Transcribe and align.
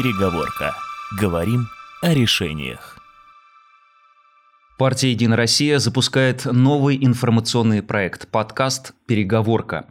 Переговорка. 0.00 0.76
Говорим 1.20 1.66
о 2.02 2.14
решениях. 2.14 2.98
Партия 4.78 5.10
«Единая 5.10 5.36
Россия» 5.36 5.80
запускает 5.80 6.44
новый 6.44 7.04
информационный 7.04 7.82
проект– 7.82 8.28
подкаст 8.30 8.92
«Переговорка». 9.08 9.86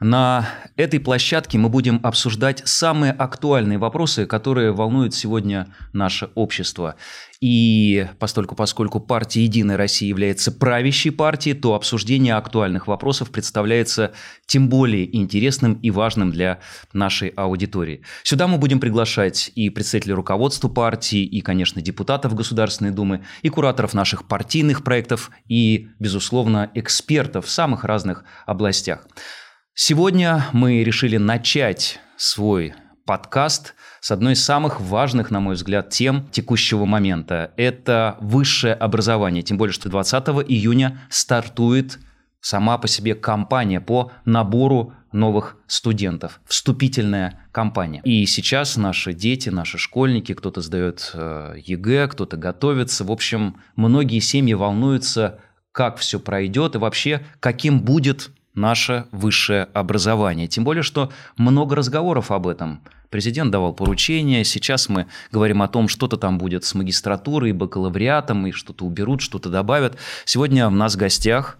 На 0.00 0.48
этой 0.76 0.98
площадке 0.98 1.56
мы 1.56 1.68
будем 1.68 2.00
обсуждать 2.02 2.62
самые 2.64 3.12
актуальные 3.12 3.78
вопросы, 3.78 4.26
которые 4.26 4.72
волнуют 4.72 5.14
сегодня 5.14 5.72
наше 5.92 6.30
общество. 6.34 6.96
И 7.40 8.08
постольку, 8.18 8.56
поскольку 8.56 8.98
партия 8.98 9.44
«Единая 9.44 9.76
Россия» 9.76 10.08
является 10.08 10.50
правящей 10.50 11.12
партией, 11.12 11.54
то 11.54 11.74
обсуждение 11.74 12.34
актуальных 12.34 12.88
вопросов 12.88 13.30
представляется 13.30 14.12
тем 14.46 14.68
более 14.68 15.14
интересным 15.16 15.74
и 15.74 15.90
важным 15.92 16.32
для 16.32 16.58
нашей 16.92 17.28
аудитории. 17.28 18.02
Сюда 18.24 18.48
мы 18.48 18.58
будем 18.58 18.80
приглашать 18.80 19.52
и 19.54 19.70
представителей 19.70 20.14
руководства 20.14 20.68
партии, 20.68 21.22
и, 21.22 21.40
конечно, 21.40 21.80
депутатов 21.80 22.34
Государственной 22.34 22.90
Думы, 22.90 23.22
и 23.42 23.48
кураторов 23.48 23.94
наших 23.94 24.26
партийных 24.26 24.82
проектов, 24.82 25.30
и, 25.46 25.88
безусловно, 26.00 26.70
экспертов 26.74 27.46
в 27.46 27.50
самых 27.50 27.84
разных 27.84 28.24
областях. 28.44 29.06
Сегодня 29.76 30.46
мы 30.52 30.84
решили 30.84 31.16
начать 31.16 31.98
свой 32.16 32.74
подкаст 33.06 33.74
с 34.00 34.12
одной 34.12 34.34
из 34.34 34.44
самых 34.44 34.80
важных, 34.80 35.32
на 35.32 35.40
мой 35.40 35.56
взгляд, 35.56 35.90
тем 35.90 36.28
текущего 36.30 36.84
момента. 36.84 37.50
Это 37.56 38.16
высшее 38.20 38.74
образование. 38.74 39.42
Тем 39.42 39.58
более, 39.58 39.72
что 39.72 39.88
20 39.88 40.28
июня 40.46 41.00
стартует 41.10 41.98
сама 42.40 42.78
по 42.78 42.86
себе 42.86 43.16
кампания 43.16 43.80
по 43.80 44.12
набору 44.24 44.94
новых 45.10 45.56
студентов, 45.66 46.40
вступительная 46.46 47.48
кампания. 47.50 48.00
И 48.04 48.26
сейчас 48.26 48.76
наши 48.76 49.12
дети, 49.12 49.48
наши 49.48 49.76
школьники, 49.76 50.34
кто-то 50.34 50.60
сдает 50.60 51.10
э, 51.14 51.56
ЕГЭ, 51.58 52.06
кто-то 52.06 52.36
готовится. 52.36 53.02
В 53.02 53.10
общем, 53.10 53.56
многие 53.74 54.20
семьи 54.20 54.54
волнуются, 54.54 55.40
как 55.72 55.96
все 55.96 56.20
пройдет 56.20 56.76
и 56.76 56.78
вообще, 56.78 57.26
каким 57.40 57.80
будет 57.80 58.30
наше 58.54 59.06
высшее 59.12 59.68
образование. 59.72 60.48
Тем 60.48 60.64
более, 60.64 60.82
что 60.82 61.12
много 61.36 61.76
разговоров 61.76 62.30
об 62.30 62.46
этом. 62.46 62.80
Президент 63.10 63.52
давал 63.52 63.72
поручения, 63.72 64.42
сейчас 64.42 64.88
мы 64.88 65.06
говорим 65.30 65.62
о 65.62 65.68
том, 65.68 65.86
что-то 65.86 66.16
там 66.16 66.36
будет 66.36 66.64
с 66.64 66.74
магистратурой, 66.74 67.52
бакалавриатом, 67.52 68.46
и 68.48 68.50
что-то 68.50 68.84
уберут, 68.84 69.20
что-то 69.20 69.50
добавят. 69.50 69.96
Сегодня 70.24 70.66
у 70.66 70.70
нас 70.70 70.94
в 70.94 70.98
гостях 70.98 71.56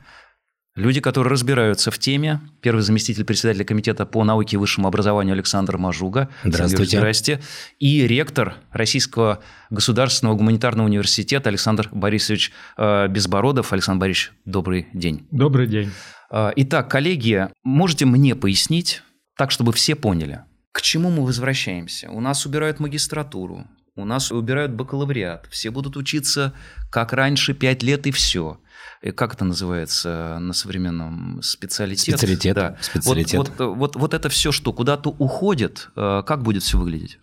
люди, 0.74 1.00
которые 1.00 1.30
разбираются 1.30 1.90
в 1.90 1.98
теме. 1.98 2.40
Первый 2.60 2.80
заместитель 2.80 3.24
председателя 3.24 3.64
комитета 3.64 4.06
по 4.06 4.24
науке 4.24 4.56
и 4.56 4.58
высшему 4.58 4.88
образованию 4.88 5.34
Александр 5.34 5.78
Мажуга. 5.78 6.28
Здравствуйте. 6.42 6.98
Здрасте. 6.98 7.40
И 7.78 8.06
ректор 8.06 8.56
Российского 8.72 9.40
государственного 9.70 10.36
гуманитарного 10.36 10.86
университета 10.86 11.48
Александр 11.48 11.88
Борисович 11.92 12.52
э, 12.76 13.08
Безбородов. 13.08 13.72
Александр 13.72 14.00
Борисович, 14.00 14.32
добрый 14.44 14.88
день. 14.92 15.26
Добрый 15.30 15.66
день. 15.66 15.90
А, 16.30 16.52
итак, 16.56 16.90
коллеги, 16.90 17.48
можете 17.62 18.06
мне 18.06 18.34
пояснить, 18.34 19.02
так, 19.36 19.50
чтобы 19.50 19.72
все 19.72 19.94
поняли, 19.94 20.40
к 20.72 20.82
чему 20.82 21.10
мы 21.10 21.24
возвращаемся? 21.24 22.10
У 22.10 22.20
нас 22.20 22.46
убирают 22.46 22.80
магистратуру, 22.80 23.66
у 23.96 24.04
нас 24.04 24.32
убирают 24.32 24.72
бакалавриат, 24.72 25.46
все 25.50 25.70
будут 25.70 25.96
учиться 25.96 26.52
как 26.90 27.12
раньше, 27.12 27.54
пять 27.54 27.82
лет 27.82 28.06
и 28.06 28.10
все. 28.10 28.60
И 29.02 29.10
как 29.10 29.34
это 29.34 29.44
называется 29.44 30.38
на 30.40 30.52
современном 30.52 31.40
специалитете? 31.42 32.12
Специалитет. 32.12 32.54
Да. 32.56 32.76
Специалитет. 32.80 33.38
Вот, 33.38 33.52
вот, 33.58 33.76
вот, 33.76 33.96
вот 33.96 34.14
это 34.14 34.28
все, 34.28 34.50
что 34.50 34.72
куда-то 34.72 35.10
уходит, 35.10 35.90
э, 35.94 36.22
как 36.26 36.42
будет 36.42 36.62
все 36.62 36.78
выглядеть? 36.78 37.18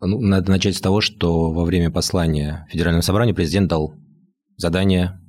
Ну, 0.00 0.20
надо 0.20 0.50
начать 0.50 0.76
с 0.76 0.80
того, 0.80 1.00
что 1.00 1.52
во 1.52 1.64
время 1.64 1.90
послания 1.90 2.66
Федерального 2.70 3.02
собрания 3.02 3.34
президент 3.34 3.68
дал 3.68 3.94
задание 4.56 5.20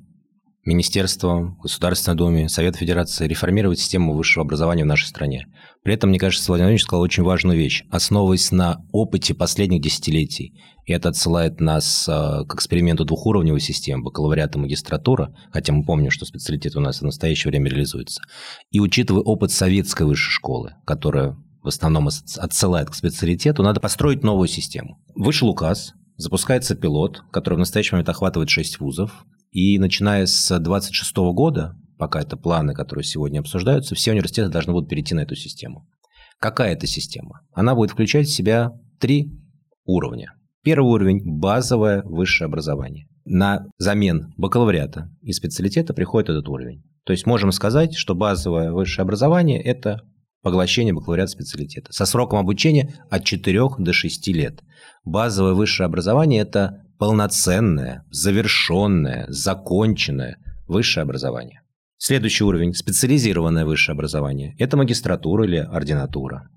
Министерством, 0.64 1.58
Государственной 1.62 2.16
Думе, 2.16 2.48
Совет 2.48 2.76
Федерации 2.76 3.28
реформировать 3.28 3.80
систему 3.80 4.14
высшего 4.14 4.46
образования 4.46 4.84
в 4.84 4.88
нашей 4.88 5.08
стране. 5.08 5.48
При 5.84 5.96
этом, 5.96 6.12
мне 6.12 6.20
кажется, 6.20 6.46
Владимир 6.48 6.68
Владимирович 6.68 6.84
сказал 6.84 7.02
очень 7.02 7.24
важную 7.24 7.58
вещь, 7.58 7.84
основываясь 7.90 8.52
на 8.52 8.86
опыте 8.92 9.34
последних 9.34 9.82
десятилетий. 9.82 10.54
И 10.86 10.94
это 10.94 11.10
отсылает 11.10 11.60
нас 11.60 12.08
э, 12.08 12.46
к 12.48 12.54
эксперименту 12.54 13.06
двухуровневой 13.06 13.60
системы, 13.60 14.04
бакалавриата 14.04 14.60
и 14.60 14.62
магистратура, 14.62 15.36
хотя 15.52 15.74
мы 15.74 15.84
помним, 15.84 16.12
что 16.12 16.26
специалитет 16.26 16.76
у 16.76 16.80
нас 16.80 17.02
в 17.02 17.06
настоящее 17.06 17.50
время 17.50 17.70
реализуется. 17.70 18.22
И 18.70 18.80
учитывая 18.80 19.24
опыт 19.24 19.52
советской 19.52 20.04
высшей 20.04 20.32
школы, 20.32 20.76
которая 20.86 21.38
в 21.64 21.68
основном 21.68 22.08
отсылает 22.08 22.90
к 22.90 22.96
специалитету, 22.96 23.64
надо 23.64 23.80
построить 23.80 24.24
новую 24.24 24.48
систему. 24.48 25.00
Вышел 25.16 25.50
указ, 25.50 25.94
запускается 26.18 26.76
пилот, 26.76 27.24
который 27.32 27.56
в 27.56 27.60
настоящий 27.60 27.94
момент 27.94 28.10
охватывает 28.10 28.50
6 28.50 28.80
вузов, 28.80 29.26
и 29.52 29.78
начиная 29.80 30.26
с 30.26 30.48
2026 30.48 31.16
года, 31.34 31.76
пока 31.98 32.22
это 32.22 32.38
планы, 32.38 32.74
которые 32.74 33.04
сегодня 33.04 33.40
обсуждаются, 33.40 33.96
все 33.96 34.12
университеты 34.12 34.50
должны 34.50 34.74
будут 34.74 34.90
перейти 34.90 35.14
на 35.14 35.22
эту 35.22 35.36
систему. 35.36 35.88
Какая 36.40 36.74
это 36.74 36.88
система? 36.88 37.42
Она 37.54 37.76
будет 37.76 37.92
включать 37.92 38.28
в 38.28 38.34
себя 38.34 38.72
три 39.00 39.32
уровня. 39.86 40.34
Первый 40.64 40.92
уровень– 40.92 41.22
базовое 41.24 42.02
высшее 42.04 42.48
образование. 42.48 43.08
На 43.26 43.68
замен 43.78 44.34
бакалавриата 44.38 45.10
и 45.22 45.34
специалитета 45.34 45.94
приходит 45.94 46.30
этот 46.30 46.48
уровень. 46.48 46.84
То 47.04 47.14
есть 47.14 47.26
можем 47.26 47.52
сказать, 47.52 47.96
что 47.96 48.16
базовое 48.16 48.72
высшее 48.72 49.04
образование– 49.04 49.62
это 49.64 50.02
поглощение 50.42 50.94
бакалавриата 50.94 51.32
специалитета 51.32 51.92
со 51.94 52.06
сроком 52.06 52.40
обучения 52.40 52.96
от 53.10 53.24
4 53.26 53.62
до 53.78 53.94
6 53.94 54.28
лет. 54.30 54.64
Базовое 55.04 55.54
высшее 55.54 55.86
образование– 55.86 56.42
это 56.44 56.81
полноценное, 57.02 58.06
завершенное, 58.12 59.26
законченное 59.28 60.38
высшее 60.68 61.02
образование. 61.02 61.62
Следующий 61.98 62.44
уровень– 62.44 62.74
специализированное 62.76 63.66
высшее 63.66 63.96
образование. 63.96 64.56
Это 64.60 64.78
магистратура 64.78 65.44
или 65.46 65.58
ординатура. 65.58 66.48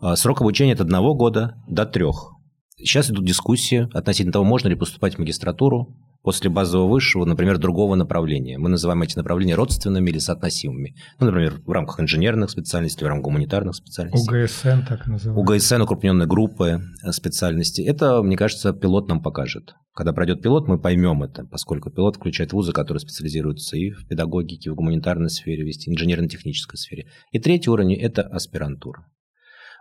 А 0.00 0.16
срок 0.16 0.42
обучения 0.42 0.74
от 0.74 0.82
одного 0.82 1.14
года 1.14 1.54
до 1.66 1.86
трех. 1.86 2.34
Сейчас 2.76 3.10
идут 3.10 3.24
дискуссии 3.24 3.88
относительно 3.96 4.34
того, 4.34 4.44
можно 4.44 4.68
ли 4.68 4.74
поступать 4.74 5.14
в 5.14 5.20
магистратуру 5.20 5.96
после 6.24 6.48
базового 6.48 6.90
высшего, 6.90 7.26
например, 7.26 7.58
другого 7.58 7.94
направления. 7.96 8.56
Мы 8.56 8.70
называем 8.70 9.02
эти 9.02 9.16
направления 9.16 9.54
родственными 9.54 10.08
или 10.10 10.18
соотносимыми. 10.18 10.96
Ну, 11.20 11.26
например, 11.26 11.60
в 11.64 11.70
рамках 11.70 12.00
инженерных 12.00 12.50
специальностей, 12.50 13.04
в 13.04 13.08
рамках 13.08 13.24
гуманитарных 13.24 13.76
специальностей. 13.76 14.42
УГСН 14.42 14.86
так 14.88 15.06
называемый. 15.06 15.42
УГСН, 15.42 15.82
укрупненные 15.82 16.26
группы 16.26 16.80
э, 17.02 17.12
специальностей. 17.12 17.84
Это, 17.84 18.22
мне 18.22 18.38
кажется, 18.38 18.72
пилот 18.72 19.06
нам 19.08 19.22
покажет. 19.22 19.74
Когда 19.94 20.14
пройдет 20.14 20.42
пилот, 20.42 20.66
мы 20.66 20.80
поймем 20.80 21.22
это, 21.22 21.44
поскольку 21.44 21.90
пилот 21.90 22.16
включает 22.16 22.54
вузы, 22.54 22.72
которые 22.72 23.02
специализируются 23.02 23.76
и 23.76 23.90
в 23.90 24.08
педагогике, 24.08 24.70
и 24.70 24.72
в 24.72 24.76
гуманитарной 24.76 25.28
сфере, 25.28 25.62
в 25.62 25.68
инженерно-технической 25.68 26.78
сфере. 26.78 27.06
И 27.32 27.38
третий 27.38 27.68
уровень– 27.68 27.94
это 28.00 28.22
аспирантура. 28.22 29.06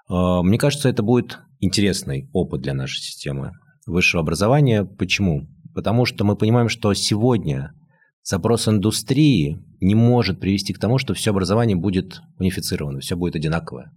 Э, 0.09 0.41
мне 0.43 0.57
кажется, 0.57 0.89
это 0.89 1.03
будет 1.03 1.39
интересный 1.61 2.29
опыт 2.33 2.61
для 2.61 2.73
нашей 2.73 2.99
системы 2.99 3.53
высшего 3.85 4.21
образования. 4.21 4.83
Почему? 4.83 5.47
Потому 5.73 6.05
что 6.05 6.23
мы 6.23 6.35
понимаем, 6.35 6.69
что 6.69 6.93
сегодня 6.93 7.73
запрос 8.21 8.67
индустрии 8.67 9.63
не 9.81 9.95
может 9.95 10.39
привести 10.39 10.73
к 10.73 10.79
тому, 10.79 10.97
что 10.97 11.13
все 11.13 11.31
образование 11.31 11.75
будет 11.75 12.21
унифицировано, 12.37 12.99
все 12.99 13.15
будет 13.15 13.35
одинаковое. 13.35 13.91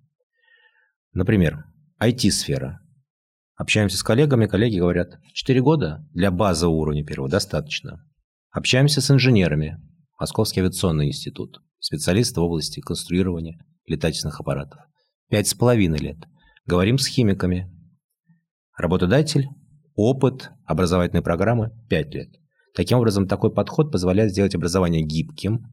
Например, 1.12 1.64
IT-сфера. 2.02 2.80
Общаемся 3.56 3.96
с 3.96 4.02
коллегами, 4.02 4.46
коллеги 4.46 4.78
говорят, 4.78 5.18
4 5.32 5.62
года 5.62 6.06
для 6.12 6.30
базового 6.30 6.76
уровня 6.76 7.04
первого 7.04 7.30
достаточно. 7.30 8.04
Общаемся 8.50 9.00
с 9.00 9.10
инженерами. 9.10 9.80
Московский 10.18 10.60
авиационный 10.60 11.08
институт. 11.08 11.62
Специалисты 11.78 12.40
в 12.40 12.44
области 12.44 12.80
конструирования 12.80 13.64
летательных 13.86 14.40
аппаратов. 14.40 14.80
Пять 15.28 15.48
с 15.48 15.54
половиной 15.54 15.98
лет. 15.98 16.18
Говорим 16.66 16.98
с 16.98 17.06
химиками. 17.06 17.70
Работодатель 18.76 19.46
опыт 19.96 20.50
образовательной 20.64 21.22
программы 21.22 21.72
5 21.88 22.14
лет. 22.14 22.28
Таким 22.74 22.98
образом, 22.98 23.26
такой 23.26 23.52
подход 23.52 23.90
позволяет 23.90 24.30
сделать 24.30 24.54
образование 24.54 25.02
гибким, 25.02 25.64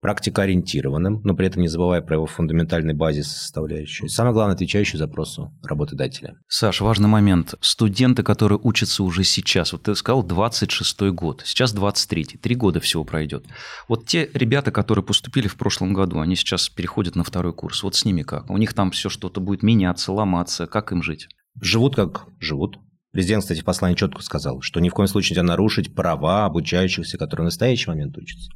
практикоориентированным, 0.00 1.22
но 1.24 1.34
при 1.34 1.48
этом 1.48 1.62
не 1.62 1.68
забывая 1.68 2.00
про 2.02 2.16
его 2.16 2.26
фундаментальный 2.26 2.94
базис 2.94 3.26
составляющую. 3.26 4.08
Самое 4.08 4.32
главное, 4.32 4.54
отвечающий 4.54 4.98
запросу 4.98 5.52
работодателя. 5.62 6.36
Саш, 6.46 6.80
важный 6.82 7.08
момент. 7.08 7.54
Студенты, 7.60 8.22
которые 8.22 8.60
учатся 8.62 9.02
уже 9.02 9.24
сейчас, 9.24 9.72
вот 9.72 9.84
ты 9.84 9.94
сказал 9.96 10.24
26-й 10.24 11.10
год, 11.10 11.42
сейчас 11.44 11.74
23-й, 11.74 12.38
три 12.38 12.54
года 12.54 12.78
всего 12.78 13.04
пройдет. 13.04 13.46
Вот 13.88 14.06
те 14.06 14.30
ребята, 14.34 14.70
которые 14.70 15.04
поступили 15.04 15.48
в 15.48 15.56
прошлом 15.56 15.94
году, 15.94 16.20
они 16.20 16.36
сейчас 16.36 16.68
переходят 16.68 17.16
на 17.16 17.24
второй 17.24 17.52
курс. 17.52 17.82
Вот 17.82 17.96
с 17.96 18.04
ними 18.04 18.22
как? 18.22 18.50
У 18.50 18.56
них 18.56 18.74
там 18.74 18.92
все 18.92 19.08
что-то 19.08 19.40
будет 19.40 19.62
меняться, 19.64 20.12
ломаться. 20.12 20.66
Как 20.66 20.92
им 20.92 21.02
жить? 21.02 21.26
Живут 21.60 21.96
как 21.96 22.26
живут. 22.38 22.78
Президент, 23.18 23.42
кстати, 23.42 23.62
в 23.62 23.64
послании 23.64 23.96
четко 23.96 24.22
сказал, 24.22 24.60
что 24.60 24.78
ни 24.78 24.90
в 24.90 24.94
коем 24.94 25.08
случае 25.08 25.34
нельзя 25.34 25.42
нарушить 25.42 25.92
права 25.92 26.44
обучающихся, 26.44 27.18
которые 27.18 27.46
в 27.46 27.50
настоящий 27.50 27.90
момент 27.90 28.16
учатся. 28.16 28.48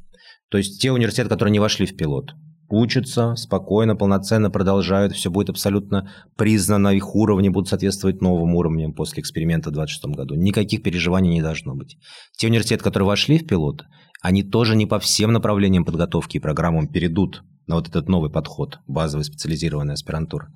То 0.49 0.57
есть 0.57 0.81
те 0.81 0.93
университеты, 0.93 1.27
которые 1.27 1.51
не 1.51 1.59
вошли 1.59 1.85
в 1.85 1.97
пилот, 1.97 2.31
учатся 2.69 3.35
спокойно, 3.35 3.97
полноценно 3.97 4.49
продолжают, 4.49 5.11
все 5.11 5.29
будет 5.29 5.49
абсолютно 5.49 6.09
признано, 6.37 6.95
их 6.95 7.13
уровни 7.13 7.49
будут 7.49 7.67
соответствовать 7.67 8.21
новым 8.21 8.55
уровням 8.55 8.93
после 8.93 9.19
эксперимента 9.19 9.69
в 9.69 9.73
2026 9.73 10.15
году. 10.15 10.35
Никаких 10.35 10.81
переживаний 10.81 11.31
не 11.31 11.41
должно 11.41 11.75
быть. 11.75 11.97
Те 12.37 12.47
университеты, 12.47 12.85
которые 12.85 13.07
вошли 13.07 13.39
в 13.39 13.45
пилот, 13.45 13.83
они 14.21 14.43
тоже 14.43 14.77
не 14.77 14.85
по 14.85 14.97
всем 14.97 15.33
направлениям 15.33 15.83
подготовки 15.83 16.37
и 16.37 16.39
программам 16.39 16.87
перейдут 16.87 17.43
на 17.67 17.75
вот 17.75 17.87
этот 17.87 18.09
новый 18.09 18.29
подход, 18.29 18.79
базовая 18.87 19.23
специализированная 19.23 19.93
аспирантура, 19.93 20.49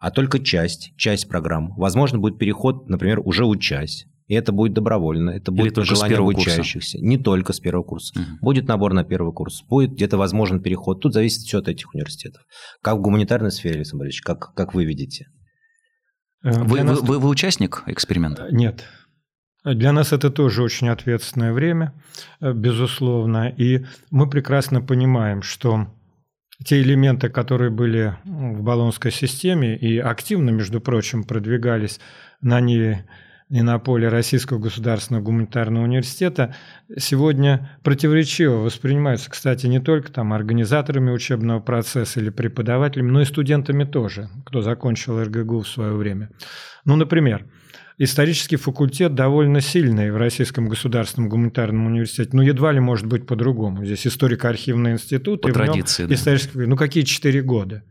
а 0.00 0.10
только 0.10 0.38
часть, 0.38 0.92
часть 0.96 1.28
программ. 1.28 1.74
Возможно, 1.76 2.18
будет 2.18 2.38
переход, 2.38 2.88
например, 2.88 3.20
уже 3.20 3.44
учась, 3.44 4.06
и 4.28 4.34
это 4.34 4.52
будет 4.52 4.74
добровольно, 4.74 5.30
это 5.30 5.50
будет 5.50 5.74
по 5.74 5.84
желанию 5.84 6.20
обучающихся. 6.20 6.98
Курса? 6.98 7.06
Не 7.06 7.16
только 7.16 7.52
с 7.54 7.60
первого 7.60 7.82
курса. 7.82 8.20
Угу. 8.20 8.26
Будет 8.42 8.68
набор 8.68 8.92
на 8.92 9.02
первый 9.02 9.32
курс, 9.32 9.62
будет 9.62 9.92
где-то 9.92 10.18
возможен 10.18 10.62
переход. 10.62 11.00
Тут 11.00 11.14
зависит 11.14 11.42
все 11.42 11.58
от 11.58 11.68
этих 11.68 11.94
университетов. 11.94 12.42
Как 12.82 12.98
в 12.98 13.00
гуманитарной 13.00 13.50
сфере, 13.50 13.76
Александр 13.76 14.04
Борисович, 14.04 14.22
как, 14.22 14.54
как 14.54 14.74
вы 14.74 14.84
видите? 14.84 15.28
Э, 16.44 16.62
вы, 16.62 16.82
нас... 16.82 17.00
вы, 17.00 17.18
вы 17.18 17.28
участник 17.28 17.82
эксперимента? 17.86 18.44
Э, 18.44 18.48
нет. 18.52 18.84
Для 19.64 19.92
нас 19.92 20.12
это 20.12 20.30
тоже 20.30 20.62
очень 20.62 20.88
ответственное 20.90 21.54
время, 21.54 21.94
э, 22.40 22.52
безусловно. 22.52 23.48
И 23.48 23.86
мы 24.10 24.28
прекрасно 24.28 24.82
понимаем, 24.82 25.40
что 25.40 25.88
те 26.64 26.82
элементы, 26.82 27.28
которые 27.28 27.70
были 27.70 28.16
в 28.24 28.62
баллонской 28.62 29.12
системе 29.12 29.76
и 29.76 29.98
активно, 29.98 30.50
между 30.50 30.80
прочим, 30.80 31.24
продвигались 31.24 32.00
на 32.40 32.60
ней 32.60 32.98
и 33.50 33.62
на 33.62 33.78
поле 33.78 34.08
Российского 34.08 34.58
государственного 34.58 35.22
гуманитарного 35.22 35.84
университета 35.84 36.54
сегодня 36.98 37.70
противоречиво 37.82 38.56
воспринимаются, 38.56 39.30
кстати, 39.30 39.66
не 39.66 39.80
только 39.80 40.12
там 40.12 40.32
организаторами 40.34 41.10
учебного 41.10 41.60
процесса 41.60 42.20
или 42.20 42.28
преподавателями, 42.28 43.10
но 43.10 43.22
и 43.22 43.24
студентами 43.24 43.84
тоже, 43.84 44.28
кто 44.44 44.60
закончил 44.60 45.22
РГГУ 45.22 45.60
в 45.60 45.68
свое 45.68 45.94
время. 45.94 46.28
Ну, 46.84 46.96
например, 46.96 47.46
исторический 47.98 48.56
факультет 48.56 49.14
довольно 49.14 49.60
сильный 49.60 50.10
в 50.10 50.16
Российском 50.16 50.68
государственном 50.68 51.28
гуманитарном 51.28 51.86
университете. 51.86 52.30
Ну, 52.32 52.42
едва 52.42 52.72
ли 52.72 52.80
может 52.80 53.06
быть 53.06 53.26
по-другому. 53.26 53.84
Здесь 53.84 54.06
историко-архивный 54.06 54.92
институт. 54.92 55.42
По 55.42 55.52
традиции, 55.52 56.06
да. 56.06 56.14
Исторический... 56.14 56.58
Ну, 56.58 56.76
какие 56.76 57.02
четыре 57.02 57.42
года? 57.42 57.82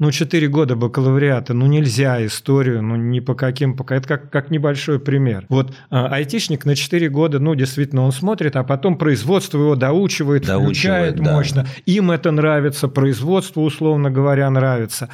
Ну, 0.00 0.10
четыре 0.10 0.48
года 0.48 0.74
бакалавриата, 0.74 1.54
ну, 1.54 1.66
нельзя 1.66 2.26
историю, 2.26 2.82
ну, 2.82 2.96
ни 2.96 3.20
по 3.20 3.36
каким, 3.36 3.76
пока 3.76 3.94
это 3.94 4.08
как, 4.08 4.28
как 4.28 4.50
небольшой 4.50 4.98
пример. 4.98 5.46
Вот 5.48 5.72
а, 5.88 6.08
айтишник 6.08 6.64
на 6.64 6.74
четыре 6.74 7.08
года, 7.08 7.38
ну, 7.38 7.54
действительно, 7.54 8.02
он 8.02 8.10
смотрит, 8.10 8.56
а 8.56 8.64
потом 8.64 8.98
производство 8.98 9.56
его 9.56 9.76
доучивает, 9.76 10.46
доучивает 10.46 10.64
включает 10.64 11.16
да. 11.22 11.32
мощно. 11.32 11.66
Им 11.86 12.10
это 12.10 12.32
нравится, 12.32 12.88
производство, 12.88 13.60
условно 13.60 14.10
говоря, 14.10 14.50
нравится. 14.50 15.10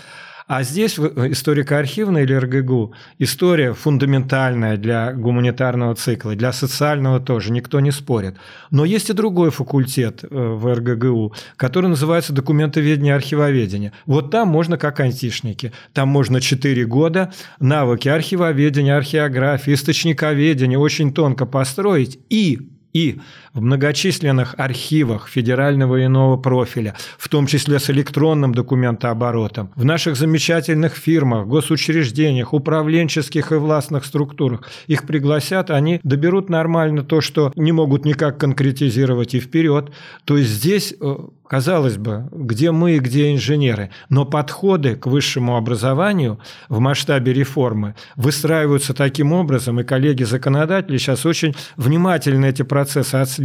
А 0.51 0.65
здесь 0.65 0.99
историко-архивная 0.99 2.25
или 2.25 2.35
РГГУ 2.35 2.93
история 3.21 3.73
фундаментальная 3.73 4.77
для 4.77 5.13
гуманитарного 5.13 5.95
цикла, 5.95 6.35
для 6.35 6.53
социального 6.53 7.21
тоже, 7.21 7.53
никто 7.53 7.79
не 7.79 7.93
спорит. 7.93 8.35
Но 8.73 8.85
есть 8.85 9.11
и 9.11 9.13
другой 9.13 9.53
факультет 9.53 10.25
э, 10.25 10.27
в 10.29 10.75
РГГУ, 10.75 11.35
который 11.57 11.89
называется 11.89 12.33
документоведение 12.33 13.13
и 13.13 13.17
архивоведение. 13.17 13.93
Вот 14.07 14.33
там 14.33 14.49
можно 14.49 14.77
как 14.77 14.99
антишники. 14.99 15.71
Там 15.93 16.09
можно 16.09 16.41
4 16.41 16.85
года 16.85 17.33
навыки 17.61 18.09
архивоведения, 18.09 18.97
археографии, 18.97 19.75
источниковедения 19.75 20.79
очень 20.79 21.15
тонко 21.15 21.47
построить 21.47 22.19
и 22.29 22.59
и 22.93 23.21
в 23.55 23.61
многочисленных 23.61 24.55
архивах 24.59 25.29
федерального 25.29 25.97
и 25.97 26.07
иного 26.07 26.37
профиля, 26.37 26.95
в 27.19 27.29
том 27.29 27.47
числе 27.47 27.79
с 27.79 27.91
электронным 27.91 28.55
документооборотом, 28.55 29.71
в 29.75 29.85
наших 29.85 30.17
замечательных 30.17 30.95
фирмах, 30.95 31.47
госучреждениях, 31.47 32.53
управленческих 32.53 33.53
и 33.53 33.57
властных 33.57 34.05
структурах. 34.05 34.69
Их 34.87 35.07
пригласят, 35.07 35.71
они 35.71 36.01
доберут 36.03 36.49
нормально 36.49 37.03
то, 37.03 37.21
что 37.21 37.53
не 37.57 37.73
могут 37.73 38.05
никак 38.05 38.39
конкретизировать 38.39 39.35
и 39.35 39.41
вперед. 39.41 39.91
То 40.25 40.37
есть 40.37 40.51
здесь 40.51 40.95
э, 41.01 41.17
Казалось 41.51 41.97
бы, 41.97 42.29
где 42.31 42.71
мы 42.71 42.93
и 42.93 42.99
где 43.01 43.35
инженеры, 43.35 43.91
но 44.09 44.25
подходы 44.25 44.95
к 44.95 45.07
высшему 45.07 45.57
образованию 45.57 46.39
в 46.69 46.79
масштабе 46.79 47.33
реформы 47.33 47.97
выстраиваются 48.15 48.95
таким 48.95 49.33
образом, 49.33 49.81
и 49.81 49.83
коллеги-законодатели 49.83 50.97
сейчас 50.97 51.27
очень 51.27 51.57
внимательно 51.77 52.47
эти 52.47 52.63
процессы 52.63 53.17
отслеживают, 53.17 53.40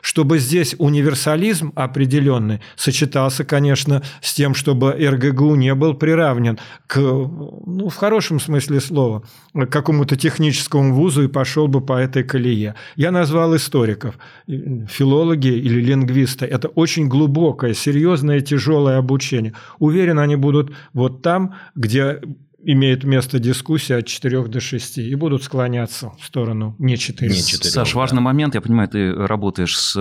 чтобы 0.00 0.38
здесь 0.38 0.74
универсализм 0.78 1.72
определенный 1.74 2.60
сочетался, 2.76 3.44
конечно, 3.44 4.02
с 4.20 4.34
тем, 4.34 4.54
чтобы 4.54 4.92
РГГУ 4.92 5.54
не 5.56 5.74
был 5.74 5.94
приравнен 5.94 6.58
к, 6.86 6.98
ну, 6.98 7.88
в 7.88 7.96
хорошем 7.96 8.40
смысле 8.40 8.80
слова, 8.80 9.22
к 9.54 9.66
какому-то 9.66 10.16
техническому 10.16 10.94
вузу 10.94 11.24
и 11.24 11.28
пошел 11.28 11.68
бы 11.68 11.80
по 11.80 11.94
этой 11.94 12.22
колее. 12.22 12.74
Я 12.96 13.10
назвал 13.10 13.56
историков, 13.56 14.18
филологи 14.46 15.48
или 15.48 15.80
лингвисты. 15.80 16.46
Это 16.46 16.68
очень 16.68 17.08
глубокое, 17.08 17.74
серьезное, 17.74 18.40
тяжелое 18.40 18.98
обучение. 18.98 19.54
Уверен, 19.78 20.18
они 20.18 20.36
будут 20.36 20.72
вот 20.92 21.22
там, 21.22 21.54
где 21.74 22.20
имеет 22.64 23.04
место 23.04 23.38
дискуссия 23.38 23.96
от 23.96 24.06
4 24.06 24.44
до 24.44 24.60
6 24.60 24.98
и 24.98 25.14
будут 25.14 25.42
склоняться 25.42 26.12
в 26.20 26.24
сторону 26.24 26.76
не 26.78 26.96
4. 26.96 27.30
Не 27.30 27.42
4 27.42 27.70
Саш, 27.70 27.92
да. 27.92 27.98
важный 27.98 28.20
момент. 28.20 28.54
Я 28.54 28.60
понимаю, 28.60 28.88
ты 28.88 29.12
работаешь 29.12 29.78
с 29.78 29.94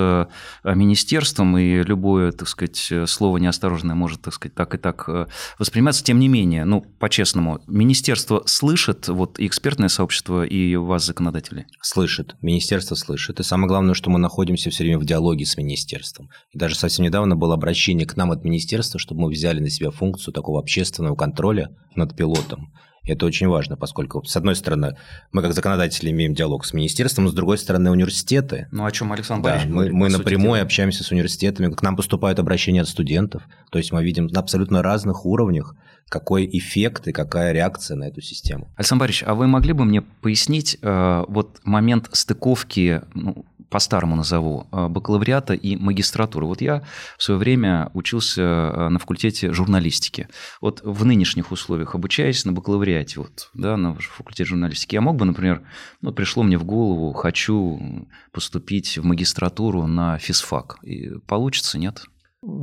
э, 0.64 0.76
министерством, 0.76 1.58
и 1.58 1.84
любое, 1.84 2.32
так 2.32 2.48
сказать, 2.48 2.92
слово 3.08 3.38
неосторожное 3.38 3.96
может, 3.96 4.22
так 4.22 4.34
сказать, 4.34 4.56
так 4.56 4.76
и 4.76 4.78
так 4.78 5.06
э, 5.08 5.28
восприниматься. 5.60 6.04
Тем 6.04 6.20
не 6.20 6.28
менее, 6.28 6.66
ну, 6.66 6.82
по-честному, 6.82 7.62
министерство 7.68 8.44
слышит 8.46 9.08
вот 9.08 9.40
и 9.40 9.48
экспертное 9.48 9.90
сообщество, 9.90 10.44
и 10.44 10.76
вас, 10.76 11.06
законодатели? 11.06 11.66
Слышит. 11.82 12.36
Министерство 12.42 12.96
слышит. 12.96 13.40
И 13.40 13.44
самое 13.44 13.68
главное, 13.68 13.94
что 13.94 14.10
мы 14.10 14.20
находимся 14.20 14.70
все 14.70 14.84
время 14.84 15.00
в 15.00 15.06
диалоге 15.06 15.46
с 15.46 15.58
министерством. 15.58 16.30
И 16.52 16.58
даже 16.58 16.76
совсем 16.76 17.06
недавно 17.06 17.36
было 17.36 17.56
обращение 17.56 18.06
к 18.06 18.16
нам 18.18 18.32
от 18.32 18.44
министерства, 18.44 19.00
чтобы 19.00 19.22
мы 19.22 19.30
взяли 19.30 19.60
на 19.60 19.70
себя 19.70 19.92
функцию 19.92 20.34
такого 20.34 20.60
общественного 20.60 21.16
контроля 21.16 21.70
над 21.96 22.16
пилотом. 22.16 22.51
system. 22.52 22.68
Это 23.04 23.26
очень 23.26 23.48
важно, 23.48 23.78
поскольку, 23.78 24.24
с 24.24 24.36
одной 24.36 24.56
стороны, 24.56 24.96
мы 25.32 25.42
как 25.42 25.54
законодатели 25.54 26.12
имеем 26.12 26.36
диалог 26.36 26.66
с 26.66 26.74
министерством, 26.74 27.28
с 27.28 27.34
другой 27.34 27.58
стороны, 27.58 27.90
университеты. 27.90 28.68
Ну, 28.72 28.86
о 28.86 28.92
чем 28.92 29.12
Александр 29.12 29.50
да, 29.50 29.62
Мы, 29.68 29.92
мы 29.92 30.10
напрямую 30.10 30.58
дела. 30.58 30.66
общаемся 30.66 31.04
с 31.04 31.12
университетами, 31.12 31.74
к 31.74 31.82
нам 31.82 31.96
поступают 31.96 32.38
обращения 32.38 32.82
от 32.82 32.88
студентов, 32.88 33.44
то 33.72 33.80
есть 33.80 33.92
мы 33.92 34.04
видим 34.04 34.28
на 34.28 34.40
абсолютно 34.40 34.84
разных 34.84 35.26
уровнях, 35.26 35.76
какой 36.10 36.46
эффект 36.46 37.08
и 37.08 37.12
какая 37.12 37.54
реакция 37.54 37.96
на 37.96 38.04
эту 38.04 38.22
систему. 38.22 38.70
Александр 38.76 39.02
Борисович, 39.02 39.24
а 39.28 39.34
вы 39.34 39.48
могли 39.48 39.74
бы 39.74 39.86
мне 39.86 40.02
пояснить 40.02 40.78
э, 40.82 41.24
вот 41.28 41.60
момент 41.64 42.10
стыковки 42.12 43.02
ну, 43.14 43.46
по-старому 43.72 44.18
назову, 44.18 44.68
э, 44.72 44.88
бакалавриата 44.90 45.54
и 45.54 45.78
магистратуры. 45.78 46.46
Вот 46.46 46.62
я 46.62 46.84
в 47.18 47.24
свое 47.24 47.40
время 47.40 47.90
учился 47.94 48.42
э, 48.42 48.90
на 48.90 49.00
факультете 49.00 49.54
журналистики. 49.54 50.28
Вот 50.60 50.82
в 50.84 51.06
нынешних 51.06 51.52
условиях, 51.52 51.96
обучаясь 51.96 52.44
на 52.44 52.52
бакалавриате, 52.52 52.91
вот, 53.18 53.50
да, 53.54 53.78
на 53.78 53.96
факультете 53.96 54.46
журналистики, 54.46 54.96
я 54.96 55.02
мог 55.02 55.16
бы, 55.16 55.26
например, 55.26 55.64
ну, 56.02 56.12
пришло 56.12 56.44
мне 56.44 56.58
в 56.58 56.64
голову, 56.64 57.14
хочу 57.14 58.08
поступить 58.32 58.98
в 58.98 59.06
магистратуру 59.06 59.88
на 59.88 60.18
физфак. 60.18 60.78
И 60.84 61.10
получится, 61.28 61.78
нет? 61.78 62.04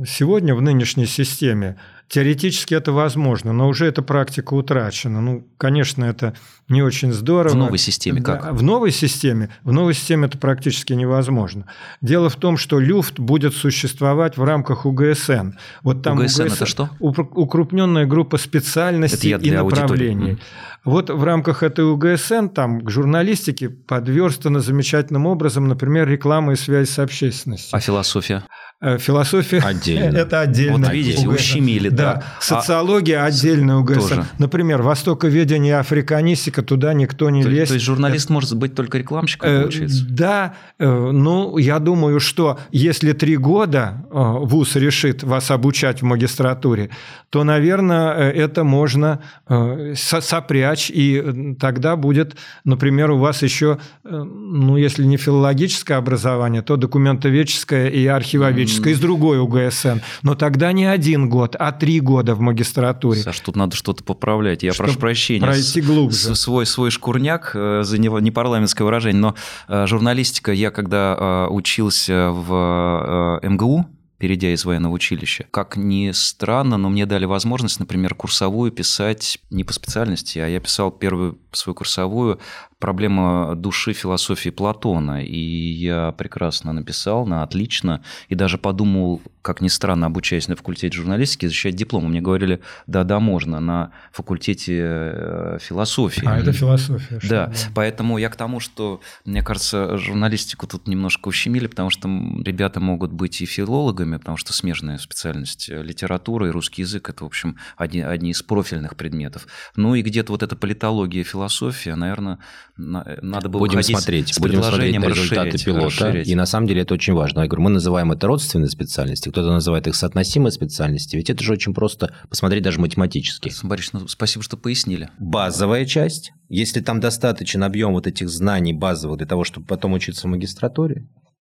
Сегодня 0.05 0.55
в 0.55 0.61
нынешней 0.61 1.05
системе 1.05 1.79
Теоретически 2.09 2.73
это 2.73 2.91
возможно, 2.91 3.53
но 3.53 3.67
уже 3.67 3.85
эта 3.85 4.01
практика 4.01 4.55
утрачена. 4.55 5.21
Ну, 5.21 5.47
конечно, 5.57 6.03
это 6.03 6.33
не 6.67 6.81
очень 6.81 7.13
здорово. 7.13 7.53
В 7.53 7.57
новой 7.57 7.77
системе 7.77 8.19
как? 8.21 8.41
Да, 8.41 8.51
в 8.51 8.63
новой 8.63 8.89
системе, 8.91 9.49
в 9.63 9.71
новой 9.71 9.93
системе 9.93 10.25
это 10.25 10.39
практически 10.39 10.93
невозможно. 10.93 11.65
Дело 12.01 12.29
в 12.29 12.35
том, 12.35 12.57
что 12.57 12.79
люфт 12.79 13.19
будет 13.19 13.53
существовать 13.53 14.37
в 14.37 14.43
рамках 14.43 14.87
УГСН. 14.87 15.51
Вот 15.83 16.01
там 16.01 16.17
УГСН, 16.17 16.41
УГСН 16.41 16.53
это 16.55 16.65
что? 16.65 16.89
Укрупненная 16.99 18.07
группа 18.07 18.37
специальностей 18.37 19.37
и 19.37 19.51
направлений. 19.51 20.31
Аудитории. 20.31 20.37
Вот 20.85 21.09
в 21.09 21.23
рамках 21.23 21.61
этой 21.63 21.83
УГСН 21.85 22.47
там 22.47 22.81
к 22.81 22.89
журналистике 22.89 23.69
подверстана 23.69 24.59
замечательным 24.61 25.25
образом, 25.25 25.67
например, 25.67 26.07
реклама 26.07 26.53
и 26.53 26.55
связь 26.55 26.89
с 26.89 26.99
общественностью. 26.99 27.75
А 27.75 27.79
философия? 27.79 28.43
Э, 28.81 28.97
философия 28.97 29.59
отдельно. 29.59 30.15
это 30.17 30.39
отдельно. 30.39 30.77
Вот 30.85 30.93
видите, 30.93 31.27
УГСН. 31.27 31.35
ущемили, 31.35 31.89
Да, 31.89 32.23
социология 32.39 33.23
отдельная 33.25 33.75
у 33.75 33.83
ГСН. 33.83 33.99
Тоже. 34.09 34.25
Например, 34.37 34.81
востоковедение 34.81 35.71
и 35.73 35.75
африканистика, 35.77 36.61
туда 36.63 36.93
никто 36.93 37.29
не 37.29 37.43
То, 37.43 37.49
лезет. 37.49 37.67
то 37.67 37.73
есть 37.73 37.85
журналист 37.85 38.29
может 38.29 38.55
быть 38.55 38.75
только 38.75 38.97
рекламщиком, 38.97 39.49
Э, 39.49 39.61
получается? 39.63 40.05
Да, 40.09 40.53
э, 40.79 40.87
ну, 41.11 41.57
я 41.57 41.79
думаю, 41.79 42.21
что 42.21 42.57
если 42.71 43.11
три 43.11 43.35
года 43.35 44.05
э, 44.09 44.13
ВУЗ 44.13 44.77
решит 44.77 45.23
вас 45.23 45.51
обучать 45.51 46.01
в 46.01 46.05
магистратуре, 46.05 46.89
то, 47.29 47.43
наверное, 47.43 48.13
э, 48.13 48.31
это 48.31 48.63
можно 48.63 49.19
э, 49.49 49.93
со- 49.97 50.21
сопрячь, 50.69 50.89
и 50.89 51.55
тогда 51.59 51.95
будет, 51.95 52.35
например, 52.63 53.11
у 53.11 53.17
вас 53.17 53.41
еще, 53.43 53.79
э, 54.03 54.09
ну, 54.09 54.77
если 54.77 55.03
не 55.03 55.17
филологическое 55.17 55.97
образование, 55.97 56.61
то 56.61 56.75
документоведческое 56.75 57.89
и 57.89 58.05
архивоведческое 58.05 58.93
из 58.93 58.99
другой 58.99 59.39
УГСН. 59.39 59.99
Но 60.21 60.35
тогда 60.35 60.71
не 60.71 60.85
один 60.85 61.29
год, 61.29 61.55
а 61.59 61.71
три 61.71 61.99
года 61.99 62.35
в 62.35 62.39
магистратуре. 62.39 63.21
Саш, 63.21 63.39
тут 63.39 63.55
надо 63.55 63.75
что-то 63.75 64.03
поправлять. 64.03 64.63
Я 64.63 64.73
Чтоб 64.73 64.85
прошу 64.85 64.99
прощения. 64.99 65.41
пройти 65.41 65.81
глубже. 65.81 66.35
Свой, 66.35 66.65
свой 66.65 66.91
шкурняк, 66.91 67.51
э, 67.53 67.81
за 67.83 67.97
него 67.97 68.19
не 68.19 68.31
парламентское 68.31 68.85
выражение, 68.85 69.21
но 69.21 69.35
э, 69.67 69.87
журналистика, 69.87 70.51
я 70.51 70.71
когда 70.71 71.47
учился 71.49 72.29
в 72.31 73.39
МГУ, 73.43 73.85
перейдя 74.19 74.53
из 74.53 74.65
военного 74.65 74.93
училища. 74.93 75.47
Как 75.49 75.77
ни 75.77 76.11
странно, 76.11 76.77
но 76.77 76.89
мне 76.89 77.05
дали 77.05 77.25
возможность, 77.25 77.79
например, 77.79 78.13
курсовую 78.13 78.71
писать 78.71 79.39
не 79.49 79.63
по 79.63 79.73
специальности, 79.73 80.37
а 80.39 80.47
я 80.47 80.59
писал 80.59 80.91
первую 80.91 81.39
свою 81.51 81.73
курсовую 81.73 82.39
проблема 82.79 83.55
души 83.55 83.93
философии 83.93 84.49
Платона. 84.49 85.23
И 85.23 85.37
я 85.37 86.13
прекрасно 86.13 86.73
написал, 86.73 87.25
на 87.25 87.43
отлично, 87.43 88.01
и 88.29 88.35
даже 88.35 88.57
подумал, 88.57 89.21
как 89.41 89.61
ни 89.61 89.67
странно, 89.67 90.07
обучаясь 90.07 90.47
на 90.47 90.55
факультете 90.55 90.95
журналистики, 90.95 91.45
защищать 91.45 91.75
диплом. 91.75 92.09
Мне 92.09 92.21
говорили, 92.21 92.61
да-да, 92.87 93.19
можно, 93.19 93.59
на 93.59 93.91
факультете 94.11 94.79
э, 94.81 95.57
философии. 95.61 96.23
А 96.25 96.39
это 96.39 96.53
философия. 96.53 97.19
Да, 97.27 97.47
ли? 97.47 97.53
поэтому 97.75 98.17
я 98.17 98.29
к 98.29 98.35
тому, 98.35 98.59
что, 98.59 99.01
мне 99.25 99.43
кажется, 99.43 99.97
журналистику 99.97 100.65
тут 100.65 100.87
немножко 100.87 101.27
ущемили, 101.27 101.67
потому 101.67 101.89
что 101.89 102.07
ребята 102.45 102.79
могут 102.79 103.11
быть 103.11 103.41
и 103.41 103.45
филологами, 103.45 104.17
потому 104.17 104.37
что 104.37 104.53
смежная 104.53 104.97
специальность 104.97 105.69
э, 105.69 105.83
литература 105.83 106.47
и 106.47 106.51
русский 106.51 106.83
язык– 106.83 107.09
это, 107.11 107.25
в 107.25 107.27
общем, 107.27 107.57
одни, 107.75 108.01
одни 108.01 108.31
из 108.31 108.41
профильных 108.41 108.95
предметов. 108.95 109.47
Ну 109.75 109.95
и 109.95 110.01
где-то 110.01 110.31
вот 110.31 110.43
эта 110.43 110.55
политология, 110.55 111.23
философия, 111.23 111.95
наверное, 111.95 112.29
на- 112.29 112.39
надо 112.79 113.49
было 113.49 113.59
Будем 113.59 113.83
смотреть, 113.83 114.33
с 114.33 114.39
будем 114.39 114.63
смотреть 114.63 114.97
на 114.97 115.05
результаты 115.05 115.51
расширять, 115.51 115.65
пилота. 115.65 115.85
расширять. 115.85 116.27
И 116.27 116.35
на 116.35 116.45
самом 116.45 116.67
деле 116.67 116.81
это 116.81 116.93
очень 116.93 117.13
важно. 117.13 117.41
Я 117.41 117.47
говорю, 117.47 117.63
мы 117.63 117.69
называем 117.69 118.11
это 118.11 118.27
родственные 118.27 118.69
специальности, 118.69 119.29
кто-то 119.29 119.51
называет 119.51 119.87
их 119.87 119.95
соотносимые 119.95 120.51
специальности. 120.51 121.15
Ведь 121.15 121.29
это 121.29 121.43
же 121.43 121.53
очень 121.53 121.73
просто 121.73 122.15
посмотреть 122.29 122.63
даже 122.63 122.79
математически. 122.79 123.51
Борис, 123.63 123.91
ну, 123.91 124.07
спасибо, 124.07 124.43
что 124.43 124.55
пояснили. 124.55 125.09
Базовая 125.19 125.85
часть, 125.85 126.31
если 126.47 126.79
там 126.79 126.99
достаточен 126.99 127.63
объем 127.63 127.91
вот 127.91 128.07
этих 128.07 128.29
знаний 128.29 128.73
базовых 128.73 129.17
для 129.17 129.27
того, 129.27 129.43
чтобы 129.43 129.67
потом 129.67 129.93
учиться 129.93 130.27
в 130.27 130.29
магистратуре, 130.29 131.07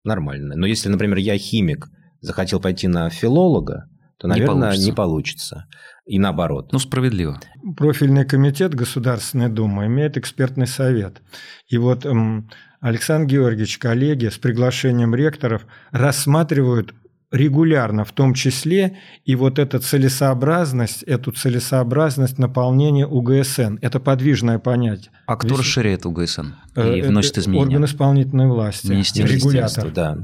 нормально. 0.05 0.55
Но 0.57 0.67
если, 0.67 0.89
например, 0.89 1.19
я 1.19 1.37
химик, 1.37 1.89
захотел 2.21 2.61
пойти 2.61 2.89
на 2.89 3.11
филолога, 3.11 3.89
то, 4.21 4.27
Не 4.29 4.35
наверное, 4.35 4.69
получится. 4.69 4.85
не 4.87 4.93
получится. 4.93 5.67
И 6.07 6.19
наоборот. 6.19 6.73
Ну, 6.73 6.79
справедливо. 6.79 7.41
профильный 7.77 8.25
комитет 8.27 8.75
Государственной 8.75 9.49
Думы 9.49 9.87
имеет 9.87 10.17
экспертный 10.19 10.67
совет. 10.67 11.23
И 11.69 11.79
вот 11.79 12.05
м, 12.05 12.51
Александр 12.81 13.27
Георгиевич, 13.33 13.79
коллеги 13.79 14.29
с 14.29 14.37
приглашением 14.39 15.15
ректоров 15.15 15.67
рассматривают 15.91 16.95
регулярно, 17.33 18.05
в 18.05 18.11
том 18.13 18.35
числе 18.35 18.99
и 19.25 19.37
вот 19.37 19.59
эта 19.61 19.79
целесообразность, 19.79 21.05
эту 21.05 21.31
целесообразность 21.33 22.39
наполнения 22.39 23.07
УГСН. 23.07 23.77
Это 23.81 24.01
подвижное 24.01 24.59
понятие. 24.59 25.13
А 25.27 25.37
кто 25.37 25.51
Весь- 25.51 25.59
расширяет 25.61 26.05
УГСН 26.07 26.47
Э, 26.77 26.99
и 26.99 27.03
вносит 27.03 27.39
изменения? 27.39 27.67
Орган 27.67 27.85
исполнительной 27.85 28.49
власти. 28.49 28.89
Министерство. 28.89 29.33
Регулятор. 29.37 29.91
Да. 29.93 30.19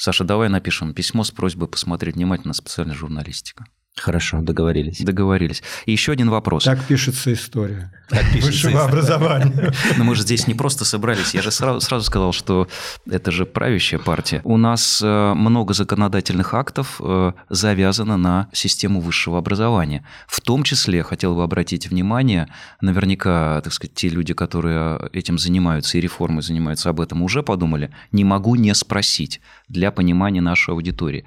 Саша, 0.00 0.22
давай 0.22 0.48
напишем 0.48 0.94
письмо 0.94 1.24
с 1.24 1.32
просьбой 1.32 1.66
посмотреть 1.66 2.14
внимательно 2.14 2.54
специальная 2.54 2.94
журналистика. 2.94 3.66
Хорошо, 4.00 4.40
договорились. 4.40 5.00
Договорились. 5.00 5.62
И 5.86 5.92
еще 5.92 6.12
один 6.12 6.30
вопрос. 6.30 6.64
Так 6.64 6.84
пишется 6.84 7.32
история. 7.32 7.92
Так 8.08 8.24
пишется 8.32 8.46
Высшего 8.46 8.70
история. 8.70 8.88
образования. 8.88 9.72
Но 9.96 10.04
мы 10.04 10.14
же 10.14 10.22
здесь 10.22 10.46
не 10.46 10.54
просто 10.54 10.84
собрались. 10.84 11.34
Я 11.34 11.42
же 11.42 11.50
сразу, 11.50 11.80
сразу 11.80 12.04
сказал, 12.04 12.32
что 12.32 12.68
это 13.10 13.30
же 13.30 13.44
правящая 13.46 14.00
партия. 14.00 14.40
У 14.44 14.56
нас 14.56 15.00
э, 15.04 15.34
много 15.34 15.74
законодательных 15.74 16.54
актов 16.54 17.00
э, 17.00 17.32
завязано 17.48 18.16
на 18.16 18.48
систему 18.52 19.00
высшего 19.00 19.38
образования. 19.38 20.04
В 20.26 20.40
том 20.40 20.62
числе, 20.62 21.02
хотел 21.02 21.34
бы 21.34 21.42
обратить 21.42 21.88
внимание, 21.88 22.48
наверняка, 22.80 23.60
так 23.62 23.72
сказать, 23.72 23.94
те 23.94 24.08
люди, 24.08 24.32
которые 24.34 24.98
этим 25.12 25.38
занимаются 25.38 25.98
и 25.98 26.00
реформой 26.00 26.42
занимаются, 26.42 26.90
об 26.90 27.00
этом 27.00 27.22
уже 27.22 27.42
подумали. 27.42 27.90
Не 28.12 28.24
могу 28.24 28.54
не 28.54 28.74
спросить 28.74 29.40
для 29.68 29.90
понимания 29.90 30.40
нашей 30.40 30.70
аудитории. 30.70 31.24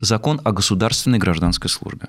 Закон 0.00 0.40
о 0.44 0.52
государственной 0.52 1.18
гражданской 1.18 1.68
службе. 1.68 2.08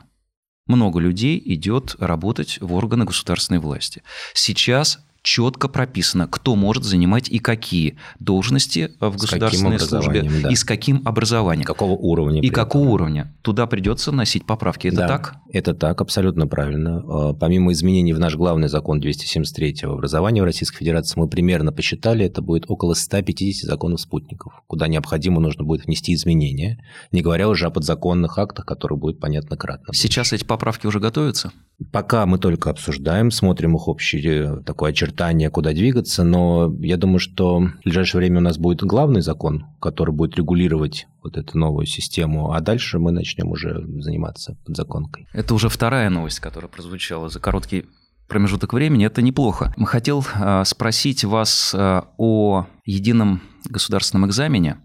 Много 0.68 1.00
людей 1.00 1.42
идет 1.44 1.96
работать 2.00 2.60
в 2.62 2.74
органы 2.74 3.06
государственной 3.06 3.60
власти. 3.60 4.04
Сейчас 4.36 5.00
четко 5.22 5.68
прописано, 5.68 6.28
кто 6.28 6.56
может 6.56 6.84
занимать 6.84 7.30
и 7.30 7.40
какие 7.40 7.98
должности 8.20 8.92
в 9.00 9.18
С 9.18 9.22
государственной 9.22 9.80
службе 9.80 10.24
да. 10.24 10.50
и 10.50 10.56
с 10.56 10.64
каким 10.64 11.02
образованием. 11.06 11.66
Какого 11.66 11.94
уровня? 11.94 12.42
И 12.42 12.50
какого 12.50 12.84
этом? 12.84 12.94
уровня. 12.94 13.36
Туда 13.42 13.68
придется 13.68 14.12
носить 14.12 14.46
поправки. 14.46 14.88
Это 14.88 14.98
Да, 14.98 15.08
так? 15.08 15.36
Это 15.52 15.74
так, 15.74 16.02
абсолютно 16.02 16.48
правильно. 16.48 17.04
А, 17.08 17.34
Помимо 17.34 17.72
изменений 17.72 18.14
в 18.14 18.20
наш 18.20 18.36
главный 18.36 18.68
закон 18.68 19.00
273 19.00 19.78
об 19.84 19.92
образовании 19.92 20.42
в 20.42 20.46
Российской 20.46 20.80
Федерации, 20.80 21.20
мы 21.20 21.28
примерно 21.28 21.72
посчитали, 21.72 22.26
это 22.26 22.42
будет 22.42 22.66
около 22.68 22.94
150 22.94 23.68
законов 23.68 24.02
спутников, 24.02 24.54
куда 24.68 24.88
необходимо 24.88 25.40
нужно 25.40 25.64
будет 25.64 25.86
внести 25.86 26.14
изменения, 26.14 26.84
не 27.12 27.22
говоря 27.22 27.50
уже 27.50 27.66
о 27.66 27.70
подзаконных 27.70 28.38
актах, 28.38 28.66
которые 28.66 28.98
будут 28.98 29.20
понятно 29.20 29.58
кратно. 29.58 29.94
Сейчас 29.94 30.34
эти 30.34 30.44
поправки 30.44 30.88
уже 30.88 31.00
готовятся? 31.00 31.52
Пока 31.92 32.26
мы 32.26 32.40
только 32.40 32.70
обсуждаем, 32.70 33.32
смотрим 33.32 33.76
их 33.76 33.88
общее 33.88 34.62
такое 34.66 34.92
очертание, 34.92 35.50
куда 35.50 35.72
двигаться, 35.72 36.24
но 36.24 36.74
я 36.82 36.98
думаю, 36.98 37.20
что 37.20 37.60
в 37.60 37.84
ближайшее 37.84 38.20
время 38.20 38.40
у 38.40 38.44
нас 38.44 38.58
будет 38.58 38.84
главный 38.84 39.22
закон, 39.22 39.66
который 39.80 40.14
будет 40.14 40.36
регулировать 40.36 41.08
вот 41.24 41.38
эту 41.38 41.58
новую 41.58 41.86
систему, 41.86 42.52
а 42.52 42.60
дальше 42.60 43.00
мы 43.00 43.12
начнем 43.12 43.50
уже 43.50 43.86
заниматься 44.02 44.58
подзаконкой. 44.66 45.28
Это 45.32 45.54
уже 45.54 45.70
вторая 45.70 46.10
новость, 46.10 46.42
которая 46.42 46.70
прозвучала 46.70 47.30
за 47.30 47.40
короткий 47.40 47.86
промежуток 48.28 48.74
времени. 48.74 49.06
Это 49.06 49.22
неплохо. 49.22 49.74
Хотел 49.86 50.24
э, 50.36 50.64
спросить 50.66 51.24
вас 51.24 51.74
э, 51.74 52.02
о 52.18 52.68
едином 52.86 53.42
государственном 53.66 54.30
экзамене. 54.30 54.78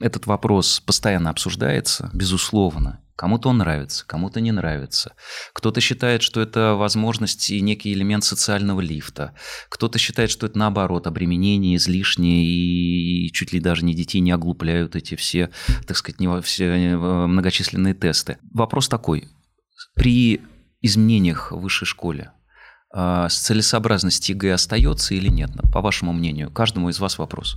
Этот 0.00 0.26
вопрос 0.26 0.80
постоянно 0.80 1.30
обсуждается, 1.30 2.10
безусловно. 2.12 3.00
Кому-то 3.16 3.48
он 3.48 3.58
нравится, 3.58 4.04
кому-то 4.06 4.40
не 4.40 4.50
нравится. 4.50 5.14
Кто-то 5.52 5.80
считает, 5.80 6.22
что 6.22 6.40
это 6.40 6.74
возможность 6.74 7.50
и 7.50 7.60
некий 7.60 7.92
элемент 7.92 8.24
социального 8.24 8.80
лифта. 8.80 9.34
Кто-то 9.68 9.98
считает, 9.98 10.30
что 10.30 10.46
это 10.46 10.58
наоборот, 10.58 11.06
обременение 11.06 11.76
излишнее 11.76 12.44
и 12.44 13.30
чуть 13.32 13.52
ли 13.52 13.60
даже 13.60 13.84
не 13.84 13.94
детей 13.94 14.20
не 14.20 14.32
оглупляют 14.32 14.96
эти 14.96 15.14
все, 15.14 15.50
так 15.86 15.96
сказать, 15.96 16.18
не 16.18 16.40
все 16.42 16.64
э, 16.64 16.96
многочисленные 16.96 17.94
тесты. 17.94 18.38
Вопрос 18.52 18.88
такой. 18.88 19.28
При 19.94 20.40
изменениях 20.82 21.52
в 21.52 21.60
высшей 21.60 21.86
школе 21.86 22.32
а, 22.92 23.28
целесообразность 23.28 24.28
ЕГЭ 24.28 24.52
остается 24.52 25.14
или 25.14 25.28
нет? 25.28 25.50
По 25.72 25.80
вашему 25.80 26.12
мнению, 26.12 26.50
каждому 26.50 26.88
из 26.88 27.00
вас 27.00 27.18
вопрос. 27.18 27.56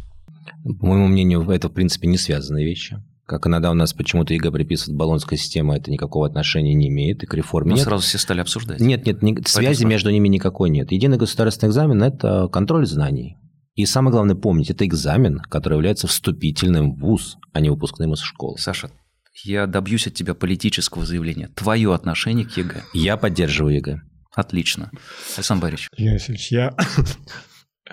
По 0.63 0.85
моему 0.85 1.07
мнению, 1.07 1.49
это, 1.49 1.69
в 1.69 1.73
принципе, 1.73 2.07
не 2.07 2.17
связанные 2.17 2.65
вещи. 2.65 3.03
Как 3.27 3.46
иногда 3.46 3.69
у 3.72 3.74
нас 3.74 3.93
почему-то 3.93 4.34
ЕГЭ 4.34 4.51
приписывает 4.51 4.98
Болонская 4.97 5.38
система, 5.38 5.75
это 5.75 5.91
никакого 5.91 6.25
отношения 6.25 6.74
не 6.74 6.88
имеет, 6.88 7.24
и 7.24 7.25
к 7.25 7.34
реформе 7.34 7.72
Мы 7.72 7.77
нет. 7.77 7.86
сразу 7.86 8.03
все 8.03 8.17
стали 8.17 8.39
обсуждать. 8.39 8.79
Нет, 8.79 9.05
нет, 9.05 9.22
ни- 9.22 9.34
связи 9.36 9.50
спрашиваю. 9.50 9.88
между 9.89 10.10
ними 10.12 10.29
никакой 10.29 10.69
нет. 10.69 10.91
Единый 10.93 11.17
государственный 11.17 11.69
экзамен– 11.69 12.01
это 12.03 12.48
контроль 12.48 12.88
знаний. 12.88 13.36
И 13.75 13.86
самое 13.86 14.13
главное 14.13 14.36
помнить, 14.36 14.69
это 14.69 14.86
экзамен, 14.86 15.39
который 15.39 15.74
является 15.75 16.07
вступительным 16.07 16.93
в 16.96 17.00
ВУЗ, 17.00 17.38
а 17.51 17.60
не 17.60 17.69
выпускным 17.69 18.13
из 18.13 18.19
школы. 18.22 18.57
Саша, 18.59 18.91
я 19.43 19.67
добьюсь 19.67 20.07
от 20.07 20.13
тебя 20.13 20.34
политического 20.34 21.05
заявления. 21.05 21.50
Твое 21.53 21.93
отношение 21.93 22.46
к 22.46 22.55
ЕГЭ. 22.57 22.81
Я 22.93 23.17
поддерживаю 23.17 23.75
ЕГЭ. 23.75 24.01
Отлично. 24.36 24.89
Александр 25.36 25.63
Борисович. 25.63 25.89
Евгений 25.98 26.13
Васильевич, 26.15 26.51
я 26.51 26.75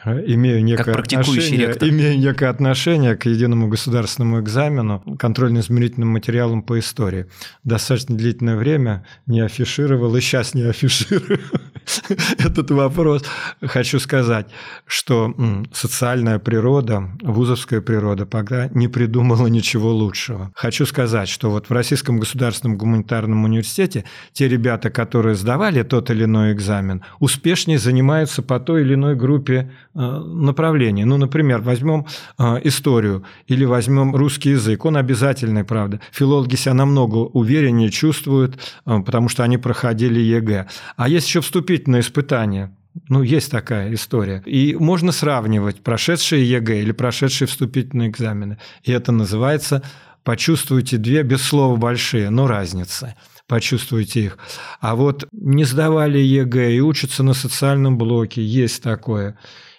имею 0.05 0.65
некое, 0.65 0.93
практикующий 0.93 1.43
отношение, 1.43 1.67
ректор. 1.69 1.89
имею 1.89 2.19
некое 2.19 2.51
отношение 2.51 3.17
к 3.17 3.27
единому 3.27 3.69
государственному 3.69 4.41
экзамену, 4.41 5.03
контрольно-измерительным 5.19 6.09
материалам 6.09 6.63
по 6.63 6.79
истории. 6.79 7.27
Достаточно 7.63 8.17
длительное 8.17 8.57
время 8.57 9.07
не 9.27 9.41
афишировал 9.41 10.15
и 10.17 10.21
сейчас 10.21 10.55
не 10.55 10.63
афиширую. 10.63 11.41
этот 12.39 12.71
вопрос, 12.71 13.25
хочу 13.63 13.99
сказать, 13.99 14.47
что 14.87 15.35
социальная 15.73 16.39
природа, 16.39 17.11
вузовская 17.23 17.81
природа 17.81 18.27
пока 18.27 18.69
не 18.69 18.89
придумала 18.89 19.47
ничего 19.47 19.93
лучшего. 19.93 20.53
Хочу 20.55 20.87
сказать, 20.87 21.29
что 21.29 21.51
вот 21.51 21.69
в 21.69 21.73
Российском 21.73 22.19
государственном 22.19 22.79
гуманитарном 22.79 23.45
университете 23.45 24.05
те 24.33 24.49
ребята, 24.49 24.91
которые 24.91 25.35
сдавали 25.35 25.83
тот 25.83 26.11
или 26.11 26.25
иной 26.25 26.53
экзамен, 26.53 27.03
успешнее 27.19 27.79
занимаются 27.79 28.43
по 28.43 28.61
той 28.61 28.83
или 28.83 28.95
иной 28.95 29.17
группе 29.17 29.71
э, 29.95 29.99
направлений. 29.99 31.05
Ну, 31.05 31.17
например, 31.17 31.61
возьмем 31.61 32.07
э, 32.39 32.61
историю 32.65 33.25
или 33.47 33.65
возьмем 33.65 34.15
русский 34.15 34.51
язык. 34.51 34.85
Он 34.85 34.97
обязательный, 34.97 35.65
правда. 35.65 36.01
Филологи 36.13 36.57
себя 36.57 36.75
намного 36.75 37.17
увереннее 37.17 37.91
чувствуют, 37.91 38.57
э, 38.87 39.01
потому 39.05 39.29
что 39.29 39.43
они 39.45 39.59
проходили 39.59 40.21
ЕГЭ. 40.21 40.67
А 40.97 41.09
есть 41.09 41.27
еще 41.27 41.41
вступительное 41.41 42.01
испытание. 42.01 42.75
Ну, 43.09 43.23
есть 43.23 43.51
такая 43.51 43.93
история. 43.93 44.43
И 44.47 44.77
можно 44.77 45.11
сравнивать 45.13 45.83
прошедшие 45.83 46.49
ЕГЭ 46.49 46.83
или 46.83 46.93
прошедшие 46.93 47.49
вступительные 47.49 48.09
экзамены. 48.09 48.59
И 48.85 48.93
это 48.93 49.11
называется 49.11 49.83
«почувствуйте, 50.23 50.97
две 50.97 51.76
большие, 51.77 52.31
но 52.31 52.47
разница» 52.47 53.15
почувствуйте 53.47 54.21
их. 54.25 54.39
А 54.81 54.95
вот 54.95 55.27
не 55.33 55.65
сдавали 55.65 56.19
ЕГЭ 56.19 56.73
и 56.73 56.81
учатся 56.81 57.23
на 57.23 57.35
социальном 57.35 57.99
блоке, 57.99 58.43
есть 58.43 58.83
такое. 58.83 59.37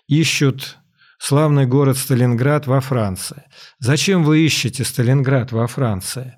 Ищут 0.07 0.77
славный 1.17 1.65
город 1.65 1.97
Сталинград 1.97 2.67
во 2.67 2.79
Франции. 2.79 3.43
Зачем 3.79 4.23
вы 4.23 4.45
ищете 4.45 4.83
Сталинград 4.83 5.51
во 5.51 5.65
Франции? 5.67 6.37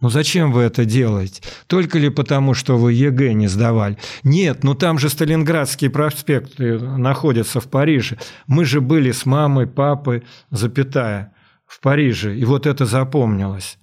Ну 0.00 0.10
зачем 0.10 0.52
вы 0.52 0.62
это 0.62 0.84
делаете? 0.84 1.42
Только 1.66 1.98
ли 1.98 2.08
потому, 2.08 2.54
что 2.54 2.78
вы 2.78 2.92
ЕГЭ 2.92 3.32
не 3.32 3.48
сдавали? 3.48 3.98
Нет, 4.22 4.62
ну 4.62 4.76
там 4.76 4.98
же 5.00 5.08
Сталинградские 5.08 5.90
проспекты 5.90 6.78
находятся 6.78 7.60
в 7.60 7.68
Париже. 7.68 8.16
Мы 8.46 8.64
же 8.64 8.80
были 8.80 9.10
с 9.10 9.26
мамой, 9.26 9.66
папой, 9.66 10.22
запятая, 10.50 11.34
в 11.66 11.80
Париже. 11.80 12.38
И 12.38 12.44
вот 12.44 12.66
это 12.66 12.86
запомнилось. 12.86 13.78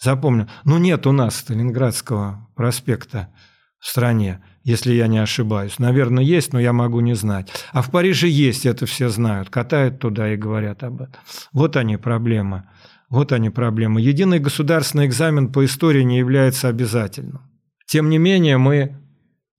Запомнил. 0.00 0.48
Ну 0.64 0.78
нет 0.78 1.06
у 1.06 1.12
нас 1.12 1.36
Сталинградского 1.36 2.48
проспекта 2.56 3.28
в 3.78 3.86
стране, 3.86 4.42
если 4.64 4.94
я 4.94 5.06
не 5.06 5.18
ошибаюсь. 5.18 5.78
Наверное, 5.78 6.24
есть, 6.24 6.52
но 6.52 6.60
я 6.60 6.72
могу 6.72 7.00
не 7.00 7.14
знать. 7.14 7.48
А 7.72 7.82
в 7.82 7.90
Париже 7.90 8.28
есть, 8.28 8.66
это 8.66 8.86
все 8.86 9.08
знают. 9.08 9.50
Катают 9.50 9.98
туда 9.98 10.32
и 10.32 10.36
говорят 10.36 10.82
об 10.82 11.02
этом. 11.02 11.20
Вот 11.52 11.76
они 11.76 11.96
проблемы. 11.96 12.64
Вот 13.08 13.32
они 13.32 13.50
проблемы. 13.50 14.00
Единый 14.00 14.38
государственный 14.38 15.06
экзамен 15.06 15.52
по 15.52 15.64
истории 15.64 16.02
не 16.02 16.18
является 16.18 16.68
обязательным. 16.68 17.42
Тем 17.86 18.08
не 18.08 18.18
менее, 18.18 18.56
мы 18.56 18.96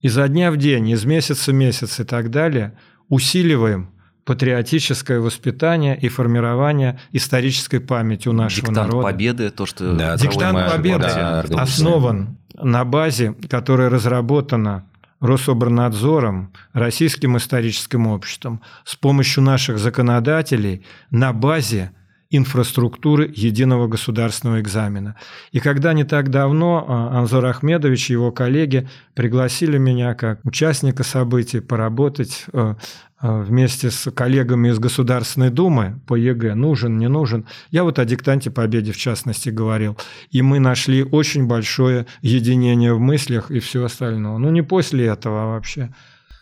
изо 0.00 0.26
дня 0.28 0.50
в 0.50 0.56
день, 0.56 0.88
из 0.90 1.04
месяца 1.04 1.52
в 1.52 1.54
месяц 1.54 2.00
и 2.00 2.04
так 2.04 2.30
далее 2.30 2.76
усиливаем 3.08 3.90
патриотическое 4.24 5.20
воспитание 5.20 5.98
и 5.98 6.08
формирование 6.08 6.98
исторической 7.12 7.78
памяти 7.78 8.28
у 8.28 8.32
нашего 8.32 8.68
Диктант 8.68 8.88
народа. 8.88 9.08
победы, 9.08 9.50
то, 9.50 9.66
что... 9.66 9.94
Да, 9.94 10.16
Диктант 10.16 10.72
победы 10.72 11.04
да, 11.04 11.44
основан 11.56 12.38
на 12.54 12.84
базе, 12.84 13.34
которая 13.48 13.90
разработана 13.90 14.86
Рособорнадзором, 15.24 16.52
Российским 16.74 17.36
историческим 17.38 18.06
обществом, 18.06 18.60
с 18.84 18.94
помощью 18.94 19.42
наших 19.42 19.78
законодателей 19.78 20.84
на 21.10 21.32
базе 21.32 21.92
инфраструктуры 22.30 23.32
единого 23.34 23.86
государственного 23.86 24.60
экзамена. 24.60 25.16
И 25.52 25.60
когда 25.60 25.92
не 25.92 26.04
так 26.04 26.30
давно 26.30 26.84
а, 26.86 27.18
Анзор 27.20 27.46
Ахмедович 27.46 28.10
и 28.10 28.14
его 28.14 28.32
коллеги 28.32 28.88
пригласили 29.14 29.78
меня 29.78 30.14
как 30.14 30.40
участника 30.44 31.04
событий 31.04 31.60
поработать 31.60 32.44
а, 32.52 32.76
вместе 33.24 33.90
с 33.90 34.10
коллегами 34.10 34.68
из 34.68 34.78
Государственной 34.78 35.50
Думы 35.50 36.00
по 36.06 36.14
ЕГЭ, 36.14 36.54
нужен, 36.54 36.98
не 36.98 37.08
нужен. 37.08 37.46
Я 37.70 37.84
вот 37.84 37.98
о 37.98 38.04
диктанте 38.04 38.50
Победе 38.50 38.92
в 38.92 38.98
частности 38.98 39.48
говорил. 39.48 39.96
И 40.30 40.42
мы 40.42 40.60
нашли 40.60 41.02
очень 41.02 41.46
большое 41.46 42.06
единение 42.20 42.92
в 42.92 43.00
мыслях 43.00 43.50
и 43.50 43.60
все 43.60 43.84
остальное. 43.84 44.36
Ну, 44.36 44.50
не 44.50 44.62
после 44.62 45.06
этого 45.06 45.44
а 45.44 45.46
вообще. 45.46 45.94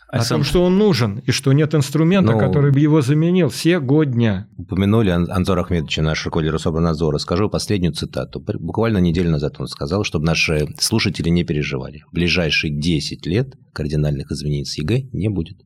О 0.09 0.23
том, 0.23 0.43
что 0.43 0.63
он 0.63 0.77
нужен, 0.77 1.23
и 1.25 1.31
что 1.31 1.53
нет 1.53 1.73
инструмента, 1.73 2.33
ну, 2.33 2.39
который 2.39 2.71
бы 2.71 2.79
его 2.79 3.01
заменил 3.01 3.49
сегодня. 3.49 4.47
Упомянули 4.57 5.09
Анзор 5.09 5.57
Ахмедовича, 5.57 6.03
наш 6.03 6.23
руководитель 6.25 6.53
Рособорнадзора. 6.53 7.17
Скажу 7.17 7.49
последнюю 7.49 7.93
цитату. 7.93 8.39
Буквально 8.59 8.99
неделю 8.99 9.31
назад 9.31 9.55
он 9.57 9.67
сказал, 9.67 10.03
чтобы 10.03 10.25
наши 10.25 10.67
слушатели 10.77 11.29
не 11.29 11.43
переживали. 11.43 12.03
В 12.11 12.13
ближайшие 12.13 12.71
10 12.71 13.25
лет 13.25 13.55
кардинальных 13.71 14.31
изменений 14.31 14.65
с 14.65 14.77
ЕГЭ 14.77 15.07
не 15.13 15.29
будет. 15.29 15.57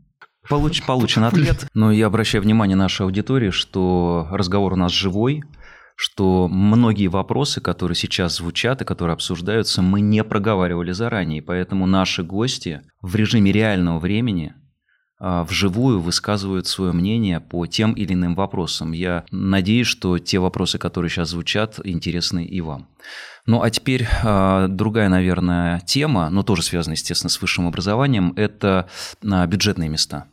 Получ, 0.49 0.85
получен 0.85 1.23
ответ, 1.23 1.67
но 1.73 1.91
я 1.91 2.07
обращаю 2.07 2.43
внимание 2.43 2.75
нашей 2.75 3.05
аудитории, 3.05 3.49
что 3.49 4.27
разговор 4.31 4.73
у 4.73 4.75
нас 4.75 4.91
живой, 4.91 5.43
что 5.95 6.47
многие 6.47 7.07
вопросы, 7.07 7.59
которые 7.59 7.95
сейчас 7.95 8.37
звучат 8.37 8.81
и 8.81 8.85
которые 8.85 9.15
обсуждаются, 9.15 9.81
мы 9.81 9.99
не 9.99 10.23
проговаривали 10.23 10.91
заранее. 10.91 11.41
Поэтому 11.41 11.87
наши 11.87 12.23
гости 12.23 12.81
в 13.01 13.15
режиме 13.15 13.51
реального 13.51 13.97
времени 13.97 14.53
а, 15.19 15.43
вживую 15.43 15.99
высказывают 15.99 16.67
свое 16.67 16.91
мнение 16.91 17.39
по 17.39 17.65
тем 17.65 17.93
или 17.93 18.13
иным 18.13 18.35
вопросам. 18.35 18.91
Я 18.91 19.25
надеюсь, 19.31 19.87
что 19.87 20.19
те 20.19 20.37
вопросы, 20.37 20.77
которые 20.77 21.09
сейчас 21.09 21.29
звучат, 21.29 21.79
интересны 21.83 22.45
и 22.45 22.61
вам. 22.61 22.87
Ну 23.47 23.63
а 23.63 23.71
теперь 23.71 24.07
а, 24.23 24.67
другая, 24.67 25.09
наверное, 25.09 25.79
тема, 25.79 26.29
но 26.29 26.43
тоже 26.43 26.61
связанная, 26.61 26.95
естественно, 26.95 27.31
с 27.31 27.41
высшим 27.41 27.65
образованием, 27.65 28.33
это 28.35 28.87
а, 29.23 29.47
бюджетные 29.47 29.89
места. 29.89 30.27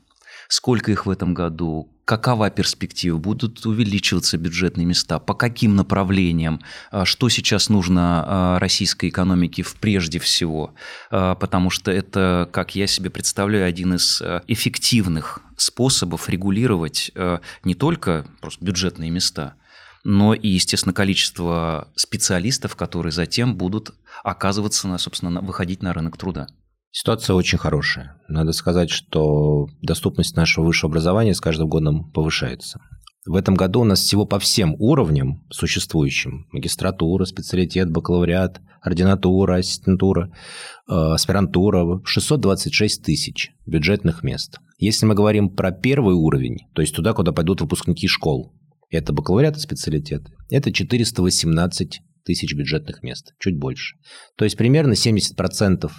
Сколько 0.49 0.93
их 0.93 1.07
в 1.07 1.11
этом 1.11 1.35
году? 1.35 1.91
какова 2.05 2.51
перспектива, 2.51 3.17
будут 3.19 3.65
увеличиваться 3.67 4.37
бюджетные 4.37 4.85
места, 4.85 5.19
по 5.19 5.35
каким 5.35 5.75
направлениям, 5.75 6.61
а, 6.91 7.05
что 7.05 7.29
сейчас 7.29 7.69
нужно 7.69 8.25
а, 8.27 8.59
российской 8.59 9.09
экономике 9.09 9.65
прежде 9.81 10.19
всего, 10.19 10.75
а, 11.11 11.35
потому 11.35 11.71
что 11.71 11.91
это, 11.91 12.49
как 12.53 12.75
я 12.75 12.87
себе 12.87 13.11
представляю, 13.11 13.67
один 13.67 13.95
из 13.95 14.23
эффективных 14.47 15.41
способов 15.57 16.29
регулировать 16.29 17.13
не 17.65 17.75
только 17.75 18.27
просто 18.41 18.65
бюджетные 18.65 19.11
места, 19.11 19.55
но 20.03 20.35
и, 20.35 20.49
естественно, 20.49 20.93
количество 20.93 21.89
специалистов, 21.95 22.77
которые 22.77 23.13
затем 23.13 23.57
будут 23.57 23.95
оказываться, 24.23 24.89
на, 24.89 24.99
собственно, 24.99 25.41
выходить 25.41 25.83
на 25.83 25.93
рынок 25.93 26.17
труда. 26.17 26.49
Ситуация 26.97 27.35
очень 27.35 27.59
хорошая. 27.59 28.17
Надо 28.29 28.53
сказать, 28.53 28.89
что 28.89 29.67
доступность 29.83 30.37
нашего 30.37 30.65
высшего 30.65 30.91
образования 30.91 31.35
с 31.35 31.41
каждым 31.41 31.69
годом 31.69 32.09
повышается. 32.13 32.79
В 33.27 33.35
этом 33.35 33.57
году 33.57 33.81
у 33.81 33.85
нас 33.85 33.99
всего 33.99 34.27
по 34.27 34.39
всем 34.39 34.77
уровням 34.79 35.45
существующим– 35.51 36.47
магистратура, 36.53 37.25
специалитет, 37.25 37.91
бакалавриат, 37.91 38.61
ординатура, 38.81 39.57
ассистентура, 39.57 40.31
э, 40.89 40.93
аспирантура– 40.95 42.01
626 42.05 43.03
тысяч 43.03 43.51
бюджетных 43.67 44.23
мест. 44.23 44.61
Если 44.79 45.05
мы 45.05 45.17
говорим 45.17 45.51
про 45.51 45.73
первый 45.73 46.15
уровень, 46.15 46.59
то 46.75 46.81
есть 46.81 46.95
туда, 46.95 47.13
куда 47.13 47.33
пойдут 47.33 47.61
выпускники 47.61 48.07
школ, 48.07 48.55
это 48.89 49.13
бакалавриат 49.13 49.57
и 49.57 49.61
специалитет, 49.61 50.29
это 50.49 50.73
418 50.73 52.03
тысяч 52.25 52.55
бюджетных 52.55 53.03
мест, 53.03 53.35
чуть 53.41 53.59
больше. 53.59 53.97
То 54.37 54.45
есть 54.45 54.57
примерно 54.57 54.93
70% 54.93 55.91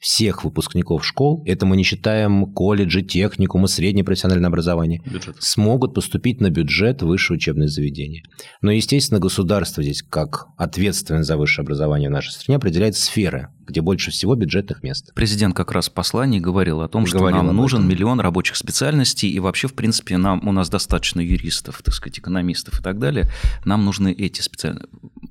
всех 0.00 0.44
выпускников 0.44 1.06
школ, 1.06 1.42
это 1.46 1.66
мы 1.66 1.76
не 1.76 1.84
считаем 1.84 2.52
колледжи, 2.52 3.02
техникумы, 3.02 3.68
среднее 3.68 4.02
профессиональное 4.02 4.48
образование, 4.48 5.02
бюджет. 5.04 5.36
смогут 5.38 5.94
поступить 5.94 6.40
на 6.40 6.50
бюджет 6.50 7.02
высшего 7.02 7.36
учебного 7.36 7.68
заведения. 7.68 8.22
Но, 8.62 8.70
естественно, 8.70 9.20
государство 9.20 9.82
здесь, 9.82 10.02
как 10.02 10.46
ответственное 10.56 11.22
за 11.22 11.36
высшее 11.36 11.64
образование 11.64 12.08
в 12.08 12.12
нашей 12.12 12.32
стране, 12.32 12.56
определяет 12.56 12.96
сферы, 12.96 13.48
где 13.70 13.80
больше 13.80 14.10
всего 14.10 14.34
бюджетных 14.34 14.82
мест. 14.82 15.12
Президент 15.14 15.54
как 15.54 15.72
раз 15.72 15.88
в 15.88 15.92
послании 15.92 16.40
говорил 16.40 16.80
о 16.80 16.88
том, 16.88 17.06
что 17.06 17.18
говорил 17.18 17.42
нам 17.42 17.56
нужен 17.56 17.86
миллион 17.86 18.20
рабочих 18.20 18.56
специальностей, 18.56 19.30
и 19.30 19.38
вообще, 19.38 19.68
в 19.68 19.74
принципе, 19.74 20.18
нам, 20.18 20.46
у 20.46 20.52
нас 20.52 20.68
достаточно 20.68 21.20
юристов, 21.20 21.82
так 21.82 21.94
сказать, 21.94 22.18
экономистов 22.18 22.80
и 22.80 22.82
так 22.82 22.98
далее. 22.98 23.30
Нам 23.64 23.84
нужны 23.84 24.12
эти 24.12 24.40
специальные 24.40 24.86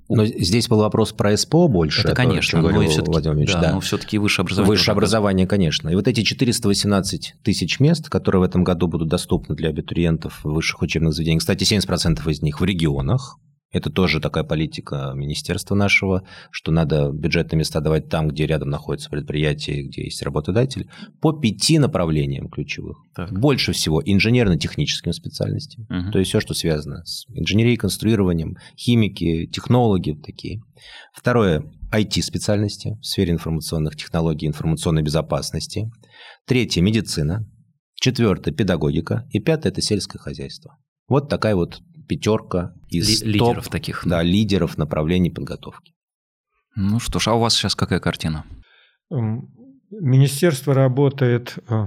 но 0.09 0.25
здесь 0.25 0.67
был 0.67 0.79
вопрос 0.79 1.13
про 1.13 1.37
СПО 1.37 1.67
больше. 1.67 2.01
Это, 2.01 2.15
конечно, 2.15 2.59
то, 2.61 2.69
но 2.69 2.73
Владимир 2.73 3.47
да, 3.53 3.61
да. 3.61 3.71
но 3.73 3.79
все-таки 3.79 4.17
высшее 4.17 4.43
образование. 4.43 4.71
Высшее 4.71 4.93
образование, 4.93 5.47
конечно. 5.47 5.89
И 5.89 5.95
вот 5.95 6.07
эти 6.07 6.23
418 6.23 7.35
тысяч 7.43 7.79
мест, 7.79 8.09
которые 8.09 8.41
в 8.41 8.43
этом 8.43 8.63
году 8.63 8.87
будут 8.87 9.07
доступны 9.07 9.55
для 9.55 9.69
абитуриентов 9.69 10.39
высших 10.43 10.81
учебных 10.81 11.13
заведениях, 11.13 11.41
кстати, 11.41 11.63
70% 11.63 12.27
из 12.31 12.41
них 12.41 12.59
в 12.59 12.65
регионах, 12.65 13.37
это 13.71 13.91
тоже 13.91 14.19
такая 14.19 14.43
политика 14.43 15.13
министерства 15.15 15.75
нашего, 15.75 16.23
что 16.51 16.71
надо 16.71 17.11
бюджетные 17.11 17.59
места 17.59 17.81
давать 17.81 18.09
там, 18.09 18.27
где 18.27 18.47
рядом 18.47 18.69
находится 18.69 19.09
предприятие, 19.09 19.83
где 19.83 20.05
есть 20.05 20.21
работодатель, 20.23 20.89
по 21.21 21.33
пяти 21.33 21.77
направлениям 21.77 22.49
ключевых. 22.49 22.97
Так. 23.15 23.31
Больше 23.31 23.73
всего 23.73 24.01
инженерно-техническим 24.03 25.13
специальностям, 25.13 25.83
угу. 25.83 26.11
то 26.11 26.19
есть 26.19 26.29
все, 26.29 26.39
что 26.39 26.53
связано 26.53 27.03
с 27.05 27.25
инженерией, 27.29 27.77
конструированием, 27.77 28.57
химики, 28.77 29.45
технологи 29.47 30.13
такие. 30.13 30.61
Второе 31.13 31.63
IT-специальности 31.91 32.97
в 33.01 33.05
сфере 33.05 33.33
информационных 33.33 33.95
технологий 33.95 34.47
информационной 34.47 35.03
безопасности. 35.03 35.91
Третье– 36.45 36.81
медицина. 36.83 37.47
Четвертое– 37.95 38.51
педагогика. 38.53 39.27
И 39.31 39.39
пятое– 39.39 39.71
это 39.73 39.81
сельское 39.81 40.19
хозяйство. 40.19 40.77
Вот 41.07 41.27
такая 41.27 41.55
вот 41.55 41.81
пятерка 42.09 42.73
из 42.89 43.21
Ли- 43.23 43.39
топ, 43.39 43.49
лидеров 43.49 43.69
таких. 43.69 44.01
да, 44.05 44.23
лидеров 44.23 44.77
направлений 44.77 45.29
подготовки. 45.29 45.93
Ну 46.75 46.99
что 46.99 47.19
ж, 47.19 47.27
а 47.27 47.33
у 47.35 47.39
вас 47.39 47.53
сейчас 47.55 47.75
какая 47.75 47.99
картина? 47.99 48.43
М, 49.11 49.47
Министерство 49.91 50.73
работает 50.73 51.57
э, 51.69 51.85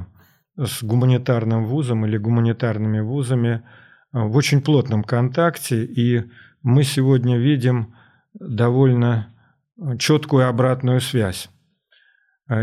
с 0.56 0.82
гуманитарным 0.82 1.66
вузом 1.66 2.06
или 2.06 2.16
гуманитарными 2.18 3.00
вузами 3.00 3.62
э, 4.12 4.18
в 4.18 4.36
очень 4.36 4.60
плотном 4.62 5.02
контакте, 5.04 5.84
и 5.84 6.22
мы 6.62 6.84
сегодня 6.84 7.38
видим 7.38 7.94
довольно 8.34 9.34
э, 9.76 9.96
четкую 9.98 10.48
обратную 10.48 11.00
связь. 11.00 11.48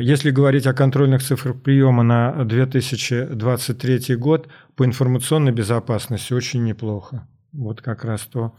Если 0.01 0.29
говорить 0.29 0.67
о 0.67 0.73
контрольных 0.73 1.23
цифрах 1.23 1.63
приема 1.63 2.03
на 2.03 2.43
2023 2.45 4.15
год, 4.17 4.47
по 4.75 4.85
информационной 4.85 5.51
безопасности 5.51 6.33
очень 6.33 6.63
неплохо. 6.63 7.27
Вот 7.51 7.81
как 7.81 8.03
раз 8.03 8.21
то, 8.21 8.55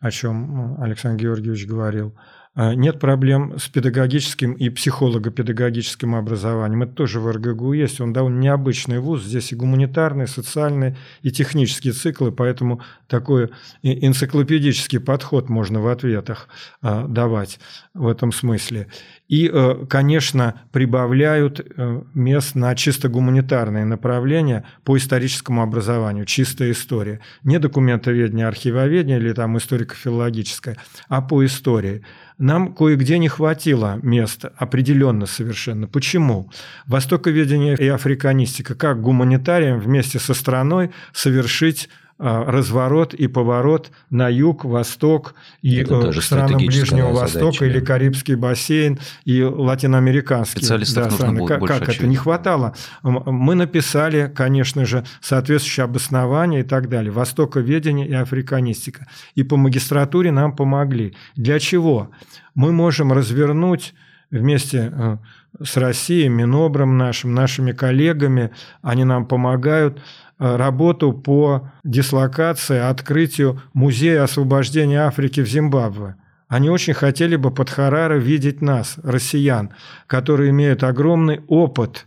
о 0.00 0.10
чем 0.10 0.76
э, 0.76 0.82
Александр 0.84 1.22
Георгиевич 1.22 1.66
говорил. 1.66 2.18
Э, 2.54 2.74
Нет 2.74 3.00
проблем 3.00 3.58
с 3.58 3.68
педагогическим 3.68 4.52
и 4.52 4.68
психолого-педагогическим 4.68 6.14
образованием. 6.14 6.82
Это 6.82 6.92
тоже 6.92 7.20
в 7.20 7.30
РГГУ 7.30 7.72
есть. 7.72 8.00
Он 8.00 8.12
довольно 8.12 8.38
необычный 8.40 8.98
вуз. 8.98 9.22
Здесь 9.24 9.52
и 9.52 9.56
гуманитарные, 9.56 10.26
социальные, 10.26 10.96
и 11.22 11.30
технические 11.30 11.92
циклы, 11.94 12.30
поэтому 12.30 12.82
такой 13.08 13.50
и- 13.82 14.06
энциклопедический 14.06 15.00
подход 15.00 15.48
можно 15.48 15.80
в 15.80 15.88
ответах 15.88 16.48
э, 16.82 17.06
давать 17.08 17.58
в 17.94 18.06
этом 18.06 18.32
смысле. 18.32 18.88
И, 19.28 19.48
э, 19.50 19.86
конечно, 19.88 20.62
прибавляют 20.72 21.60
э, 21.60 22.02
мест 22.12 22.54
на 22.54 22.74
чисто 22.74 23.08
гуманитарные 23.08 23.86
направления 23.86 24.64
по 24.84 24.98
историческому 24.98 25.62
образованию, 25.62 26.26
чистая 26.26 26.72
история. 26.72 27.20
Не 27.44 27.58
документоведение, 27.58 28.46
архивоведение 28.46 29.18
или 29.18 29.32
там 29.32 29.56
историко-филологическое, 29.56 30.76
а 31.08 31.22
по 31.22 31.44
истории. 31.46 32.02
Нам 32.42 32.74
кое-где 32.74 33.18
не 33.18 33.28
хватило 33.28 34.00
места, 34.02 34.52
определенно 34.56 35.26
совершенно. 35.26 35.86
Почему? 35.86 36.50
Востоковедение 36.86 37.76
и 37.76 37.86
африканистика, 37.86 38.74
как 38.74 39.00
гуманитариям 39.00 39.78
вместе 39.78 40.18
со 40.18 40.34
страной 40.34 40.90
совершить 41.12 41.88
разворот 42.22 43.14
и 43.14 43.26
поворот 43.26 43.90
на 44.10 44.28
юг, 44.28 44.64
восток 44.64 45.34
и 45.60 45.76
Это 45.76 45.96
э, 45.96 46.12
к 46.12 46.22
странам 46.22 46.50
стратегическая 46.50 46.96
Ближнего 46.96 47.14
задача, 47.14 47.44
Востока 47.44 47.64
или 47.66 47.80
да. 47.80 47.86
Карибский 47.86 48.34
бассейн 48.36 48.98
и 49.24 49.42
латиноамериканские 49.42 50.78
нужно 50.78 51.10
страны. 51.10 51.46
Как, 51.46 51.64
как 51.64 51.88
это 51.88 52.06
не 52.06 52.16
хватало? 52.16 52.74
Мы 53.02 53.56
написали, 53.56 54.32
конечно 54.34 54.84
же, 54.84 55.04
соответствующее 55.20 55.84
обоснование 55.84 56.60
и 56.60 56.64
так 56.64 56.88
далее. 56.88 57.10
Востоковедение 57.10 58.06
и 58.06 58.14
африканистика. 58.14 59.08
И 59.34 59.42
по 59.42 59.56
магистратуре 59.56 60.30
нам 60.30 60.54
помогли. 60.54 61.14
Для 61.34 61.58
чего? 61.58 62.10
Мы 62.54 62.70
можем 62.70 63.12
развернуть 63.12 63.94
вместе 64.30 64.92
э, 64.92 65.16
с 65.62 65.76
Россией, 65.76 66.28
Минобром 66.28 66.96
нашим, 66.96 67.34
нашими 67.34 67.72
коллегами, 67.72 68.50
они 68.80 69.04
нам 69.04 69.26
помогают, 69.26 69.98
э, 69.98 70.00
работу 70.38 71.12
по 71.12 71.70
дислокации, 71.84 72.78
открытию 72.78 73.62
Музея 73.72 74.24
освобождения 74.24 75.00
Африки 75.02 75.40
в 75.40 75.46
Зимбабве. 75.48 76.16
Они 76.48 76.68
очень 76.68 76.94
хотели 76.94 77.36
бы 77.36 77.50
под 77.50 77.70
Хараре 77.70 78.18
видеть 78.18 78.60
нас, 78.60 78.96
россиян, 79.02 79.70
которые 80.06 80.50
имеют 80.50 80.82
огромный 80.82 81.40
опыт 81.48 82.06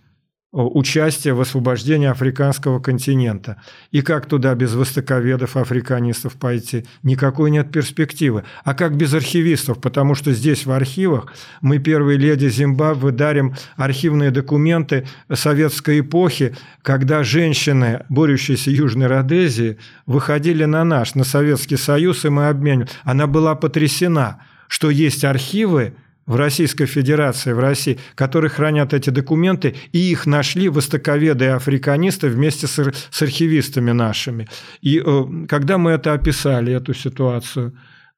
э, 0.56 0.58
участия 0.60 1.34
в 1.34 1.42
освобождении 1.42 2.08
африканского 2.08 2.80
континента. 2.80 3.62
И 3.92 4.02
как 4.02 4.26
туда 4.26 4.56
без 4.56 4.74
востоковедов, 4.74 5.58
африканистов 5.58 6.34
пойти? 6.34 6.86
Никакой 7.04 7.52
нет 7.52 7.72
перспективы. 7.72 8.44
А 8.64 8.74
как 8.74 8.96
без 8.96 9.14
архивистов? 9.14 9.82
Потому 9.82 10.16
что 10.16 10.32
здесь 10.32 10.66
в 10.66 10.72
архивах 10.72 11.34
мы 11.62 11.80
первой 11.80 12.18
леди 12.18 12.50
Зимбабве 12.50 13.12
дарим 13.12 13.56
архивные 13.76 14.32
документы 14.32 15.08
советской 15.32 16.00
эпохи, 16.00 16.56
когда 16.82 17.24
женщины, 17.24 18.06
борющиеся 18.10 18.72
Южной 18.72 19.08
Родезии, 19.08 19.78
выходили 20.06 20.66
на 20.66 20.84
наш, 20.84 21.16
на 21.16 21.24
Советский 21.24 21.78
Союз, 21.78 22.26
и 22.26 22.30
мы 22.30 22.48
обменивали. 22.48 22.90
Она 23.04 23.28
была 23.28 23.56
потрясена, 23.56 24.42
что 24.68 24.90
есть 24.90 25.24
архивы, 25.24 25.94
в 26.26 26.36
Российской 26.36 26.86
Федерации, 26.86 27.54
в 27.54 27.60
России, 27.60 28.00
которые 28.16 28.50
хранят 28.50 28.94
эти 28.94 29.10
документы, 29.12 29.76
и 29.92 30.00
их 30.00 30.26
нашли 30.26 30.70
востоковеды 30.70 31.46
и 31.46 31.50
африканисты 31.50 32.30
вместе 32.30 32.68
с, 32.68 32.84
с 33.12 33.22
архивистами 33.22 33.92
нашими. 33.92 34.48
И 34.82 35.02
э, 35.06 35.26
когда 35.48 35.78
мы 35.78 35.92
это 35.92 36.14
описали, 36.14 36.74
эту 36.74 36.96
ситуацию, 36.96 37.78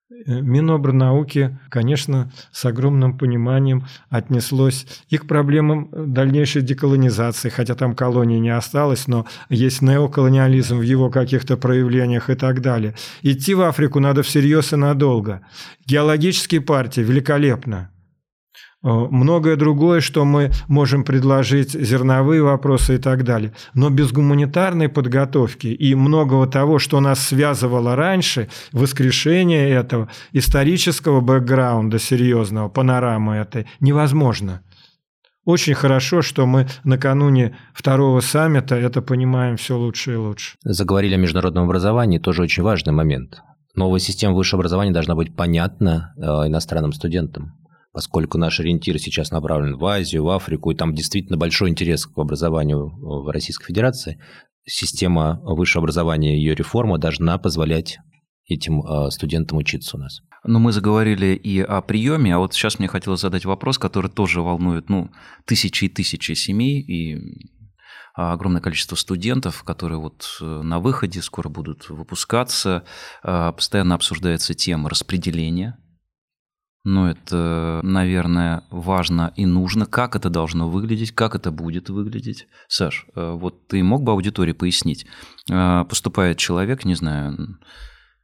э, 0.09 0.39
Минобрнауки, 0.39 1.59
конечно, 1.67 2.31
с 2.53 2.63
огромным 2.63 3.17
пониманием 3.17 3.85
отнеслось 4.09 4.87
и 5.09 5.17
к 5.17 5.27
проблемам 5.27 5.89
дальнейшей 5.91 6.61
деколонизации, 6.61 7.49
хотя 7.49 7.75
там 7.75 7.93
колонии 7.93 8.39
не 8.39 8.55
осталось, 8.55 9.07
но 9.07 9.25
есть 9.49 9.81
неоколониализм 9.81 10.77
в 10.77 10.81
его 10.81 11.09
каких-то 11.09 11.57
проявлениях 11.57 12.29
и 12.29 12.35
так 12.35 12.61
далее. 12.61 12.95
Идти 13.21 13.53
в 13.53 13.63
Африку 13.63 13.99
надо 13.99 14.23
всерьез 14.23 14.71
и 14.71 14.77
надолго. 14.77 15.41
Геологические 15.85 16.61
партии 16.61 17.01
великолепно. 17.01 17.91
Э, 18.83 18.89
Многое 19.09 19.55
другое, 19.55 20.01
что 20.01 20.25
мы 20.25 20.51
можем 20.67 21.03
предложить, 21.03 21.71
зерновые 21.71 22.43
вопросы 22.43 22.95
и 22.95 22.97
так 22.97 23.23
далее. 23.23 23.53
Но 23.73 23.89
без 23.89 24.11
гуманитарной 24.11 24.89
подготовки 24.89 25.67
и 25.67 25.95
многого 25.95 26.47
того, 26.47 26.79
что 26.79 26.99
нас 26.99 27.19
связывало 27.19 27.95
раньше, 27.95 28.49
воскрешение 28.71 29.69
этого, 29.69 30.09
исторического 30.31 31.21
бэкграунда 31.21 31.99
серьезного, 31.99 32.69
панорамы 32.69 33.35
этой, 33.35 33.67
невозможно. 33.79 34.61
Очень 35.47 35.75
хорошо, 35.75 36.21
что 36.21 36.45
мы 36.45 36.67
накануне 36.83 37.55
второго 37.73 38.19
саммита 38.19 38.75
это 38.75 39.01
понимаем 39.01 39.55
все 39.55 39.77
лучше 39.77 40.13
и 40.13 40.17
лучше. 40.17 40.57
Заговорили 40.61 41.13
о 41.13 41.17
международном 41.17 41.63
образовании, 41.63 42.19
тоже 42.19 42.41
очень 42.41 42.63
важный 42.63 42.91
момент. 42.91 43.41
Новая 43.73 43.99
система 43.99 44.33
высшего 44.33 44.59
образования 44.59 44.91
должна 44.91 45.15
быть 45.15 45.35
понятна 45.37 46.13
э, 46.17 46.21
иностранным 46.47 46.91
студентам, 46.91 47.53
поскольку 47.97 48.37
наш 48.37 48.59
ориентир 48.59 48.99
сейчас 48.99 49.31
направлен 49.31 49.75
в 49.75 49.83
Азию, 49.83 50.23
в 50.23 50.29
Африку, 50.29 50.69
и 50.69 50.75
там 50.75 50.93
действительно 50.93 51.35
большой 51.35 51.71
интерес 51.71 52.05
к 52.05 52.15
образованию 52.15 52.89
в 52.89 53.27
Российской 53.31 53.65
Федерации. 53.65 54.21
Система 54.67 55.41
высшего 55.41 55.81
образования 55.81 56.35
и 56.35 56.39
ее 56.39 56.53
реформа 56.53 56.99
должна 56.99 57.39
позволять 57.39 57.97
этим 58.45 58.85
э, 58.85 59.09
студентам 59.09 59.57
учиться 59.57 59.97
у 59.97 59.99
нас. 59.99 60.21
Ну, 60.43 60.59
мы 60.59 60.73
заговорили 60.73 61.33
и 61.33 61.59
о 61.59 61.81
приеме, 61.81 62.35
а 62.35 62.37
вот 62.37 62.53
сейчас 62.53 62.77
мне 62.77 62.87
хотелось 62.87 63.21
задать 63.21 63.45
вопрос, 63.45 63.79
который 63.79 64.11
тоже 64.11 64.43
волнует, 64.43 64.89
ну, 64.89 65.09
тысячи 65.45 65.85
и 65.85 65.89
тысячи 65.89 66.33
семей 66.33 66.79
и 66.79 67.17
а, 68.13 68.33
огромное 68.33 68.61
количество 68.61 68.95
студентов, 68.95 69.63
которые 69.63 69.97
вот 69.97 70.37
э, 70.39 70.45
на 70.45 70.79
выходе 70.79 71.23
скоро 71.23 71.49
будут 71.49 71.89
выпускаться. 71.89 72.83
А, 73.23 73.53
Постоянно 73.53 73.95
обсуждается 73.95 74.53
тема 74.53 74.87
распределения. 74.87 75.79
Но 76.89 77.09
это, 77.09 77.81
наверное, 77.83 78.63
важно 78.71 79.33
и 79.35 79.45
нужно. 79.45 79.85
Как 79.85 80.15
это 80.15 80.29
должно 80.29 80.69
выглядеть, 80.69 81.11
как 81.11 81.35
это 81.35 81.51
будет 81.51 81.89
выглядеть. 81.89 82.47
Саш, 82.69 83.05
э, 83.13 83.31
вот 83.33 83.67
ты 83.67 83.83
мог 83.83 84.03
бы 84.03 84.13
аудитории 84.13 84.53
пояснить? 84.53 85.05
Э, 85.51 85.83
Поступает 85.83 86.37
человек, 86.37 86.85
не 86.85 86.95
знаю, 86.95 87.57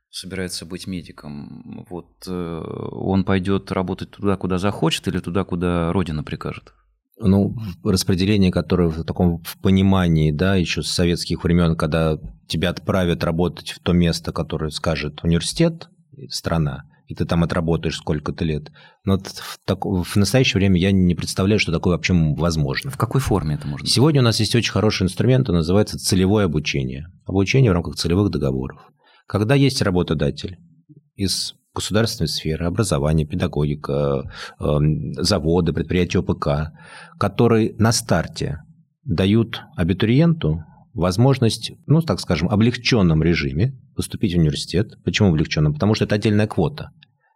собирается 0.10 0.66
быть 0.66 0.88
медиком, 0.88 1.86
вот 1.90 2.08
э, 2.26 2.62
он 2.94 3.26
пойдет 3.26 3.70
работать 3.74 4.12
туда, 4.12 4.38
куда 4.38 4.58
захочет, 4.60 5.10
или 5.10 5.20
туда, 5.20 5.44
куда 5.44 5.92
Родина 5.92 6.24
прикажет? 6.24 6.74
Ну, 7.20 7.58
распределение, 7.84 8.50
которое 8.50 8.88
в 8.88 9.04
таком 9.04 9.44
в 9.44 9.58
понимании, 9.58 10.32
да, 10.32 10.56
еще 10.56 10.84
с 10.84 10.88
советских 10.88 11.44
времен, 11.44 11.76
когда 11.76 12.18
тебя 12.48 12.70
отправят 12.70 13.26
работать 13.26 13.72
в 13.72 13.80
то 13.80 13.92
место, 13.92 14.32
которое 14.32 14.70
скажет 14.70 15.22
университет, 15.22 15.90
страна, 16.30 16.86
и 17.08 17.16
ты 17.16 17.26
там 17.26 17.44
отработаешь 17.44 17.98
сколько-то 17.98 18.46
лет. 18.46 18.72
Но 19.04 19.18
в, 19.18 19.60
так- 19.66 19.86
в 19.86 20.16
настоящее 20.16 20.60
время 20.60 20.80
я 20.80 20.92
не 20.92 21.16
представляю, 21.16 21.60
что 21.60 21.72
такое 21.72 21.96
вообще 21.96 22.14
возможно. 22.14 22.92
В 22.92 22.98
какой 22.98 23.22
форме 23.22 23.56
это 23.56 23.68
можно? 23.68 23.88
Сегодня 23.88 24.22
у 24.22 24.24
нас 24.24 24.40
есть 24.40 24.56
очень 24.56 24.72
хороший 24.72 25.04
инструмент, 25.04 25.50
он 25.50 25.56
называется 25.56 25.98
целевое 25.98 26.46
обучение. 26.46 27.08
Обучение 27.26 27.72
в 27.72 27.74
рамках 27.74 27.96
целевых 27.96 28.32
договоров. 28.32 28.80
Когда 29.28 29.56
есть 29.56 29.82
работодатель 29.82 30.58
из 31.16 31.56
государственной 31.74 32.28
сферы, 32.28 32.66
образования, 32.66 33.26
педагогика, 33.26 34.32
э, 34.60 34.66
заводы, 35.18 35.74
предприятия 35.74 36.20
ОПК, 36.20 36.72
которые 37.20 37.74
на 37.78 37.92
старте 37.92 38.60
дают 39.04 39.62
абитуриенту 39.76 40.64
возможность, 40.94 41.74
ну, 41.88 42.02
так 42.02 42.20
скажем, 42.20 42.50
облегченном 42.50 43.24
режиме 43.24 43.80
поступить 43.96 44.34
в 44.34 44.38
университет. 44.38 44.98
Почему 45.04 45.30
облегченном? 45.30 45.74
Потому 45.74 45.96
что 45.96 46.06
это 46.06 46.16
отдельная 46.16 46.48
квота. 46.48 46.92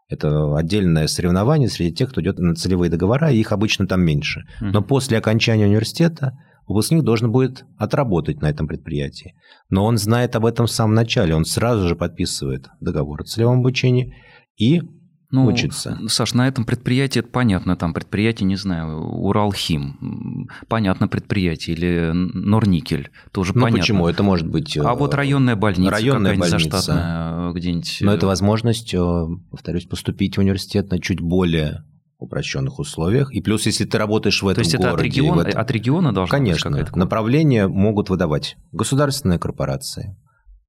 Это 0.09 0.55
отдельное 0.55 1.07
соревнование 1.07 1.67
среди 1.67 1.93
тех, 1.93 2.11
кто 2.11 2.21
идет 2.21 2.39
на 2.39 2.55
целевые 2.55 2.89
договора, 2.89 3.31
и 3.31 3.39
их 3.39 3.51
обычно 3.51 3.87
там 3.87 4.01
меньше. 4.01 4.43
Но 4.61 4.81
после 4.81 5.17
окончания 5.17 5.65
университета 5.65 6.37
выпускник 6.65 7.03
должен 7.03 7.31
будет 7.31 7.65
отработать 7.77 8.41
на 8.41 8.49
этом 8.49 8.67
предприятии. 8.67 9.35
Но 9.69 9.85
он 9.85 9.97
знает 9.97 10.35
об 10.35 10.45
этом 10.45 10.67
в 10.67 10.71
самом 10.71 10.93
начале, 10.93 11.35
он 11.35 11.45
сразу 11.45 11.87
же 11.87 11.95
подписывает 11.95 12.67
договор 12.79 13.21
о 13.21 13.25
целевом 13.25 13.59
обучении 13.59 14.15
и 14.57 14.81
ну, 15.29 15.45
учится. 15.45 15.99
Саш, 16.07 16.33
на 16.33 16.47
этом 16.47 16.63
предприятии 16.65 17.19
это 17.19 17.29
понятно, 17.29 17.75
там 17.75 17.93
предприятие, 17.93 18.47
не 18.47 18.55
знаю, 18.55 18.99
Уралхим, 18.99 20.49
понятно 20.67 21.07
предприятие, 21.07 21.75
или 21.75 22.11
Норникель, 22.13 23.11
тоже 23.31 23.51
ну, 23.53 23.61
понятно. 23.61 23.79
почему? 23.79 24.07
Это 24.07 24.23
может 24.23 24.47
быть... 24.47 24.77
А 24.77 24.95
вот 24.95 25.13
районная 25.13 25.55
больница 25.55 25.91
районная 25.91 26.37
больница. 26.37 26.59
заштатная 26.59 27.51
где-нибудь. 27.51 27.97
Но 28.01 28.13
это 28.13 28.25
возможность, 28.25 28.93
э, 28.93 29.25
повторюсь, 29.51 29.85
поступить 29.85 30.37
в 30.37 30.39
университет 30.39 30.89
на 30.91 30.99
чуть 30.99 31.19
более 31.19 31.83
упрощенных 32.19 32.79
условиях. 32.79 33.33
И 33.33 33.41
плюс, 33.41 33.65
если 33.65 33.85
ты 33.85 33.97
работаешь 33.97 34.41
в 34.41 34.47
этом 34.47 34.55
То 34.55 34.61
есть 34.61 34.73
это 34.73 34.91
от 34.91 34.95
городе... 34.95 35.07
и 35.07 35.11
в 35.11 35.15
региона, 35.15 35.41
этом- 35.41 35.61
от 35.61 35.71
региона 35.71 36.13
должна 36.13 36.37
Конечно. 36.37 36.71
быть 36.71 36.79
какая-то... 36.79 36.99
Направления 36.99 37.67
могут 37.67 38.09
выдавать 38.09 38.57
государственные 38.71 39.39
корпорации, 39.39 40.17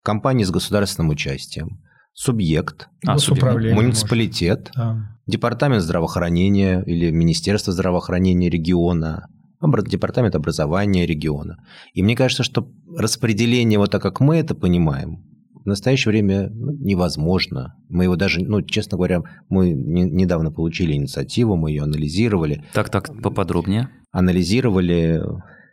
компании 0.04 0.44
с 0.44 0.52
государственным 0.52 1.10
участием, 1.10 1.82
субъект, 2.22 2.90
А, 3.06 3.14
Госуправление, 3.14 3.76
муниципалитет, 3.76 4.72
может. 4.76 4.76
Да. 4.76 5.18
департамент 5.28 5.84
здравоохранения 5.84 6.82
или 6.84 7.12
Министерство 7.12 7.72
здравоохранения 7.72 8.50
региона, 8.50 9.28
департамент 9.88 10.36
образования 10.36 11.06
региона. 11.06 11.58
И 11.94 12.02
мне 12.02 12.16
кажется, 12.16 12.44
что 12.44 12.68
распределение 12.98 13.78
вот 13.78 13.92
так, 13.92 14.02
как 14.02 14.20
мы 14.20 14.38
это 14.38 14.56
понимаем, 14.56 15.24
в 15.64 15.68
настоящее 15.68 16.12
время 16.12 16.50
ну, 16.50 16.72
невозможно. 16.72 17.76
Мы 17.90 18.06
его 18.06 18.16
даже, 18.16 18.40
ну, 18.40 18.62
честно 18.64 18.98
говоря, 18.98 19.22
мы 19.50 19.72
не- 19.72 20.10
недавно 20.10 20.52
получили 20.52 20.94
инициативу, 20.94 21.56
мы 21.56 21.70
ее 21.70 21.84
анализировали, 21.84 22.64
Так, 22.74 22.90
так, 22.90 23.12
поподробнее. 23.22 23.90
анализировали, 24.12 25.22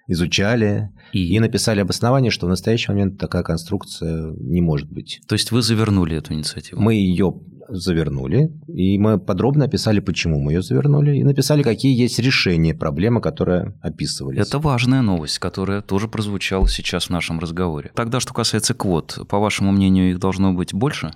изучали 0.07 0.91
И, 1.13 1.35
и 1.35 1.41
написали 1.41 1.81
обоснование, 1.81 2.31
что 2.31 2.47
в 2.47 2.49
настоящий 2.49 2.91
момент 2.91 3.19
такая 3.19 3.43
конструкция 3.43 4.33
не 4.39 4.61
может 4.61 4.91
быть. 4.91 5.21
То 5.29 5.35
есть 5.35 5.53
вы 5.53 5.63
завернули 5.63 6.17
эту 6.17 6.35
инициативу? 6.35 6.81
Мы 6.81 6.95
ее 6.95 7.35
завернули, 7.69 8.53
и 8.69 8.99
мы 8.99 9.19
подробно 9.19 9.65
описали, 9.65 10.01
почему 10.01 10.41
мы 10.41 10.53
ее 10.53 10.63
завернули, 10.63 11.17
и 11.17 11.25
написали, 11.25 11.63
какие 11.63 11.99
есть 11.99 12.19
решения 12.19 12.75
проблемы, 12.75 13.21
которые 13.21 13.75
описывались. 13.81 14.47
Это 14.47 14.59
важная 14.59 15.03
новость, 15.03 15.39
которая 15.39 15.81
тоже 15.81 16.09
прозвучала 16.09 16.69
сейчас 16.69 17.07
в 17.07 17.11
нашем 17.11 17.39
разговоре. 17.39 17.91
Тогда, 17.95 18.21
что 18.21 18.35
касается 18.35 18.75
квот, 18.75 19.19
по 19.29 19.39
вашему 19.39 19.73
мнению, 19.73 20.11
их 20.11 20.19
должно 20.19 20.53
быть 20.53 20.75
больше? 20.75 21.13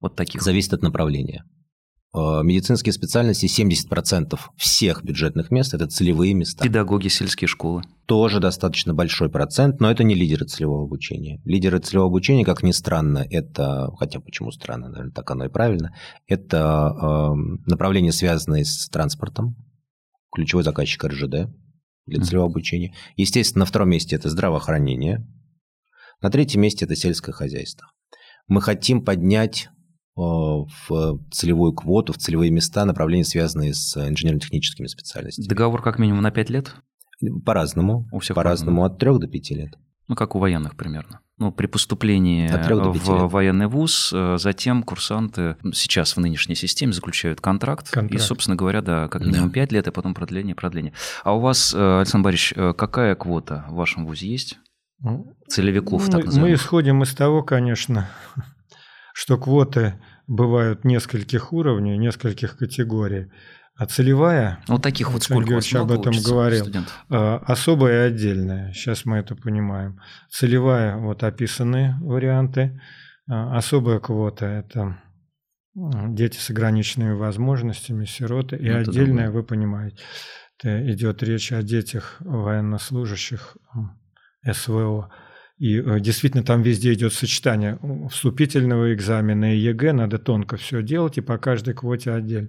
Вот 0.00 0.16
таких. 0.16 0.42
зависит 0.42 0.72
от 0.72 0.82
направления. 0.82 1.44
Э, 2.12 2.42
Медицинские 2.42 2.92
специальности 2.92 3.46
70% 3.46 4.38
всех 4.56 5.04
бюджетных 5.04 5.50
мест– 5.50 5.74
это 5.74 5.86
целевые 5.86 6.34
места. 6.34 6.64
Педагоги, 6.64 7.08
сельские 7.08 7.48
школы. 7.48 7.82
Тоже 8.06 8.40
достаточно 8.40 8.94
большой 8.94 9.30
процент, 9.30 9.80
но 9.80 9.90
это 9.90 10.02
не 10.02 10.14
лидеры 10.14 10.46
целевого 10.46 10.84
обучения. 10.84 11.40
Лидеры 11.44 11.78
целевого 11.78 12.08
обучения, 12.08 12.44
как 12.44 12.62
ни 12.62 12.72
странно, 12.72 13.24
это, 13.30 13.90
хотя 13.98 14.18
почему 14.20 14.50
странно, 14.50 14.88
наверное, 14.88 15.12
так 15.12 15.30
оно 15.30 15.44
и 15.44 15.48
правильно, 15.48 15.94
это 16.26 16.92
э, 17.00 17.70
направления, 17.70 18.12
связанные 18.12 18.64
с 18.64 18.88
транспортом, 18.88 19.56
ключевой 20.32 20.64
заказчик 20.64 21.04
РЖД 21.04 21.48
для 22.06 22.22
целевого 22.24 22.50
обучения. 22.50 22.94
Естественно, 23.16 23.60
на 23.60 23.66
втором 23.66 23.90
месте 23.90 24.16
это 24.16 24.28
здравоохранение, 24.28 25.24
на 26.20 26.30
третьем 26.30 26.62
месте 26.62 26.84
это 26.84 26.96
сельское 26.96 27.32
хозяйство. 27.32 27.86
Мы 28.48 28.60
хотим 28.60 29.04
поднять 29.04 29.68
в 30.20 31.20
целевую 31.30 31.72
квоту, 31.72 32.12
в 32.12 32.16
целевые 32.18 32.50
места 32.50 32.84
направления, 32.84 33.24
связанные 33.24 33.74
с 33.74 33.96
инженерно-техническими 33.96 34.86
специальностями. 34.86 35.46
Договор 35.46 35.82
как 35.82 35.98
минимум 35.98 36.22
на 36.22 36.30
5 36.30 36.50
лет? 36.50 36.74
По-разному. 37.44 38.08
У 38.12 38.18
всех 38.18 38.34
По-разному, 38.34 38.84
от 38.84 38.98
3 38.98 39.18
до 39.18 39.26
5 39.26 39.50
лет. 39.50 39.74
Ну, 40.08 40.16
как 40.16 40.34
у 40.34 40.38
военных 40.38 40.76
примерно. 40.76 41.20
Ну, 41.38 41.52
при 41.52 41.66
поступлении 41.66 42.48
в 42.48 42.52
лет. 42.52 43.30
военный 43.32 43.66
вуз, 43.66 44.10
э, 44.12 44.36
затем 44.38 44.82
курсанты 44.82 45.56
сейчас 45.72 46.16
в 46.16 46.20
нынешней 46.20 46.54
системе 46.54 46.92
заключают 46.92 47.40
контракт. 47.40 47.88
И, 47.88 47.92
Контракт. 47.92 48.24
собственно 48.24 48.56
говоря, 48.56 48.82
да, 48.82 49.08
как 49.08 49.24
минимум 49.24 49.48
Да. 49.48 49.54
5 49.54 49.72
лет, 49.72 49.86
и 49.86 49.90
потом 49.90 50.14
продление, 50.14 50.54
продление. 50.54 50.92
А 51.24 51.34
у 51.34 51.40
вас, 51.40 51.72
э, 51.74 51.98
Александр 51.98 52.24
Борисович, 52.24 52.54
э, 52.56 52.74
какая 52.76 53.14
квота 53.14 53.64
в 53.70 53.74
вашем 53.74 54.04
вузе 54.04 54.28
есть? 54.28 54.58
Ну, 54.98 55.32
Целевиков, 55.48 56.02
мы, 56.02 56.10
так 56.10 56.20
мы 56.20 56.26
называемых. 56.26 56.60
исходим 56.60 57.02
из 57.04 57.14
того, 57.14 57.42
конечно, 57.42 58.10
что 59.14 59.38
квоты 59.38 59.94
бывают 60.30 60.84
нескольких 60.84 61.52
уровней, 61.52 61.98
нескольких 61.98 62.56
категорий. 62.56 63.30
А 63.76 63.86
целевая 63.86 64.62
Ну, 64.68 64.74
Вот 64.74 64.82
таких 64.82 65.10
вот 65.10 65.22
сколько 65.24 65.48
Георгиевич 65.48 65.74
об 65.74 65.90
этом 65.90 66.12
говорил. 66.22 66.64
студентов? 66.64 67.04
А, 67.08 67.38
особая 67.46 68.04
и 68.04 68.12
отдельная. 68.12 68.72
Сейчас 68.72 69.04
мы 69.06 69.16
это 69.18 69.34
понимаем. 69.34 70.00
Целевая, 70.30 70.96
вот 70.98 71.24
описанные 71.24 71.96
варианты. 72.00 72.80
А, 73.28 73.56
Особая 73.56 73.98
квота– 73.98 74.46
это 74.46 75.00
дети 75.74 76.36
с 76.36 76.50
ограниченными 76.50 77.12
возможностями, 77.14 78.04
сироты. 78.04 78.56
И 78.56 78.68
Ну, 78.68 78.76
это 78.76 78.90
отдельная, 78.90 79.24
другое. 79.24 79.30
вы 79.30 79.42
понимаете, 79.44 79.96
это 80.58 80.92
идет 80.92 81.22
речь 81.22 81.50
о 81.52 81.62
детях 81.62 82.16
военнослужащих 82.20 83.56
СВО. 84.52 85.10
И 85.60 85.78
э, 85.78 86.00
действительно 86.00 86.42
там 86.42 86.62
везде 86.62 86.92
идет 86.94 87.12
сочетание 87.12 87.78
вступительного 88.10 88.92
экзамена 88.94 89.54
и 89.54 89.58
ЕГЭ, 89.58 89.92
надо 89.92 90.18
тонко 90.18 90.56
все 90.56 90.82
делать, 90.82 91.18
и 91.18 91.20
по 91.20 91.36
каждой 91.38 91.74
квоте 91.74 92.12
отдельно. 92.12 92.48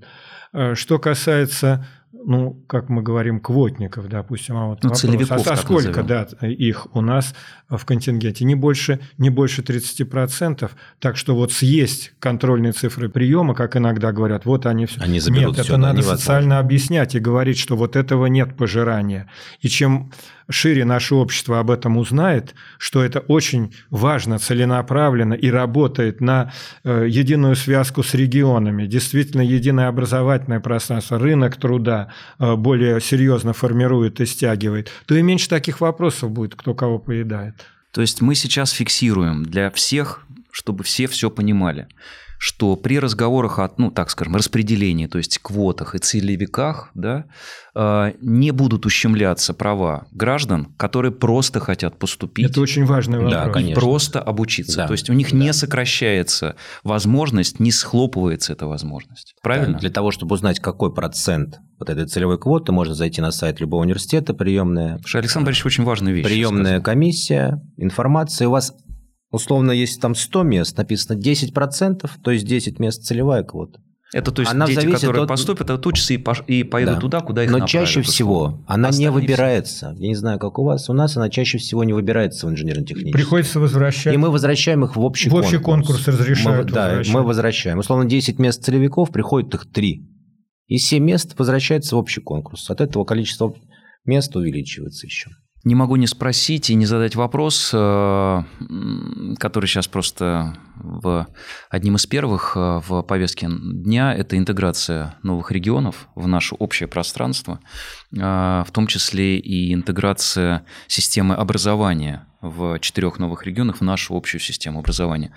Э, 0.54 0.76
Что 0.76 0.97
касается, 0.97 1.86
ну, 2.13 2.54
как 2.67 2.88
мы 2.89 3.02
говорим, 3.02 3.39
квотников, 3.41 4.08
допустим, 4.08 4.56
а 4.58 4.67
вот 4.67 4.84
Ну, 4.84 4.89
вопрос, 4.89 5.04
а, 5.30 5.36
а 5.54 5.56
сколько, 5.58 6.02
назовем. 6.04 6.08
да, 6.08 6.47
их 6.47 6.88
у 6.95 7.02
нас 7.02 7.36
в 7.69 7.84
контингенте? 7.86 8.45
Не 8.45 8.56
больше, 8.56 9.00
не 9.17 9.30
больше 9.30 9.62
30%, 9.62 10.71
так 11.00 11.17
что 11.17 11.36
вот 11.36 11.52
съесть 11.52 12.13
контрольные 12.19 12.71
цифры 12.71 13.10
приема, 13.10 13.54
как 13.56 13.76
иногда 13.76 14.12
говорят, 14.13 14.45
вот 14.45 14.65
они 14.65 14.86
все. 14.86 15.02
Они 15.02 15.13
Нет, 15.15 15.24
всё, 15.24 15.52
это 15.63 15.78
надо 15.78 15.93
невозможно. 16.00 16.17
социально 16.17 16.60
объяснять 16.60 17.15
и 17.15 17.19
говорить, 17.19 17.58
что 17.58 17.76
вот 17.76 17.95
этого 17.97 18.26
нет 18.28 18.56
пожирания. 18.56 19.30
И 19.60 19.67
чем 19.67 20.12
шире 20.52 20.86
наше 20.86 21.16
общество 21.16 21.60
об 21.60 21.72
этом 21.72 21.98
узнает, 21.98 22.56
что 22.78 23.04
это 23.04 23.20
очень 23.20 23.74
важно, 23.90 24.40
целенаправленно 24.40 25.34
и 25.34 25.50
работает 25.50 26.22
на 26.22 26.52
э, 26.84 27.06
единую 27.10 27.56
связку 27.56 28.04
с 28.04 28.14
регионами, 28.14 28.86
действительно 28.86 29.42
единое 29.42 29.88
образовательное 29.88 30.60
пространство, 30.60 31.20
рынок 31.20 31.58
труда 31.58 32.12
э, 32.40 32.56
более 32.56 33.00
серьезно 33.02 33.54
формирует 33.54 34.20
и 34.22 34.26
стягивает, 34.26 34.92
то 35.06 35.16
и 35.16 35.22
меньше 35.22 35.50
таких 35.50 35.82
вопросов 35.82 36.32
будет, 36.32 36.56
кто 36.56 36.74
кого 36.74 37.00
поедает. 37.00 37.56
То 37.92 38.02
есть 38.02 38.22
мы 38.22 38.36
сейчас 38.36 38.72
фиксируем 38.72 39.44
для 39.44 39.70
всех, 39.72 40.26
чтобы 40.52 40.84
все 40.84 41.08
все 41.08 41.30
понимали, 41.30 41.88
что 42.44 42.76
при 42.76 42.98
разговорах 42.98 43.60
о, 43.60 43.70
ну, 43.78 43.92
так 43.92 44.10
скажем, 44.10 44.36
распределении, 44.36 45.06
то 45.06 45.20
есть 45.20 45.38
квотах 45.38 45.94
и 45.94 46.00
целевиках, 46.00 46.90
да, 46.96 47.26
э, 47.76 48.14
не 48.20 48.50
будут 48.50 48.88
ущемляться 48.88 49.54
права 49.54 50.08
граждан, 50.12 50.74
которые 50.78 51.12
просто 51.12 51.60
хотят 51.60 52.00
поступить 52.00 52.50
Это 52.50 52.60
очень 52.62 52.86
важный 52.86 53.20
Да, 53.30 53.46
вопрос. 53.46 53.54
конечно. 53.54 53.80
просто 53.80 54.20
обучиться. 54.20 54.78
Да, 54.78 54.88
То 54.88 54.94
есть 54.94 55.08
у 55.12 55.14
них 55.14 55.30
да. 55.30 55.38
не 55.38 55.54
сокращается 55.54 56.56
возможность, 56.84 57.60
не 57.60 57.72
схлопывается 57.72 58.54
эта 58.54 58.66
возможность. 58.66 59.36
Правильно? 59.44 59.74
Да, 59.74 59.80
для 59.82 59.92
того, 59.92 60.10
чтобы 60.10 60.34
узнать, 60.34 60.60
какой 60.60 60.92
процент 60.92 61.60
вот 61.78 61.92
этой 61.92 62.08
целевой 62.08 62.40
квоты, 62.40 62.72
можно 62.72 62.96
зайти 62.96 63.22
на 63.22 63.30
сайт 63.32 63.60
любого 63.60 63.82
университета, 63.82 64.34
приемная, 64.34 64.94
Потому 64.94 65.08
что 65.08 65.20
Александр 65.20 65.46
Борисович 65.46 65.66
очень 65.68 65.84
важную 65.84 66.16
вещь 66.16 66.26
приемная 66.26 66.64
сказал. 66.80 66.82
комиссия, 66.82 67.62
информация. 67.78 68.48
У 68.48 68.52
вас, 68.52 68.74
условно, 69.32 69.72
если 69.72 70.00
там 70.00 70.13
100 70.15 70.44
мест, 70.44 70.78
написано 70.78 71.17
10%, 71.17 72.10
то 72.24 72.32
есть 72.32 72.46
10 72.46 72.80
мест 72.80 73.04
целевая 73.04 73.44
квота. 73.44 73.80
Это 74.13 74.32
то 74.34 74.41
есть 74.41 74.52
Она 74.52 74.67
дети, 74.67 74.76
зависит 74.82 75.00
которые 75.00 75.24
от- 75.24 75.30
поступят, 75.30 75.70
отучатся 75.70 76.13
и, 76.13 76.17
пош- 76.17 76.44
и 76.46 76.63
пойдут 76.63 76.96
Да. 76.96 77.00
туда, 77.00 77.22
куда 77.22 77.44
их 77.46 77.50
Но 77.50 77.60
направят, 77.60 77.70
чаще 77.88 78.02
всего 78.02 78.41
условно. 78.48 78.65
она 78.67 78.89
не 78.89 79.10
выбирается. 79.10 79.96
Я 79.98 80.08
не 80.10 80.15
знаю, 80.15 80.38
как 80.38 80.60
у 80.60 80.65
вас. 80.65 80.89
У 80.89 80.94
нас 80.94 81.15
она 81.15 81.30
чаще 81.30 81.58
всего 81.60 81.86
не 81.86 81.94
выбирается 81.94 82.46
в 82.46 82.50
инженерно-техническом. 82.50 83.13
Приходится 83.13 83.62
возвращать. 83.62 84.13
И 84.13 84.17
мы 84.17 84.30
возвращаем 84.30 84.84
их 84.84 84.98
в 84.98 85.00
общий 85.00 85.30
В 85.30 85.36
общий 85.36 85.60
конкурс. 85.60 86.04
конкурс 86.04 86.08
разрешают 86.10 86.67
Мы, 86.67 86.74
да, 86.74 87.02
мы 87.08 87.24
возвращаем. 87.24 87.78
Условно, 87.80 88.04
10 88.04 88.38
мест 88.38 88.62
целевиков, 88.65 89.12
приходит 89.12 89.54
их 89.56 89.72
3. 89.72 90.06
И 90.67 90.78
7 90.78 91.02
мест 91.06 91.34
возвращается 91.39 91.96
в 91.96 92.00
общий 92.00 92.20
конкурс. 92.20 92.70
От 92.70 92.82
этого 92.82 93.06
количество 93.06 93.56
мест 94.04 94.36
увеличивается 94.36 95.06
еще. 95.08 95.30
Не 95.63 95.76
могу 95.76 95.95
не 95.95 96.08
спросить 96.08 96.69
и 96.69 96.76
не 96.76 96.86
задать 96.86 97.15
вопрос, 97.15 97.71
э, 97.74 98.43
который 99.38 99.67
сейчас 99.67 99.88
просто 99.88 100.58
в 100.76 101.28
одним 101.69 101.95
из 101.95 102.06
первых 102.06 102.54
э, 102.56 102.82
в 102.88 103.04
повестке 103.04 103.47
дня. 103.50 104.13
Это 104.13 104.38
интеграция 104.38 105.15
новых 105.21 105.52
регионов 105.52 106.08
в 106.15 106.28
наше 106.28 106.56
общее 106.56 106.88
пространство, 106.88 107.60
э, 108.12 108.17
в 108.17 108.67
том 108.71 108.88
числе 108.88 109.38
и 109.38 109.74
интеграция 109.74 110.65
системы 110.88 111.36
образования 111.36 112.28
в 112.41 112.80
четырех 112.80 113.19
новых 113.19 113.45
регионах 113.45 113.78
в 113.78 113.84
нашу 113.84 114.15
общую 114.15 114.41
систему 114.41 114.80
образования. 114.80 115.34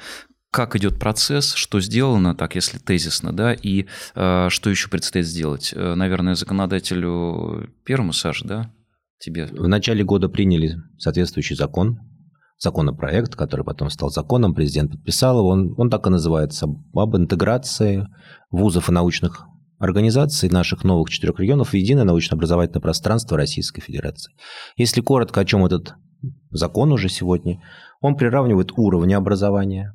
как 0.50 0.76
идет 0.76 1.00
процесс, 1.00 1.54
что 1.54 1.80
сделано, 1.80 2.36
так 2.36 2.54
если 2.54 2.78
тезисно, 2.78 3.32
да, 3.32 3.52
и 3.52 3.86
э, 4.14 4.46
что 4.48 4.70
еще 4.70 4.88
предстоит 4.88 5.26
сделать? 5.26 5.74
Наверное, 5.76 6.36
законодателю 6.36 7.70
первому, 7.84 8.12
Саша, 8.12 8.46
да, 8.46 8.70
тебе? 9.24 9.46
В 9.46 9.68
начале 9.68 10.04
года 10.04 10.28
приняли 10.28 10.76
соответствующий 10.98 11.56
закон, 11.56 11.98
законопроект, 12.58 13.34
который 13.34 13.64
потом 13.64 13.90
стал 13.90 14.10
законом, 14.10 14.54
президент 14.54 14.92
подписал 14.92 15.38
его, 15.38 15.48
он, 15.48 15.74
он 15.76 15.90
так 15.90 16.06
и 16.06 16.10
называется, 16.10 16.66
об 16.94 17.16
интеграции 17.16 18.06
вузов 18.50 18.88
и 18.88 18.92
научных 18.92 19.46
организаций 19.78 20.48
наших 20.48 20.84
новых 20.84 21.10
четырех 21.10 21.38
регионов 21.40 21.70
в 21.70 21.74
единое 21.74 22.04
научно-образовательное 22.04 22.80
пространство 22.80 23.36
Российской 23.36 23.80
Федерации. 23.80 24.32
Если 24.76 25.00
коротко, 25.00 25.40
о 25.40 25.44
чем 25.44 25.64
этот 25.64 25.94
закон 26.50 26.92
уже 26.92 27.08
сегодня, 27.08 27.60
он 28.00 28.16
приравнивает 28.16 28.72
уровни 28.76 29.14
образования, 29.14 29.92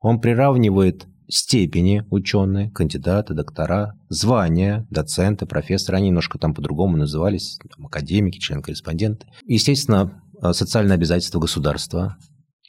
он 0.00 0.20
приравнивает 0.20 1.06
степени 1.30 2.04
ученые, 2.10 2.70
кандидаты, 2.70 3.34
доктора, 3.34 3.94
звания, 4.08 4.86
доценты, 4.90 5.46
профессоры, 5.46 5.98
они 5.98 6.08
немножко 6.08 6.38
там 6.38 6.54
по-другому 6.54 6.96
назывались, 6.96 7.58
там, 7.74 7.86
академики, 7.86 8.38
член-корреспонденты. 8.38 9.26
Естественно, 9.46 10.22
э, 10.42 10.52
социальные 10.52 10.94
обязательства 10.94 11.38
государства, 11.38 12.16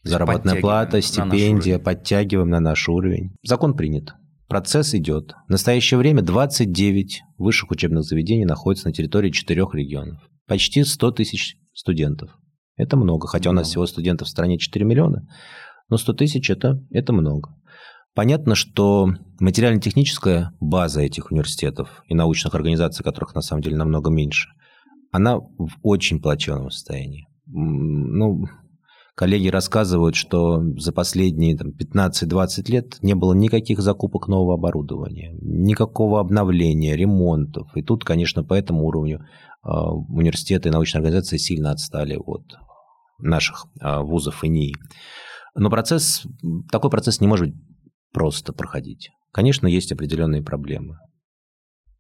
заработная 0.04 0.62
плата, 0.62 1.02
стипендия, 1.02 1.80
подтягиваем 1.80 2.50
на 2.50 2.60
наш 2.60 2.88
уровень. 2.88 3.32
Закон 3.44 3.76
принят. 3.76 4.14
Процесс 4.48 4.94
идет. 4.94 5.34
В 5.48 5.52
настоящее 5.52 5.98
время 5.98 6.22
29 6.22 7.22
высших 7.38 7.72
учебных 7.72 8.04
заведений 8.04 8.46
находятся 8.46 8.88
на 8.88 8.94
территории 8.94 9.32
четырех 9.32 9.74
регионов. 9.74 10.20
Почти 10.46 10.84
100 10.84 11.12
тысяч 11.12 11.56
студентов. 11.74 12.38
Это 12.76 12.98
много, 12.98 13.28
хотя 13.28 13.50
у 13.50 13.54
нас 13.54 13.70
всего 13.70 13.86
студентов 13.86 14.28
в 14.28 14.32
стране 14.32 14.58
4 14.58 14.86
миллиона, 14.86 15.28
но 15.88 15.98
100 15.98 16.14
тысяч 16.14 16.50
это, 16.50 16.84
это 16.90 17.14
много. 17.14 17.56
Понятно, 18.14 18.56
что 18.56 19.10
материально-техническая 19.40 20.54
база 20.60 21.02
этих 21.02 21.32
университетов 21.32 22.04
и 22.08 22.14
научных 22.14 22.54
организаций, 22.54 23.04
которых 23.04 23.36
на 23.36 23.42
самом 23.42 23.62
деле 23.62 23.78
намного 23.78 24.10
меньше, 24.10 24.50
она 25.12 25.38
в 25.38 25.72
очень 25.82 26.22
плачевном 26.22 26.72
состоянии. 26.72 27.28
Ну, 27.46 28.46
коллеги 29.16 29.48
рассказывают, 29.48 30.16
что 30.16 30.62
за 30.78 30.92
последние 30.92 31.56
15-20 31.56 32.72
лет 32.72 32.98
не 33.02 33.14
было 33.14 33.34
никаких 33.34 33.80
закупок 33.80 34.28
нового 34.28 34.56
оборудования, 34.56 35.38
никакого 35.42 36.20
обновления, 36.20 36.98
ремонтов. 36.98 37.70
И 37.76 37.82
тут, 37.82 38.04
конечно, 38.04 38.44
по 38.44 38.54
этому 38.54 38.86
уровню 38.86 39.26
а, 39.64 39.92
университеты 39.94 40.70
и 40.70 40.72
научные 40.72 41.00
организации 41.00 41.38
сильно 41.38 41.72
отстали 41.72 42.16
от 42.16 42.58
наших 43.20 43.68
а, 43.80 44.02
вузов 44.02 44.44
и 44.44 44.50
НИИ. 44.50 44.76
Но 45.56 45.70
процесс, 45.70 46.24
такой 46.72 46.90
процесс 46.90 47.20
не 47.22 47.28
может 47.28 47.54
просто 48.12 48.54
проходить. 48.54 49.10
Конечно, 49.32 49.68
есть 49.68 49.92
определенные 49.92 50.42
проблемы. 50.42 50.98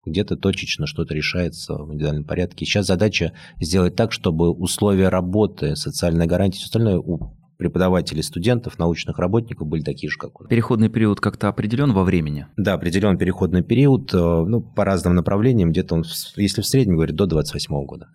Где-то 0.05 0.35
точечно 0.35 0.87
что-то 0.87 1.13
решается 1.13 1.75
в 1.75 1.93
индивидуальном 1.93 2.25
порядке. 2.25 2.65
Сейчас 2.65 2.87
задача 2.87 3.33
сделать 3.59 3.95
так, 3.95 4.11
чтобы 4.11 4.51
условия 4.51 5.09
работы, 5.09 5.75
социальная 5.75 6.25
гарантия, 6.25 6.57
все 6.57 6.65
остальное 6.65 6.97
у 6.97 7.37
преподавателей, 7.61 8.23
студентов, 8.23 8.79
научных 8.79 9.19
работников 9.19 9.67
были 9.67 9.83
такие 9.83 10.09
же, 10.09 10.17
как 10.17 10.39
у 10.39 10.43
нас. 10.43 10.49
Переходный 10.49 10.89
период 10.89 11.19
как-то 11.19 11.47
определен 11.47 11.93
во 11.93 12.03
времени? 12.03 12.47
Да, 12.57 12.73
определен 12.73 13.19
переходный 13.19 13.61
период, 13.61 14.11
э, 14.15 14.17
ну, 14.17 14.61
по 14.61 14.83
разным 14.83 15.13
направлениям, 15.13 15.69
где-то 15.69 15.93
он, 15.93 16.03
если 16.37 16.61
в 16.61 16.65
среднем 16.65 16.95
говорит, 16.95 17.15
до 17.15 17.27
28 17.27 17.85
года. 17.85 18.07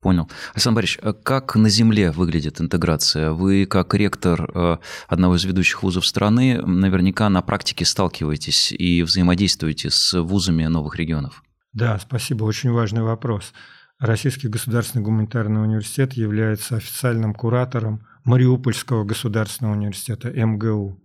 Понял. 0.00 0.30
Александр 0.54 0.76
Борисович, 0.76 1.00
а 1.02 1.12
как 1.12 1.56
на 1.56 1.68
Земле 1.68 2.12
выглядит 2.12 2.60
интеграция? 2.60 3.32
Вы, 3.32 3.66
как 3.66 3.94
ректор 3.94 4.48
э, 4.54 4.76
одного 5.08 5.34
из 5.34 5.44
ведущих 5.44 5.82
вузов 5.82 6.06
страны, 6.06 6.62
наверняка 6.62 7.28
на 7.28 7.42
практике 7.42 7.84
сталкиваетесь 7.84 8.70
и 8.70 9.02
взаимодействуете 9.02 9.90
с 9.90 10.20
вузами 10.20 10.64
новых 10.66 10.96
регионов. 10.96 11.42
Да, 11.72 11.98
спасибо. 11.98 12.44
Очень 12.44 12.70
важный 12.70 13.02
вопрос. 13.02 13.52
Российский 13.98 14.46
государственный 14.46 15.02
гуманитарный 15.02 15.62
университет 15.62 16.12
является 16.12 16.76
официальным 16.76 17.34
куратором 17.34 18.06
Мариупольского 18.24 19.02
государственного 19.02 19.74
университета 19.74 20.30
МГУ. 20.30 21.02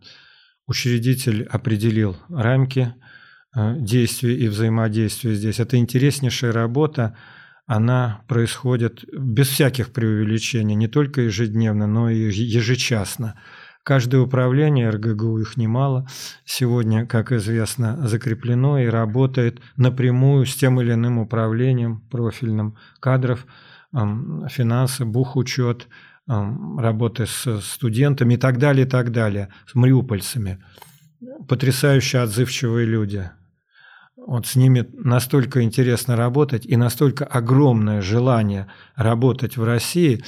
Учредитель 0.67 1.45
определил 1.45 2.15
рамки 2.29 2.93
э, 3.55 3.75
действий 3.79 4.35
и 4.37 4.47
взаимодействия 4.47 5.33
здесь. 5.33 5.59
Это 5.59 5.77
интереснейшая 5.77 6.51
работа, 6.51 7.17
она 7.65 8.23
происходит 8.27 9.05
без 9.13 9.47
всяких 9.47 9.93
преувеличений, 9.93 10.75
не 10.75 10.87
только 10.87 11.21
ежедневно, 11.21 11.87
но 11.87 12.09
и 12.09 12.17
ежечасно. 12.17 13.39
Каждое 13.83 14.21
управление 14.21 14.89
РГГУ, 14.89 15.39
их 15.39 15.57
немало, 15.57 16.07
сегодня, 16.45 17.05
как 17.05 17.31
известно, 17.33 18.07
закреплено 18.07 18.79
и 18.79 18.87
работает 18.87 19.59
напрямую 19.75 20.45
с 20.45 20.55
тем 20.55 20.79
или 20.79 20.93
иным 20.93 21.19
управлением 21.19 22.01
профильным 22.09 22.77
кадров, 23.01 23.45
финансы, 23.91 25.03
бухучет, 25.03 25.87
работы 26.25 27.25
с 27.25 27.59
студентами 27.61 28.35
и 28.35 28.37
так 28.37 28.57
далее, 28.57 28.85
и 28.85 28.89
так 28.89 29.11
далее, 29.11 29.49
с 29.67 29.75
мариупольцами. 29.75 30.63
Потрясающе 31.47 32.19
отзывчивые 32.19 32.85
люди– 32.85 33.29
вот 34.25 34.47
с 34.47 34.55
ними 34.55 34.87
настолько 34.93 35.61
интересно 35.63 36.15
работать 36.15 36.65
и 36.65 36.75
настолько 36.75 37.25
огромное 37.25 38.01
желание 38.01 38.67
работать 38.95 39.57
в 39.57 39.63
России, 39.63 40.23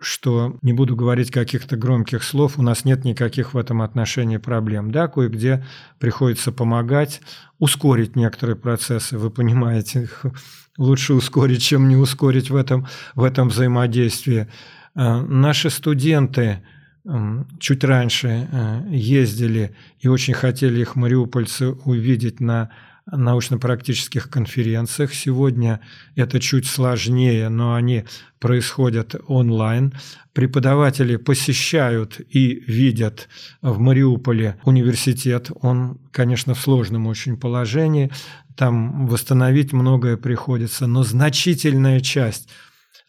что 0.00 0.56
не 0.62 0.72
буду 0.72 0.96
говорить 0.96 1.30
каких-то 1.30 1.76
громких 1.76 2.22
слов, 2.22 2.58
у 2.58 2.62
нас 2.62 2.84
нет 2.84 3.04
никаких 3.04 3.54
в 3.54 3.58
этом 3.58 3.82
отношении 3.82 4.38
проблем. 4.38 4.90
Да, 4.90 5.08
кое-где 5.08 5.64
приходится 5.98 6.52
помогать, 6.52 7.20
ускорить 7.58 8.16
некоторые 8.16 8.56
процессы, 8.56 9.18
вы 9.18 9.30
понимаете, 9.30 10.08
лучше 10.78 11.14
ускорить, 11.14 11.62
чем 11.62 11.88
не 11.88 11.96
ускорить 11.96 12.50
в 12.50 12.56
этом, 12.56 12.86
в 13.14 13.22
этом 13.22 13.48
взаимодействии. 13.48 14.48
Э, 14.94 15.20
наши 15.20 15.70
студенты 15.70 16.62
чуть 17.58 17.82
раньше 17.82 18.48
э, 18.50 18.82
ездили 18.90 19.74
и 20.00 20.08
очень 20.08 20.34
хотели 20.34 20.80
их 20.80 20.96
мариупольцы 20.96 21.70
увидеть 21.70 22.40
на 22.40 22.70
научно-практических 23.12 24.30
конференциях. 24.30 25.14
Сегодня 25.14 25.80
это 26.16 26.40
чуть 26.40 26.66
сложнее, 26.66 27.48
но 27.48 27.74
они 27.74 28.04
происходят 28.38 29.14
онлайн. 29.26 29.92
Преподаватели 30.32 31.16
посещают 31.16 32.20
и 32.20 32.62
видят 32.66 33.28
в 33.62 33.78
Мариуполе 33.78 34.56
университет. 34.64 35.50
Он, 35.60 35.98
конечно, 36.12 36.54
в 36.54 36.60
сложном 36.60 37.06
очень 37.06 37.36
положении. 37.36 38.10
Там 38.56 39.06
восстановить 39.06 39.72
многое 39.72 40.16
приходится, 40.16 40.86
но 40.86 41.02
значительная 41.02 42.00
часть– 42.00 42.48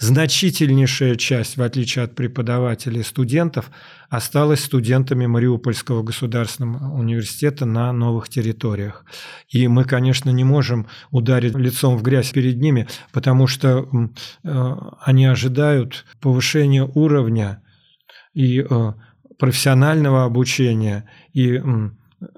Значительнейшая 0.02 1.16
часть, 1.16 1.58
в 1.58 1.62
отличие 1.62 2.04
от 2.04 2.16
преподавателей 2.16 3.02
и 3.02 3.04
студентов, 3.04 3.70
осталась 4.10 4.64
студентами 4.64 5.28
Мариупольского 5.28 6.02
государственного 6.02 6.92
университета 6.92 7.66
на 7.68 7.94
новых 7.94 8.28
территориях. 8.28 9.06
И 9.48 9.68
мы, 9.68 9.84
конечно, 9.84 10.32
не 10.32 10.44
можем 10.44 10.88
ударить 11.12 11.56
лицом 11.56 11.98
в 11.98 12.02
грязь 12.02 12.32
перед 12.32 12.58
ними, 12.58 12.88
потому 13.12 13.46
что 13.46 13.88
э, 14.44 14.76
они 15.02 15.28
ожидают 15.28 16.06
повышения 16.20 16.84
уровня 16.84 17.62
и 18.34 18.66
э, 18.68 18.94
профессионального 19.38 20.26
обучения, 20.26 21.08
и 21.34 21.62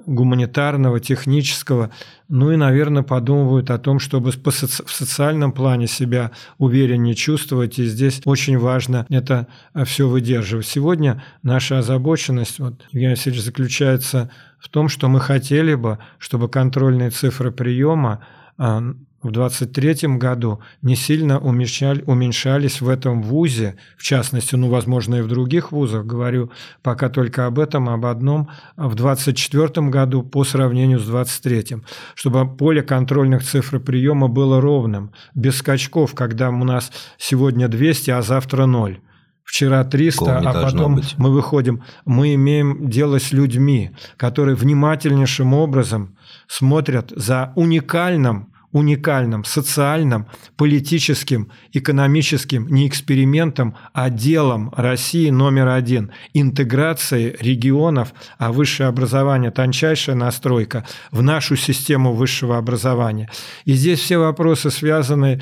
гуманитарного, 0.05 0.99
технического, 0.99 1.91
ну 2.29 2.51
и, 2.51 2.55
наверное, 2.55 3.03
подумывают 3.03 3.69
о 3.69 3.77
том, 3.77 3.99
чтобы 3.99 4.31
в 4.31 4.91
социальном 4.91 5.51
плане 5.51 5.87
себя 5.87 6.31
увереннее 6.57 7.15
чувствовать, 7.15 7.79
и 7.79 7.85
здесь 7.85 8.21
очень 8.25 8.57
важно 8.57 9.05
это 9.09 9.47
все 9.85 10.07
выдерживать. 10.07 10.65
Сегодня 10.65 11.23
наша 11.41 11.79
озабоченность, 11.79 12.59
вот, 12.59 12.81
Евгений 12.91 13.13
Васильевич, 13.13 13.43
заключается 13.43 14.31
в 14.59 14.69
том, 14.69 14.87
что 14.87 15.09
мы 15.09 15.19
хотели 15.19 15.75
бы, 15.75 15.99
чтобы 16.17 16.47
контрольные 16.47 17.09
цифры 17.09 17.51
приема 17.51 18.25
а, 18.57 18.81
в 19.23 19.31
23 19.31 20.17
году 20.17 20.59
не 20.81 20.95
сильно 20.95 21.39
уменьшались 21.39 22.81
в 22.81 22.89
этом 22.89 23.23
вузе, 23.23 23.75
в 23.97 24.03
частности, 24.03 24.55
ну, 24.55 24.69
возможно, 24.69 25.15
и 25.15 25.21
в 25.21 25.27
других 25.27 25.71
вузах, 25.71 26.05
говорю 26.05 26.51
пока 26.81 27.09
только 27.09 27.45
об 27.45 27.57
этом, 27.57 27.89
об 27.89 28.05
одном, 28.05 28.49
в 28.75 28.95
24 28.95 29.87
году 29.89 30.23
по 30.23 30.43
сравнению 30.43 30.99
с 30.99 31.05
23 31.05 31.77
чтобы 32.15 32.47
поле 32.57 32.81
контрольных 32.81 33.43
цифр 33.43 33.79
приема 33.79 34.27
было 34.27 34.59
ровным, 34.59 35.11
без 35.33 35.57
скачков, 35.57 36.13
когда 36.13 36.49
у 36.49 36.63
нас 36.63 36.91
сегодня 37.17 37.67
200, 37.67 38.11
а 38.11 38.21
завтра 38.21 38.65
0 38.65 38.99
вчера 39.43 39.83
300, 39.83 40.39
а 40.39 40.53
потом 40.53 40.95
быть. 40.95 41.15
мы 41.17 41.31
выходим. 41.31 41.83
Мы 42.05 42.33
имеем 42.35 42.89
дело 42.89 43.19
с 43.19 43.31
людьми, 43.31 43.91
которые 44.17 44.55
внимательнейшим 44.55 45.53
образом 45.53 46.17
смотрят 46.47 47.11
за 47.15 47.51
уникальным 47.55 48.52
уникальным 48.73 49.45
социальным, 49.45 50.25
политическим, 50.57 51.49
экономическим 51.71 52.67
не 52.67 52.87
экспериментом, 52.87 53.75
а 53.93 54.09
делом 54.09 54.73
России 54.75 55.29
номер 55.29 55.69
один. 55.69 56.11
Интеграции 56.33 57.37
регионов, 57.39 58.13
а 58.37 58.51
высшее 58.51 58.89
образование– 58.89 59.51
тончайшая 59.51 60.15
настройка 60.15 60.85
в 61.11 61.21
нашу 61.21 61.55
систему 61.55 62.13
высшего 62.13 62.57
образования. 62.57 63.29
И 63.65 63.73
здесь 63.73 63.99
все 63.99 64.17
вопросы 64.17 64.71
связаны, 64.71 65.41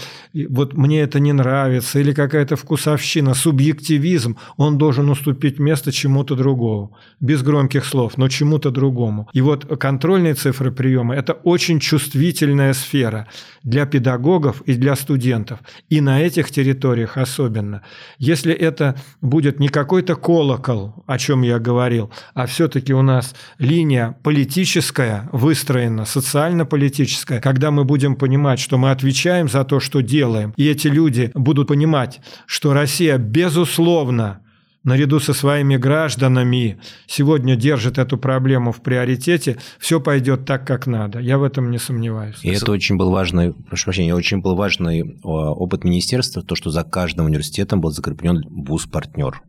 вот 0.49 0.73
мне 0.73 1.01
это 1.01 1.19
не 1.19 1.33
нравится, 1.33 1.99
или 1.99 2.13
какая-то 2.13 2.57
вкусовщина, 2.57 3.33
субъективизм, 3.33 4.37
он 4.57 4.77
должен 4.77 5.09
уступить 5.09 5.57
место 5.57 5.91
чему-то 5.91 6.35
другому. 6.35 6.97
Без 7.21 7.41
громких 7.43 7.85
слов, 7.85 8.17
но 8.17 8.27
чему-то 8.27 8.71
другому. 8.71 9.29
И 9.31 9.39
вот 9.39 9.65
контрольные 9.79 10.33
цифры 10.33 10.71
приема– 10.71 11.15
это 11.15 11.33
очень 11.33 11.79
чувствительная 11.79 12.73
сфера 12.73 13.20
для 13.63 13.85
педагогов 13.85 14.61
и 14.61 14.73
для 14.73 14.95
студентов. 14.95 15.59
И 15.89 16.01
на 16.01 16.21
этих 16.21 16.51
территориях 16.51 17.17
особенно. 17.17 17.81
Если 18.17 18.53
это 18.53 18.95
будет 19.21 19.59
не 19.59 19.69
какой-то 19.69 20.15
колокол, 20.15 21.03
о 21.07 21.17
чем 21.17 21.41
я 21.41 21.59
говорил, 21.59 22.11
а 22.33 22.45
все-таки 22.45 22.93
у 22.93 23.01
нас 23.01 23.35
линия 23.59 24.15
политическая 24.23 25.29
выстроена, 25.31 26.05
социально-политическая, 26.05 27.39
когда 27.41 27.71
мы 27.71 27.83
будем 27.83 28.15
понимать, 28.15 28.59
что 28.59 28.77
мы 28.77 28.91
отвечаем 28.91 29.49
за 29.49 29.63
то, 29.63 29.79
что 29.79 30.01
делаем, 30.01 30.53
и 30.57 30.67
эти 30.67 30.87
люди 30.87 31.31
будут 31.33 31.67
понимать, 31.67 32.19
что 32.45 32.73
Россия, 32.73 33.17
безусловно, 33.17 34.41
наряду 34.83 35.19
со 35.19 35.33
своими 35.33 35.77
гражданами 35.77 36.79
сегодня 37.07 37.55
держит 37.55 37.97
эту 37.97 38.17
проблему 38.17 38.71
в 38.71 38.81
приоритете, 38.81 39.57
все 39.79 39.99
пойдет 39.99 40.45
так, 40.45 40.65
как 40.65 40.87
надо. 40.87 41.19
Я 41.19 41.37
в 41.37 41.43
этом 41.43 41.71
не 41.71 41.77
сомневаюсь. 41.77 42.39
И 42.43 42.49
это 42.49 42.71
очень 42.71 42.97
был 42.97 43.11
важный, 43.11 43.53
прошу 43.53 43.85
прощения, 43.85 44.15
очень 44.15 44.41
был 44.41 44.55
важный 44.55 45.19
опыт 45.23 45.83
министерства, 45.83 46.41
то, 46.41 46.55
что 46.55 46.69
за 46.69 46.83
каждым 46.83 47.27
университетом 47.27 47.81
был 47.81 47.91
закреплен 47.91 48.43
вуз-партнер 48.49 49.41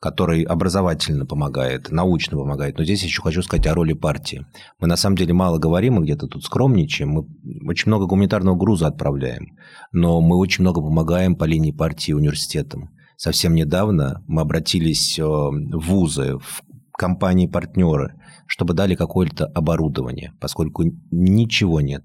который 0.00 0.44
образовательно 0.44 1.26
помогает, 1.26 1.90
научно 1.90 2.38
помогает. 2.38 2.78
Но 2.78 2.84
здесь 2.84 3.04
еще 3.04 3.20
хочу 3.20 3.42
сказать 3.42 3.66
о 3.66 3.74
роли 3.74 3.92
партии. 3.92 4.46
Мы 4.80 4.88
на 4.88 4.96
самом 4.96 5.16
деле 5.16 5.34
мало 5.34 5.58
говорим, 5.58 5.94
мы 5.94 6.04
где-то 6.04 6.26
тут 6.26 6.42
скромничаем, 6.44 7.10
мы 7.10 7.26
очень 7.68 7.88
много 7.88 8.06
гуманитарного 8.06 8.56
груза 8.56 8.86
отправляем, 8.86 9.58
но 9.92 10.22
мы 10.22 10.38
очень 10.38 10.62
много 10.62 10.80
помогаем 10.80 11.36
по 11.36 11.44
линии 11.44 11.70
партии 11.70 12.12
университетам. 12.12 12.90
Совсем 13.20 13.54
недавно 13.54 14.24
мы 14.26 14.40
обратились 14.40 15.18
э, 15.18 15.22
в 15.22 15.78
вузы, 15.78 16.38
в 16.38 16.62
компании-партнеры, 16.96 18.14
чтобы 18.46 18.72
дали 18.72 18.94
какое-то 18.94 19.44
оборудование, 19.44 20.32
поскольку 20.40 20.84
ничего 21.10 21.82
нет. 21.82 22.02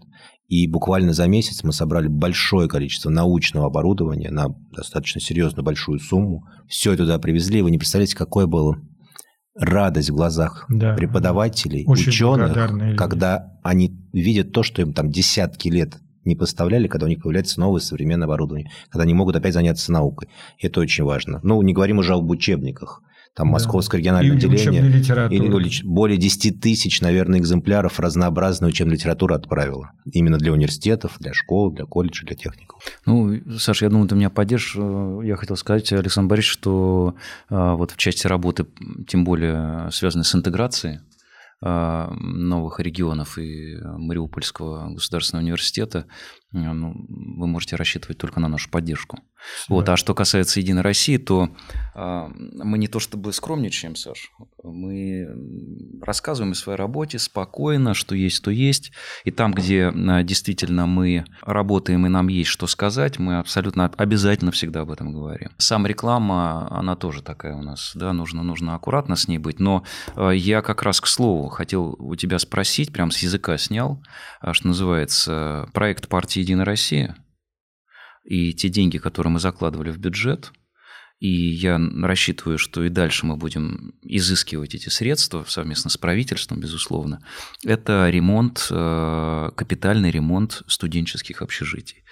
И 0.49 0.67
буквально 0.67 1.13
за 1.13 1.25
месяц 1.27 1.63
мы 1.63 1.71
собрали 1.71 2.09
большое 2.09 2.67
количество 2.67 3.09
научного 3.09 3.67
оборудования 3.67 4.29
на 4.29 4.47
достаточно 4.75 5.21
серьезно 5.21 5.63
большую 5.63 6.01
сумму. 6.01 6.43
Все 6.67 6.91
это 6.91 7.03
туда 7.03 7.17
привезли. 7.17 7.61
Вы 7.61 7.71
не 7.71 7.77
представляете, 7.77 8.17
какое 8.17 8.45
было 8.45 8.75
радость 9.57 10.09
в 10.09 10.15
глазах 10.15 10.65
да, 10.67 10.95
преподавателей, 10.95 11.85
Очень 11.87 12.09
ученых, 12.09 12.97
когда 12.97 13.53
они 13.63 13.97
видят 14.11 14.51
то, 14.51 14.63
что 14.63 14.81
им 14.81 14.91
там 14.91 15.09
десятки 15.09 15.69
лет 15.69 15.97
не 16.25 16.35
поставляли, 16.35 16.87
когда 16.87 17.05
у 17.05 17.09
них 17.09 17.21
появляется 17.21 17.59
новое 17.59 17.81
современное 17.81 18.25
оборудование, 18.25 18.71
когда 18.89 19.03
они 19.03 19.13
могут 19.13 19.35
опять 19.35 19.53
заняться 19.53 19.91
наукой. 19.91 20.27
Это 20.59 20.79
очень 20.79 21.03
важно. 21.03 21.39
Ну, 21.43 21.61
не 21.61 21.73
говорим 21.73 21.99
уже 21.99 22.13
об 22.13 22.29
учебниках. 22.29 23.01
Там 23.35 23.47
да. 23.47 23.53
Московское 23.53 23.99
региональное 23.99 24.33
и 24.33 24.37
отделение. 24.37 24.81
Или 25.29 25.83
более 25.83 26.17
10 26.17 26.61
тысяч, 26.61 27.01
наверное, 27.01 27.39
экземпляров 27.39 27.99
разнообразной 27.99 28.69
учебной 28.69 28.95
литературы 28.95 29.35
отправило. 29.35 29.91
Именно 30.09 30.37
для 30.37 30.53
университетов, 30.53 31.17
для 31.19 31.33
школ, 31.33 31.71
для 31.71 31.85
колледжей, 31.85 32.25
для 32.25 32.37
техников. 32.37 32.81
Ну, 33.05 33.37
Саша, 33.59 33.85
я 33.85 33.91
думаю, 33.91 34.07
ты 34.07 34.15
меня 34.15 34.29
поддержишь. 34.29 34.75
Я 34.75 35.35
хотел 35.35 35.57
сказать, 35.57 35.91
Александр 35.91 36.29
Борисович, 36.29 36.53
что 36.53 37.15
а, 37.49 37.75
вот 37.75 37.91
в 37.91 37.97
части 37.97 38.25
работы, 38.25 38.67
тем 39.05 39.25
более 39.25 39.89
связанной 39.91 40.23
с 40.23 40.33
интеграцией, 40.33 40.99
новых 41.61 42.79
регионов 42.79 43.37
и 43.37 43.77
Мариупольского 43.81 44.89
государственного 44.93 45.43
университета, 45.43 46.05
ну, 46.55 46.95
вы 47.07 47.47
можете 47.47 47.75
рассчитывать 47.75 48.17
только 48.17 48.39
на 48.39 48.47
нашу 48.47 48.69
поддержку. 48.69 49.19
Вот. 49.69 49.87
А 49.89 49.97
что 49.97 50.13
касается 50.13 50.59
«Единой 50.59 50.81
России», 50.81 51.17
то 51.17 51.49
э, 51.95 52.27
мы 52.63 52.77
не 52.77 52.87
то 52.87 52.99
чтобы 52.99 53.33
скромничаем, 53.33 53.95
Саш, 53.95 54.31
мы 54.63 55.27
рассказываем 56.01 56.53
о 56.53 56.55
своей 56.55 56.77
работе 56.77 57.19
спокойно, 57.19 57.93
что 57.93 58.15
есть, 58.15 58.43
то 58.43 58.51
есть. 58.51 58.91
И 59.23 59.31
там, 59.31 59.53
где 59.53 59.91
э, 59.93 60.23
действительно 60.23 60.85
мы 60.85 61.25
работаем 61.41 62.05
и 62.05 62.09
нам 62.09 62.27
есть 62.27 62.49
что 62.49 62.67
сказать, 62.67 63.19
мы 63.19 63.37
абсолютно 63.37 63.91
обязательно 63.97 64.51
всегда 64.51 64.81
об 64.81 64.91
этом 64.91 65.13
говорим. 65.13 65.51
Сам 65.57 65.85
реклама, 65.85 66.67
она 66.71 66.95
тоже 66.95 67.21
такая 67.21 67.55
у 67.55 67.61
нас, 67.61 67.91
да, 67.95 68.13
нужно, 68.13 68.43
нужно 68.43 68.75
аккуратно 68.75 69.15
с 69.15 69.27
ней 69.27 69.37
быть. 69.37 69.59
Но 69.59 69.83
э, 70.15 70.31
я 70.35 70.61
как 70.61 70.83
раз 70.83 71.01
к 71.01 71.07
слову 71.07 71.49
хотел 71.49 71.95
у 71.99 72.15
тебя 72.15 72.39
спросить, 72.39 72.91
прям 72.91 73.11
с 73.11 73.19
языка 73.19 73.57
снял, 73.57 74.01
э, 74.41 74.53
что 74.53 74.67
называется, 74.67 75.69
проект 75.73 76.07
партии 76.07 76.43
«Единая 76.45 76.65
Россия», 76.65 77.15
и 78.23 78.53
те 78.53 78.69
деньги, 78.69 78.97
которые 78.97 79.33
мы 79.33 79.39
закладывали 79.39 79.91
в 79.91 79.97
бюджет, 79.97 80.51
и 81.19 81.29
я 81.29 81.79
рассчитываю, 82.01 82.57
что 82.57 82.83
и 82.83 82.89
дальше 82.89 83.25
мы 83.25 83.37
будем 83.37 83.93
изыскивать 84.01 84.75
эти 84.75 84.89
средства 84.89 85.45
совместно 85.47 85.89
с 85.89 85.97
правительством, 85.97 86.59
безусловно. 86.59 87.25
Это 87.63 88.09
ремонт, 88.09 88.67
э, 88.69 89.49
капитальный 89.55 90.11
ремонт 90.11 90.63
студенческих 90.67 91.41
общежитий. 91.41 92.03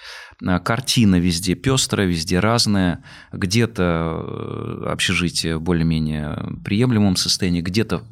Э, 0.42 0.60
картина 0.60 1.20
везде 1.20 1.56
пестрая, 1.56 2.08
везде 2.08 2.40
разная. 2.40 3.04
Где-то 3.34 3.84
э, 3.84 4.86
общежитие 4.90 5.58
в 5.58 5.62
более-менее 5.62 6.62
приемлемом 6.64 7.18
состоянии, 7.18 7.62
где-то 7.62 8.06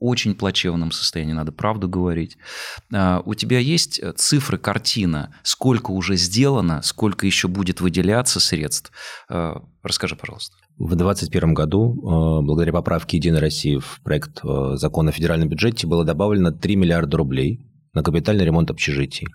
очень 0.00 0.34
плачевном 0.34 0.92
состоянии, 0.92 1.32
надо 1.32 1.52
правду 1.52 1.88
говорить. 1.88 2.36
А, 2.92 3.22
у 3.24 3.34
тебя 3.34 3.58
есть 3.58 3.98
э, 3.98 4.12
цифры, 4.12 4.58
картина, 4.58 5.34
сколько 5.42 5.90
уже 5.90 6.16
сделано, 6.16 6.82
сколько 6.82 7.26
еще 7.26 7.48
будет 7.48 7.80
выделяться 7.80 8.40
средств? 8.40 8.92
А, 9.28 9.62
расскажи, 9.82 10.16
пожалуйста. 10.16 10.56
В 10.78 10.94
2021 10.94 11.54
году, 11.54 11.94
э, 11.94 12.44
благодаря 12.44 12.72
поправке 12.72 13.16
«Единой 13.16 13.40
России» 13.40 13.78
в 13.78 14.00
проект 14.04 14.40
э, 14.44 14.76
закона 14.76 15.10
о 15.10 15.12
федеральном 15.12 15.48
бюджете 15.48 15.86
было 15.86 16.04
добавлено 16.04 16.52
3 16.52 16.76
миллиарда 16.76 17.16
рублей 17.16 17.60
на 17.94 18.02
капитальный 18.02 18.44
ремонт 18.44 18.70
общежитий 18.70 19.26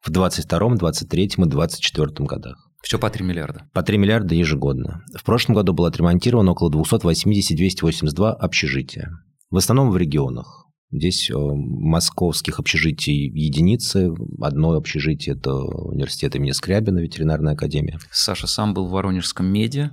в 0.00 0.10
2022, 0.10 0.76
2023 0.76 1.24
и 1.24 1.28
2024 1.36 2.26
годах. 2.26 2.68
Все 2.82 2.98
по 2.98 3.10
3 3.10 3.24
миллиарда. 3.24 3.68
По 3.72 3.82
3 3.82 3.96
миллиарда 3.96 4.34
ежегодно. 4.34 5.02
В 5.16 5.24
прошлом 5.24 5.54
году 5.54 5.72
было 5.72 5.88
отремонтировано 5.88 6.52
около 6.52 6.70
280-282 6.70 8.32
общежития. 8.32 9.10
В 9.52 9.58
основном 9.58 9.90
в 9.90 9.98
регионах. 9.98 10.66
Здесь 10.90 11.30
э, 11.30 11.34
московских 11.34 12.58
общежитий 12.58 13.28
единицы. 13.28 14.10
Одно 14.40 14.72
общежитие– 14.72 15.34
это 15.38 15.52
университет 15.54 16.34
имени 16.34 16.52
Скрябина, 16.52 17.00
ветеринарная 17.00 17.52
академия. 17.52 17.98
Саша 18.10 18.46
сам 18.46 18.72
был 18.72 18.86
в 18.88 18.92
Воронежском 18.92 19.44
меди. 19.46 19.90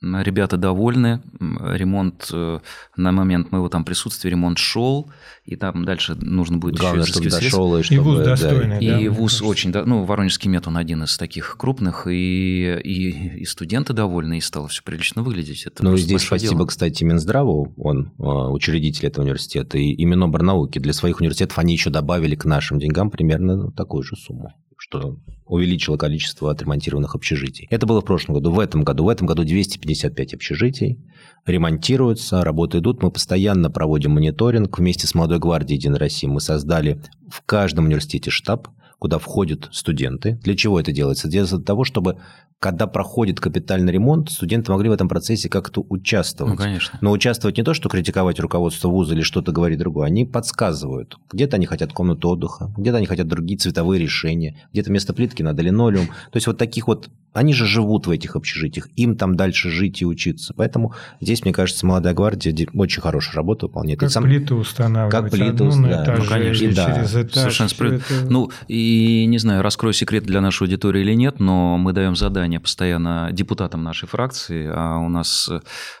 Ребята 0.00 0.56
довольны. 0.56 1.22
Ремонт 1.40 2.28
э, 2.32 2.60
на 2.96 3.12
момент 3.12 3.52
моего 3.52 3.68
там 3.68 3.84
присутствия, 3.84 4.30
ремонт 4.30 4.58
шел. 4.58 5.10
И 5.44 5.56
там 5.56 5.84
дальше 5.84 6.16
нужно 6.20 6.58
будет 6.58 6.76
Главное, 6.76 7.02
еще 7.02 7.12
чтобы 7.12 7.30
дошел. 7.30 7.76
И, 7.76 7.82
чтобы, 7.82 8.00
и 8.00 8.04
вуз 8.04 8.24
достойный. 8.24 8.80
Да, 8.80 9.00
и 9.00 9.08
вуз 9.08 9.42
очень, 9.42 9.70
да, 9.72 9.84
ну, 9.84 10.04
Воронежский 10.04 10.48
мед, 10.48 10.66
он 10.66 10.76
один 10.76 11.04
из 11.04 11.16
таких 11.16 11.56
крупных, 11.56 12.06
и, 12.08 12.80
и, 12.82 13.40
и 13.40 13.44
студенты 13.44 13.92
довольны, 13.92 14.38
и 14.38 14.40
стало 14.40 14.68
все 14.68 14.82
прилично 14.82 15.22
выглядеть. 15.22 15.66
Это 15.66 15.84
ну, 15.84 15.96
здесь 15.96 16.22
спасибо, 16.22 16.54
дело. 16.54 16.66
кстати, 16.66 17.04
Минздраву, 17.04 17.72
он 17.76 18.12
а, 18.18 18.50
учредитель 18.50 19.06
этого 19.06 19.24
университета, 19.24 19.78
и, 19.78 19.90
и 19.90 20.04
Миноборнауки. 20.04 20.78
Для 20.78 20.92
своих 20.92 21.20
университетов 21.20 21.58
они 21.58 21.74
еще 21.74 21.90
добавили 21.90 22.34
к 22.34 22.44
нашим 22.44 22.78
деньгам 22.78 23.10
примерно 23.10 23.70
такую 23.72 24.02
же 24.02 24.16
сумму 24.16 24.52
что 24.92 25.16
увеличило 25.46 25.96
количество 25.96 26.50
отремонтированных 26.50 27.14
общежитий. 27.14 27.66
Это 27.70 27.86
было 27.86 28.00
в 28.00 28.04
прошлом 28.04 28.34
году. 28.34 28.50
В 28.50 28.60
этом 28.60 28.84
году, 28.84 29.04
в 29.04 29.08
этом 29.08 29.26
году 29.26 29.44
255 29.44 30.34
общежитий 30.34 30.98
ремонтируются, 31.46 32.42
работы 32.42 32.78
идут. 32.78 33.02
Мы 33.02 33.10
постоянно 33.10 33.70
проводим 33.70 34.12
мониторинг. 34.12 34.78
Вместе 34.78 35.06
с 35.06 35.14
Молодой 35.14 35.38
гвардией 35.38 35.78
Единой 35.78 35.98
России 35.98 36.26
мы 36.26 36.40
создали 36.40 37.02
в 37.30 37.42
каждом 37.42 37.86
университете 37.86 38.30
штаб, 38.30 38.68
куда 39.02 39.18
входят 39.18 39.68
студенты. 39.72 40.38
Для 40.44 40.54
чего 40.54 40.78
это 40.78 40.92
делается? 40.92 41.26
Делается 41.26 41.56
для 41.56 41.64
того, 41.64 41.82
чтобы 41.82 42.18
когда 42.62 42.86
проходит 42.86 43.40
капитальный 43.40 43.92
ремонт, 43.92 44.30
студенты 44.30 44.70
могли 44.70 44.88
в 44.88 44.92
этом 44.92 45.08
процессе 45.08 45.48
как-то 45.48 45.84
участвовать. 45.88 46.52
Ну, 46.52 46.56
конечно. 46.56 46.96
Но 47.00 47.10
участвовать 47.10 47.56
не 47.56 47.64
то, 47.64 47.74
что 47.74 47.88
критиковать 47.88 48.38
руководство 48.38 48.88
вуза 48.88 49.14
или 49.14 49.22
что-то 49.22 49.50
говорить 49.50 49.80
другое, 49.80 50.06
они 50.06 50.24
подсказывают. 50.24 51.18
Где-то 51.32 51.56
они 51.56 51.66
хотят 51.66 51.92
комнату 51.92 52.28
отдыха, 52.28 52.72
где-то 52.76 52.98
они 52.98 53.06
хотят 53.06 53.26
другие 53.26 53.58
цветовые 53.58 54.00
решения, 54.00 54.54
где-то 54.72 54.90
вместо 54.90 55.12
плитки 55.12 55.42
надо 55.42 55.60
линолеум. 55.62 56.06
То 56.06 56.36
есть 56.36 56.46
вот 56.46 56.56
таких 56.56 56.86
вот, 56.86 57.10
они 57.32 57.52
же 57.52 57.66
живут 57.66 58.06
в 58.06 58.12
этих 58.12 58.36
общежитиях, 58.36 58.88
им 58.94 59.16
там 59.16 59.34
дальше 59.34 59.68
жить 59.68 60.00
и 60.00 60.06
учиться. 60.06 60.54
Поэтому 60.56 60.94
здесь, 61.20 61.42
мне 61.42 61.52
кажется, 61.52 61.84
молодая 61.84 62.14
гвардия 62.14 62.54
очень 62.74 63.02
хорошую 63.02 63.34
работу 63.34 63.66
выполняет. 63.66 63.98
Как 63.98 64.10
сам... 64.10 64.22
плиту 64.22 64.54
устанавливать. 64.54 65.10
Как 65.10 65.30
плиту, 65.32 65.68
да. 65.82 66.14
ну, 66.16 66.24
конечно. 66.28 66.72
да. 66.76 66.94
через 66.94 67.10
этаж. 67.16 67.42
Совершенно 67.42 67.68
справедливо. 67.68 68.20
Это... 68.20 68.30
Ну, 68.30 68.50
и 68.68 68.91
И 68.92 69.24
не 69.24 69.38
знаю, 69.38 69.62
раскрою 69.62 69.94
секрет 69.94 70.24
для 70.24 70.42
нашей 70.42 70.64
аудитории 70.64 71.00
или 71.00 71.14
нет, 71.14 71.40
но 71.40 71.78
мы 71.78 71.94
даем 71.94 72.14
задание 72.14 72.60
постоянно 72.60 73.30
депутатам 73.32 73.82
нашей 73.82 74.06
фракции, 74.06 74.70
а 74.70 74.98
у 74.98 75.08
нас 75.08 75.48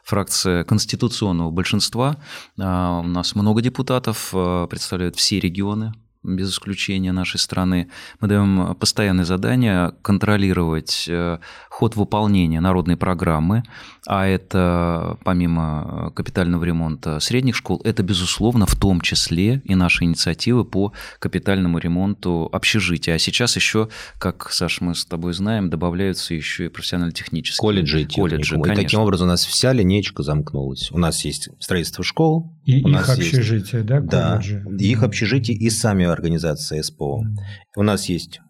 фракция 0.04 0.62
конституционного 0.64 1.50
большинства, 1.50 2.16
а 2.60 3.00
у 3.00 3.06
нас 3.06 3.34
много 3.34 3.62
депутатов, 3.62 4.32
а, 4.34 4.66
представляют 4.66 5.16
все 5.16 5.40
регионы 5.40 5.94
без 6.22 6.50
исключения 6.50 7.12
нашей 7.12 7.38
страны. 7.38 7.88
Мы 8.20 8.28
даем 8.28 8.74
постоянное 8.76 9.24
задание 9.24 9.92
контролировать 10.02 11.06
э, 11.08 11.38
ход 11.68 11.96
выполнения 11.96 12.60
народной 12.60 12.96
программы, 12.96 13.64
а 14.06 14.26
это 14.26 15.18
помимо 15.24 16.12
капитального 16.14 16.64
ремонта 16.64 17.20
средних 17.20 17.56
школ, 17.56 17.80
это, 17.84 18.02
безусловно, 18.02 18.66
в 18.66 18.76
том 18.76 19.00
числе 19.00 19.62
и 19.64 19.74
наши 19.74 20.04
инициативы 20.04 20.64
по 20.64 20.92
капитальному 21.18 21.78
ремонту 21.78 22.48
общежития. 22.52 23.14
А 23.14 23.18
сейчас 23.18 23.56
еще, 23.56 23.88
как, 24.18 24.50
Саш, 24.50 24.80
мы 24.80 24.94
с 24.94 25.04
тобой 25.04 25.32
знаем, 25.32 25.70
добавляются 25.70 26.34
еще 26.34 26.66
и 26.66 26.68
профессионально-технические 26.68 27.60
колледжи. 27.60 28.02
И 28.02 28.06
колледжи 28.06 28.56
и 28.56 28.74
таким 28.74 29.00
образом 29.00 29.28
у 29.28 29.30
нас 29.30 29.44
вся 29.44 29.72
линейка 29.72 30.22
замкнулась. 30.22 30.90
У 30.92 30.98
нас 30.98 31.24
есть 31.24 31.48
строительство 31.58 32.04
школ. 32.04 32.52
И 32.64 32.82
у 32.84 32.88
их 32.88 32.94
нас 32.94 33.08
общежития, 33.08 33.80
есть, 33.80 33.86
да, 33.86 34.00
колледжи? 34.00 34.64
Да, 34.64 34.84
их 34.84 35.02
общежития 35.02 35.56
и 35.56 35.70
сами 35.70 36.04
организации 36.04 36.80
СПО. 36.80 37.22
Mm. 37.24 37.36
У 37.76 37.82
нас 37.82 38.08
есть 38.08 38.40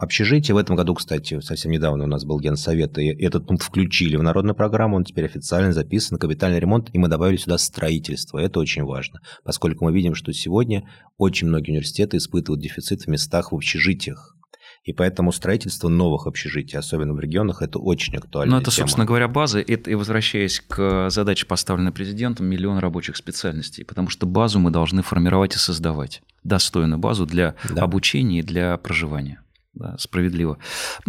общежитие. 0.00 0.54
В 0.54 0.58
этом 0.58 0.76
году, 0.76 0.94
кстати, 0.94 1.40
совсем 1.40 1.70
недавно 1.70 2.04
у 2.04 2.06
нас 2.06 2.24
был 2.24 2.40
генсовет, 2.40 2.98
и 2.98 3.08
этот 3.08 3.46
пункт 3.46 3.62
включили 3.62 4.16
в 4.16 4.22
народную 4.22 4.54
программу, 4.54 4.96
он 4.96 5.04
теперь 5.04 5.26
официально 5.26 5.72
записан, 5.72 6.18
капитальный 6.18 6.58
ремонт, 6.58 6.90
и 6.92 6.98
мы 6.98 7.08
добавили 7.08 7.36
сюда 7.36 7.58
строительство. 7.58 8.38
Это 8.38 8.58
очень 8.60 8.82
важно, 8.84 9.20
поскольку 9.44 9.84
мы 9.84 9.92
видим, 9.92 10.14
что 10.14 10.32
сегодня 10.32 10.88
очень 11.18 11.48
многие 11.48 11.72
университеты 11.72 12.16
испытывают 12.16 12.62
дефицит 12.62 13.02
в 13.02 13.08
местах 13.08 13.52
в 13.52 13.54
общежитиях. 13.54 14.36
И 14.84 14.92
поэтому 14.92 15.30
строительство 15.30 15.88
новых 15.88 16.26
общежитий, 16.26 16.78
особенно 16.78 17.12
в 17.12 17.20
регионах, 17.20 17.60
это 17.60 17.78
очень 17.78 18.16
актуально. 18.16 18.56
Ну, 18.56 18.60
это, 18.62 18.70
тема. 18.70 18.86
собственно 18.86 19.06
говоря, 19.06 19.28
база. 19.28 19.60
И 19.60 19.94
возвращаясь 19.94 20.60
к 20.60 21.10
задаче, 21.10 21.46
поставленной 21.46 21.92
президентом, 21.92 22.46
миллион 22.46 22.78
рабочих 22.78 23.16
специальностей. 23.16 23.84
Потому 23.84 24.08
что 24.08 24.26
базу 24.26 24.58
мы 24.58 24.70
должны 24.70 25.02
формировать 25.02 25.54
и 25.54 25.58
создавать. 25.58 26.22
Достойную 26.44 26.98
базу 26.98 27.26
для 27.26 27.56
да. 27.68 27.82
обучения 27.82 28.40
и 28.40 28.42
для 28.42 28.78
проживания 28.78 29.42
да, 29.74 29.96
справедливо. 29.98 30.58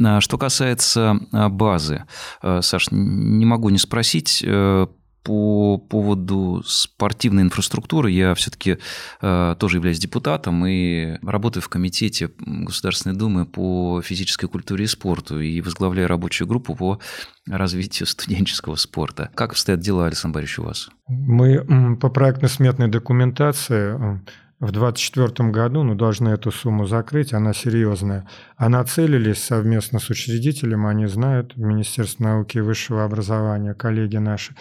А, 0.02 0.22
что 0.22 0.38
касается 0.38 1.20
а, 1.32 1.50
базы, 1.50 2.06
а, 2.42 2.62
Саш, 2.62 2.88
не 2.92 3.46
могу 3.46 3.70
не 3.70 3.78
спросить 3.78 4.44
э, 4.46 4.88
по 5.24 5.78
поводу 5.78 6.64
спортивной 6.66 7.44
инфраструктуры 7.44 8.12
я 8.12 8.34
все-таки 8.34 8.78
э, 9.22 9.56
тоже 9.60 9.78
являюсь 9.78 10.00
депутатом 10.00 10.66
и 10.66 11.18
работаю 11.24 11.62
в 11.64 11.70
комитете 11.70 12.32
Государственной 12.40 13.16
Думы 13.16 13.46
по 13.46 14.02
физической 14.04 14.48
культуре 14.48 14.86
и 14.86 14.88
спорту 14.88 15.40
и 15.40 15.62
возглавляю 15.62 16.08
рабочую 16.08 16.48
группу 16.48 16.76
по 16.76 17.00
развитию 17.48 18.08
студенческого 18.08 18.76
спорта. 18.76 19.30
Как 19.36 19.52
обстоят 19.52 19.80
дела, 19.80 20.08
Александр 20.08 20.36
Борисович, 20.36 20.60
у 20.60 20.64
вас? 20.64 20.90
Мы 21.08 21.98
по 21.98 22.10
проектно-сметной 22.10 22.88
документации 22.88 23.96
э, 23.96 24.20
в 24.62 24.72
2024 24.72 25.50
году, 25.50 25.82
ну, 25.82 25.96
должны 25.96 26.30
эту 26.30 26.52
сумму 26.52 26.86
закрыть, 26.86 27.34
она 27.34 27.52
серьезная. 27.52 28.28
А 28.58 28.70
нацелились 28.70 29.44
совместно 29.44 29.98
с 29.98 30.10
учредителем, 30.12 30.86
они 30.86 31.08
знают, 31.08 31.58
Министерство 31.58 32.24
науки 32.24 32.60
и 32.60 32.62
высшего 32.62 33.04
образования, 33.04 33.74
коллеги 33.74 34.18
наши, 34.18 34.56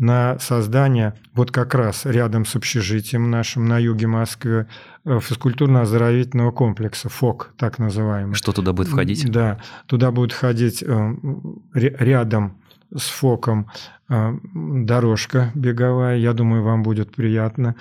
на 0.00 0.38
создание 0.38 1.14
вот 1.34 1.52
как 1.52 1.74
раз 1.74 2.06
рядом 2.06 2.46
с 2.46 2.56
общежитием 2.56 3.30
нашим 3.30 3.66
на 3.66 3.78
юге 3.78 4.06
Москвы 4.06 4.66
э, 5.04 5.20
физкультурно-оздоровительного 5.20 6.52
комплекса, 6.52 7.10
ФОК 7.10 7.52
так 7.58 7.78
называемый. 7.78 8.34
Что 8.34 8.52
туда 8.52 8.72
будет 8.72 8.88
входить? 8.88 9.30
Да, 9.30 9.60
туда 9.86 10.10
будет 10.10 10.32
входить 10.32 10.82
э, 10.82 11.14
рядом 11.74 12.56
с 12.96 13.08
ФОКом 13.08 13.70
дорожка 14.10 15.52
беговая. 15.54 16.18
Я 16.18 16.32
думаю, 16.32 16.62
вам 16.62 16.82
будет 16.82 17.14
приятно. 17.14 17.76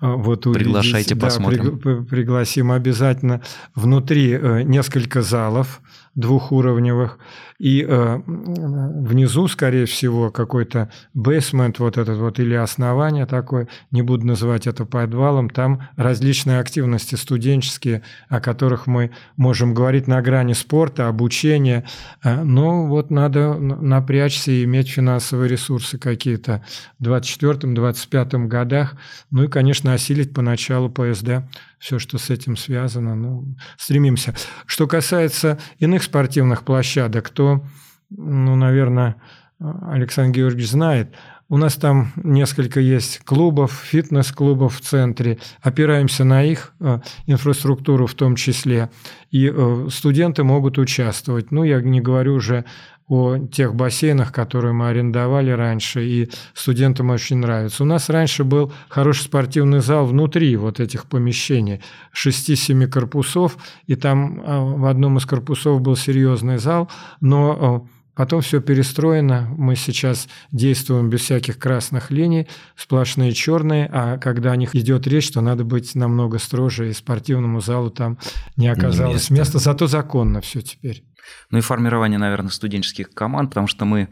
А, 0.00 0.16
вот 0.16 0.46
увидеть. 0.46 0.64
Приглашайте, 0.64 1.14
да, 1.14 1.26
посмотрим. 1.26 1.78
При, 1.78 2.02
пригласим 2.02 2.72
обязательно. 2.72 3.42
Внутри 3.74 4.32
э, 4.32 4.62
несколько 4.62 5.22
залов 5.22 5.80
двухуровневых. 6.14 7.18
И 7.58 7.84
э, 7.88 8.20
внизу, 8.26 9.48
скорее 9.48 9.86
всего, 9.86 10.30
какой-то 10.30 10.90
бейсмент 11.12 11.78
вот 11.78 11.98
этот 11.98 12.18
вот 12.18 12.38
или 12.38 12.54
основание 12.54 13.26
такое, 13.26 13.68
не 13.90 14.02
буду 14.02 14.26
называть 14.26 14.66
это 14.66 14.84
подвалом, 14.84 15.48
там 15.48 15.88
различные 15.96 16.58
активности 16.58 17.14
студенческие, 17.14 18.02
о 18.28 18.40
которых 18.40 18.86
мы 18.86 19.12
можем 19.36 19.72
говорить 19.72 20.08
на 20.08 20.20
грани 20.20 20.52
спорта, 20.52 21.08
обучения. 21.08 21.84
Э, 22.22 22.42
но 22.42 22.86
вот 22.86 23.10
надо 23.10 23.54
напрячься 23.54 24.50
и 24.50 24.64
иметь 24.64 24.88
финансовые 24.88 25.48
ресурсы 25.74 25.98
какие-то 25.98 26.62
в 26.98 27.04
2024-2025 27.04 28.46
годах. 28.46 28.96
Ну 29.30 29.44
и, 29.44 29.48
конечно, 29.48 29.92
осилить 29.92 30.32
поначалу 30.32 30.88
ПСД 30.88 31.44
все, 31.78 31.98
что 31.98 32.18
с 32.18 32.30
этим 32.30 32.56
связано, 32.56 33.14
ну, 33.14 33.56
стремимся. 33.76 34.34
Что 34.66 34.86
касается 34.86 35.58
иных 35.78 36.02
спортивных 36.02 36.64
площадок, 36.64 37.30
то, 37.30 37.64
ну, 38.10 38.56
наверное, 38.56 39.16
Александр 39.58 40.38
Георгиевич 40.38 40.70
знает, 40.70 41.14
у 41.50 41.58
нас 41.58 41.74
там 41.74 42.12
несколько 42.16 42.80
есть 42.80 43.18
клубов, 43.18 43.72
фитнес-клубов 43.72 44.76
в 44.76 44.80
центре. 44.80 45.38
Опираемся 45.60 46.24
на 46.24 46.42
их 46.42 46.72
э, 46.80 47.00
инфраструктуру 47.26 48.06
в 48.06 48.14
том 48.14 48.34
числе. 48.34 48.90
И 49.30 49.52
э, 49.54 49.88
студенты 49.90 50.42
могут 50.42 50.78
участвовать. 50.78 51.50
Ну, 51.50 51.62
я 51.62 51.82
не 51.82 52.00
говорю 52.00 52.34
уже 52.34 52.64
о 53.08 53.38
тех 53.38 53.74
бассейнах, 53.74 54.32
которые 54.32 54.72
мы 54.72 54.88
арендовали 54.88 55.50
раньше, 55.50 56.04
и 56.04 56.30
студентам 56.54 57.10
очень 57.10 57.36
нравится. 57.36 57.82
У 57.82 57.86
нас 57.86 58.08
раньше 58.08 58.44
был 58.44 58.72
хороший 58.88 59.24
спортивный 59.24 59.80
зал 59.80 60.06
внутри 60.06 60.56
вот 60.56 60.80
этих 60.80 61.06
помещений, 61.06 61.82
6-7 62.14 62.86
корпусов, 62.86 63.58
и 63.86 63.94
там 63.94 64.42
а, 64.44 64.60
в 64.60 64.86
одном 64.86 65.18
из 65.18 65.26
корпусов 65.26 65.80
был 65.82 65.96
серьезный 65.96 66.58
зал, 66.58 66.90
но 67.20 67.84
а, 67.84 67.94
Потом 68.14 68.42
все 68.42 68.60
перестроено, 68.60 69.52
мы 69.56 69.74
сейчас 69.74 70.28
действуем 70.52 71.10
без 71.10 71.22
всяких 71.22 71.58
красных 71.58 72.12
линий, 72.12 72.46
сплошные 72.76 73.32
черные, 73.32 73.90
а 73.92 74.18
когда 74.18 74.52
о 74.52 74.56
них 74.56 74.74
идет 74.74 75.06
речь, 75.08 75.30
то 75.32 75.40
надо 75.40 75.64
быть 75.64 75.94
намного 75.96 76.38
строже, 76.38 76.90
и 76.90 76.92
спортивному 76.92 77.60
залу 77.60 77.90
там 77.90 78.18
не 78.56 78.68
оказалось 78.68 79.30
места. 79.30 79.34
места, 79.34 79.58
зато 79.58 79.88
законно 79.88 80.40
все 80.40 80.60
теперь. 80.60 81.04
Ну 81.50 81.58
и 81.58 81.62
формирование, 81.62 82.18
наверное, 82.18 82.50
студенческих 82.50 83.10
команд, 83.10 83.50
потому 83.50 83.66
что 83.66 83.84
мы 83.84 84.08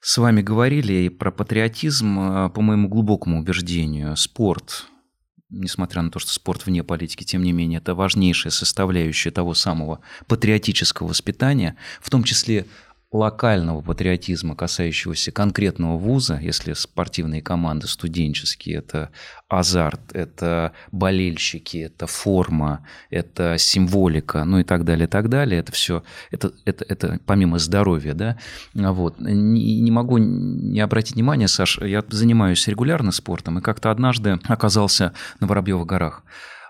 с 0.00 0.18
вами 0.18 0.42
говорили 0.42 0.92
и 0.92 1.08
про 1.08 1.30
патриотизм, 1.30 2.18
а, 2.18 2.48
по 2.50 2.60
моему 2.60 2.88
глубокому 2.88 3.38
убеждению, 3.38 4.16
спорт, 4.16 4.86
несмотря 5.48 6.02
на 6.02 6.10
то, 6.10 6.18
что 6.18 6.32
спорт 6.32 6.66
вне 6.66 6.84
политики, 6.84 7.24
тем 7.24 7.42
не 7.42 7.52
менее, 7.52 7.78
это 7.78 7.94
важнейшая 7.94 8.50
составляющая 8.50 9.30
того 9.30 9.54
самого 9.54 10.00
патриотического 10.26 11.08
воспитания, 11.08 11.76
в 12.00 12.10
том 12.10 12.24
числе 12.24 12.66
локального 13.14 13.80
патриотизма, 13.80 14.56
касающегося 14.56 15.30
конкретного 15.30 15.96
вуза, 15.96 16.36
если 16.42 16.72
спортивные 16.72 17.42
команды 17.42 17.86
студенческие, 17.86 18.78
это 18.78 19.10
азарт, 19.48 20.00
это 20.12 20.72
болельщики, 20.90 21.76
это 21.76 22.08
форма, 22.08 22.84
это 23.10 23.56
символика, 23.56 24.42
ну 24.42 24.58
и 24.58 24.64
так 24.64 24.84
далее, 24.84 25.06
и 25.06 25.08
так 25.08 25.28
далее. 25.28 25.60
Это 25.60 25.70
все, 25.70 26.02
это, 26.32 26.52
это, 26.64 26.84
это 26.88 27.20
помимо 27.24 27.60
здоровья, 27.60 28.14
да. 28.14 28.36
Вот. 28.74 29.20
Не, 29.20 29.80
не 29.80 29.90
могу 29.92 30.18
не 30.18 30.80
обратить 30.80 31.14
внимания, 31.14 31.46
Саш, 31.46 31.78
я 31.78 32.02
занимаюсь 32.08 32.66
регулярно 32.66 33.12
спортом, 33.12 33.60
и 33.60 33.62
как-то 33.62 33.92
однажды 33.92 34.40
оказался 34.48 35.12
на 35.38 35.46
Воробьевых 35.46 35.86
горах. 35.86 36.24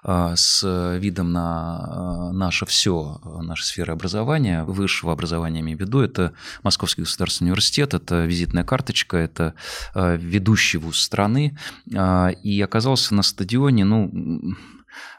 А, 0.06 0.36
с 0.36 0.62
видом 0.98 1.32
на 1.32 1.78
а, 1.78 2.32
наше 2.32 2.66
все, 2.66 3.20
наша 3.24 3.64
сфера 3.64 3.92
образования, 3.92 4.62
высшего 4.64 5.12
образования, 5.12 5.60
имею 5.60 5.78
в 5.78 5.80
виду, 5.80 6.00
это 6.00 6.34
Московский 6.62 7.02
государственный 7.02 7.48
университет, 7.48 7.94
это 7.94 8.26
визитная 8.26 8.64
карточка, 8.64 9.16
это 9.16 9.54
а, 9.94 10.14
ведущий 10.16 10.76
вуз 10.76 11.00
страны, 11.00 11.56
и 11.86 12.60
оказался 12.62 13.14
на 13.14 13.22
стадионе, 13.22 13.84
ну, 13.84 14.10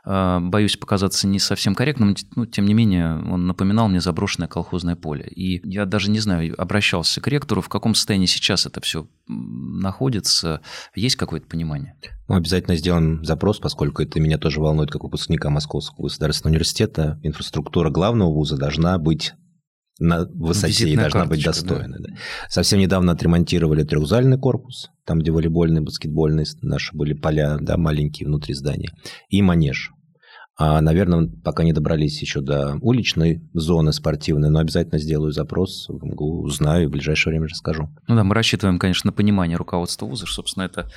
боюсь 0.04 0.78
показаться 0.78 1.28
не 1.28 1.40
совсем 1.40 1.76
корректным, 1.76 2.16
но 2.36 2.46
тем 2.46 2.66
не 2.66 2.74
менее 2.74 3.16
он 3.16 3.48
напоминал 3.48 3.88
мне 3.88 4.02
заброшенное 4.02 4.48
колхозное 4.48 4.96
поле. 4.96 5.28
И 5.28 5.62
я 5.68 5.86
даже 5.86 6.12
не 6.12 6.20
знаю, 6.20 6.60
обращался 6.60 7.22
к 7.22 7.28
ректору, 7.28 7.62
в 7.62 7.70
каком 7.70 7.96
состоянии 7.96 8.26
сейчас 8.26 8.66
это 8.66 8.82
все 8.82 9.08
находится, 9.28 10.62
есть 10.96 11.16
какое-то 11.16 11.48
понимание? 11.48 11.96
Мы 12.28 12.38
обязательно 12.38 12.76
сделаем 12.76 13.24
запрос, 13.24 13.60
поскольку 13.60 14.02
это 14.02 14.20
меня 14.20 14.38
тоже 14.38 14.60
волнует 14.60 14.92
как 14.92 15.04
выпускника 15.04 15.50
Московского 15.50 16.04
государственного 16.04 16.54
университета. 16.54 17.20
Инфраструктура 17.24 17.90
главного 17.90 18.32
вуза 18.32 18.58
должна 18.58 18.98
быть 18.98 19.34
на 20.00 20.26
высоте 20.26 20.90
и 20.90 20.96
должна 20.96 21.26
быть 21.26 21.44
достойна. 21.44 21.98
Да. 22.00 22.10
Да. 22.10 22.16
Совсем 22.50 22.80
недавно 22.80 23.14
отремонтировали 23.14 23.84
трехзальный 23.84 24.38
корпус, 24.38 24.90
там, 25.06 25.20
где 25.20 25.32
волейбольные, 25.32 25.82
баскетбольные 25.82 26.46
наши 26.62 26.96
были 26.96 27.14
поля, 27.14 27.58
да, 27.60 27.78
маленькие 27.78 28.28
внутри 28.28 28.54
здания, 28.54 28.90
и 29.30 29.42
манеж. 29.42 29.92
А, 30.58 30.80
наверное, 30.80 31.30
пока 31.44 31.64
не 31.64 31.74
добрались 31.74 32.22
еще 32.22 32.40
до 32.40 32.78
уличной 32.82 33.42
зоны 33.54 33.92
спортивной, 33.92 34.50
но 34.50 34.60
обязательно 34.60 35.00
сделаю 35.00 35.34
запрос 35.34 35.88
в 35.90 36.06
МГУ, 36.06 36.44
узнаю 36.44 36.84
и 36.84 36.88
в 36.88 36.92
ближайшее 36.92 37.32
время 37.32 37.48
расскажу. 37.48 37.90
Ну 38.08 38.16
да, 38.16 38.24
мы 38.24 38.34
рассчитываем, 38.34 38.80
конечно, 38.80 39.10
на 39.10 39.14
понимание 39.14 39.58
руководства 39.58 40.06
вуза, 40.06 40.26
собственно, 40.28 40.64
это 40.64 40.90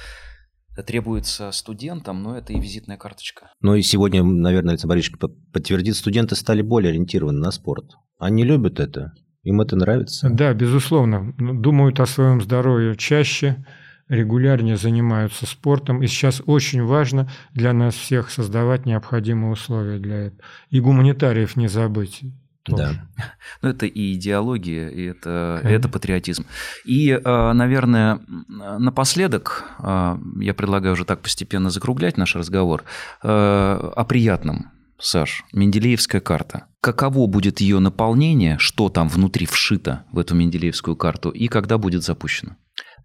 требуется 0.82 1.50
студентам, 1.52 2.22
но 2.22 2.36
это 2.36 2.52
и 2.52 2.60
визитная 2.60 2.96
карточка. 2.96 3.50
Ну 3.60 3.74
и 3.74 3.82
сегодня, 3.82 4.22
наверное, 4.22 4.72
Александр 4.72 4.94
Борисович 4.94 5.18
подтвердит, 5.52 5.96
студенты 5.96 6.36
стали 6.36 6.62
более 6.62 6.90
ориентированы 6.90 7.38
на 7.38 7.50
спорт. 7.50 7.92
Они 8.18 8.44
любят 8.44 8.80
это, 8.80 9.12
им 9.42 9.60
это 9.60 9.76
нравится. 9.76 10.28
Да, 10.30 10.52
безусловно. 10.54 11.34
Думают 11.38 12.00
о 12.00 12.06
своем 12.06 12.40
здоровье 12.40 12.96
чаще, 12.96 13.64
регулярнее 14.08 14.76
занимаются 14.76 15.46
спортом. 15.46 16.02
И 16.02 16.06
сейчас 16.06 16.42
очень 16.46 16.82
важно 16.82 17.30
для 17.52 17.72
нас 17.72 17.94
всех 17.94 18.30
создавать 18.30 18.86
необходимые 18.86 19.52
условия 19.52 19.98
для 19.98 20.16
этого. 20.26 20.42
И 20.70 20.80
гуманитариев 20.80 21.56
не 21.56 21.68
забыть. 21.68 22.22
Тоже. 22.64 22.82
Да. 23.16 23.24
Ну, 23.62 23.70
это 23.70 23.86
и 23.86 24.14
идеология, 24.14 24.88
и 24.88 25.04
это, 25.06 25.60
mm 25.64 25.68
это 25.68 25.88
патриотизм. 25.88 26.46
И, 26.84 27.10
а, 27.24 27.52
наверное, 27.52 28.20
напоследок, 28.48 29.64
а, 29.78 30.18
я 30.40 30.54
предлагаю 30.54 30.94
уже 30.94 31.04
так 31.04 31.20
постепенно 31.20 31.70
закруглять 31.70 32.16
наш 32.16 32.36
разговор, 32.36 32.84
а, 33.22 33.92
о 33.96 34.04
приятном. 34.04 34.70
Саш, 35.00 35.44
Менделеевская 35.52 36.20
карта. 36.20 36.66
Каково 36.80 37.26
будет 37.28 37.60
ее 37.60 37.78
наполнение, 37.78 38.58
что 38.58 38.88
там 38.88 39.08
внутри 39.08 39.46
вшито 39.46 40.04
в 40.10 40.18
эту 40.18 40.34
Менделеевскую 40.34 40.96
карту, 40.96 41.30
и 41.30 41.46
когда 41.46 41.78
будет 41.78 42.02
запущено? 42.02 42.56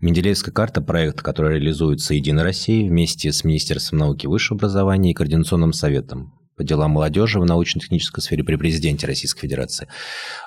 Менделеевская 0.02 0.54
карта– 0.54 0.82
проект, 0.84 1.22
который 1.22 1.60
реализуется 1.60 2.14
«Единой 2.16 2.44
Россией» 2.44 2.90
вместе 2.90 3.32
с 3.32 3.44
Министерством 3.44 4.00
науки 4.00 4.26
и 4.26 4.28
высшего 4.28 4.58
образования 4.58 5.12
и 5.12 5.14
Координационным 5.14 5.72
советом 5.72 6.34
по 6.56 6.64
делам 6.64 6.92
молодежи 6.92 7.40
в 7.40 7.46
научно-технической 7.46 8.24
сфере 8.24 8.44
при 8.44 8.56
президенте 8.56 9.08
Российской 9.08 9.42
Федерации. 9.42 9.88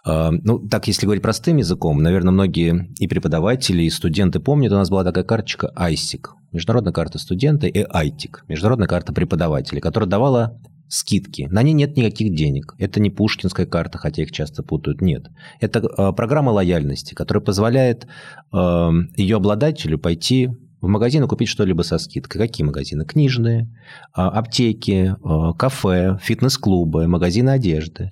А, 0.05 0.31
ну, 0.31 0.59
так, 0.59 0.87
если 0.87 1.07
говорить 1.07 1.23
простым 1.23 1.57
языком, 1.57 2.03
наверное, 2.03 2.33
многие 2.33 2.89
и 2.99 3.09
преподаватели, 3.09 3.83
и 3.83 3.91
студенты 3.91 4.41
помнят, 4.41 4.73
у 4.73 4.77
нас 4.77 4.91
была 4.91 5.05
такая 5.05 5.25
карточка 5.25 5.73
ISIC, 5.77 6.27
Международная 6.53 6.93
карта 6.93 7.19
студента, 7.19 7.67
и 7.67 7.83
ITIC, 7.83 8.39
Международная 8.49 8.89
карта 8.89 9.13
преподавателей, 9.13 9.81
которая 9.81 10.09
давала 10.09 10.61
скидки. 10.89 11.49
На 11.51 11.63
ней 11.63 11.73
нет 11.73 11.97
никаких 11.97 12.35
денег. 12.35 12.75
Это 12.79 13.01
не 13.01 13.11
пушкинская 13.11 13.67
карта, 13.67 13.99
хотя 13.99 14.23
их 14.23 14.33
часто 14.33 14.63
путают. 14.63 15.01
Нет. 15.01 15.27
Это 15.61 15.81
э, 15.81 16.13
программа 16.13 16.51
лояльности, 16.51 17.15
которая 17.15 17.43
позволяет 17.43 18.07
э, 18.53 18.91
ее 19.17 19.37
обладателю 19.37 19.99
пойти 19.99 20.51
в 20.87 20.91
магазин 20.91 21.25
и 21.25 21.29
купить 21.29 21.49
что-либо 21.49 21.83
со 21.83 21.99
скидкой. 21.99 22.41
Какие 22.41 22.65
магазины? 22.65 23.05
Книжные, 23.05 23.63
э, 23.63 23.67
аптеки, 24.15 25.15
э, 25.15 25.59
кафе, 25.59 26.19
фитнес-клубы, 26.23 27.07
магазины 27.07 27.51
одежды, 27.51 28.11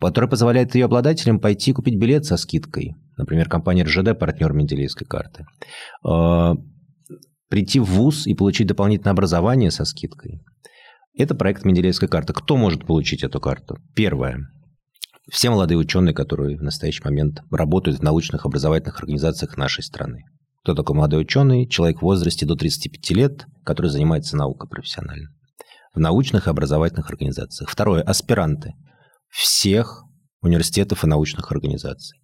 который 0.00 0.28
позволяет 0.28 0.74
ее 0.74 0.86
обладателям 0.86 1.40
пойти 1.40 1.72
купить 1.72 1.96
билет 1.96 2.24
со 2.24 2.36
скидкой. 2.36 2.94
Например, 3.16 3.48
компания 3.48 3.84
РЖД– 3.84 4.18
партнер 4.18 4.52
Менделеевской 4.52 5.06
карты. 5.06 5.46
Э, 6.06 6.54
прийти 7.48 7.80
в 7.80 7.84
ВУЗ 7.84 8.26
и 8.26 8.34
получить 8.34 8.66
дополнительное 8.66 9.12
образование 9.12 9.70
со 9.70 9.84
скидкой– 9.84 10.42
это 11.18 11.34
проект 11.34 11.64
Менделеевская 11.64 12.08
карта. 12.08 12.34
Кто 12.34 12.56
может 12.56 12.86
получить 12.86 13.22
эту 13.22 13.40
карту? 13.40 13.78
Первое. 13.94 14.48
Все 15.30 15.50
молодые 15.50 15.78
ученые, 15.78 16.14
которые 16.14 16.58
в 16.58 16.62
настоящий 16.62 17.02
момент 17.02 17.40
работают 17.50 17.98
в 17.98 18.02
научных 18.02 18.44
образовательных 18.44 19.00
организациях 19.00 19.56
нашей 19.56 19.82
страны. 19.82 20.24
Кто 20.66 20.74
такой 20.74 20.96
молодой 20.96 21.22
ученый? 21.22 21.68
Человек 21.68 21.98
в 21.98 22.02
возрасте 22.02 22.44
до 22.44 22.56
35 22.56 23.10
лет, 23.12 23.46
который 23.64 23.86
занимается 23.86 24.36
наукой 24.36 24.68
профессионально. 24.68 25.28
В 25.94 26.00
научных 26.00 26.48
и 26.48 26.50
образовательных 26.50 27.08
организациях. 27.08 27.70
Второе. 27.70 28.02
Аспиранты 28.02 28.74
всех 29.30 30.02
университетов 30.42 31.04
и 31.04 31.06
научных 31.06 31.52
организаций. 31.52 32.18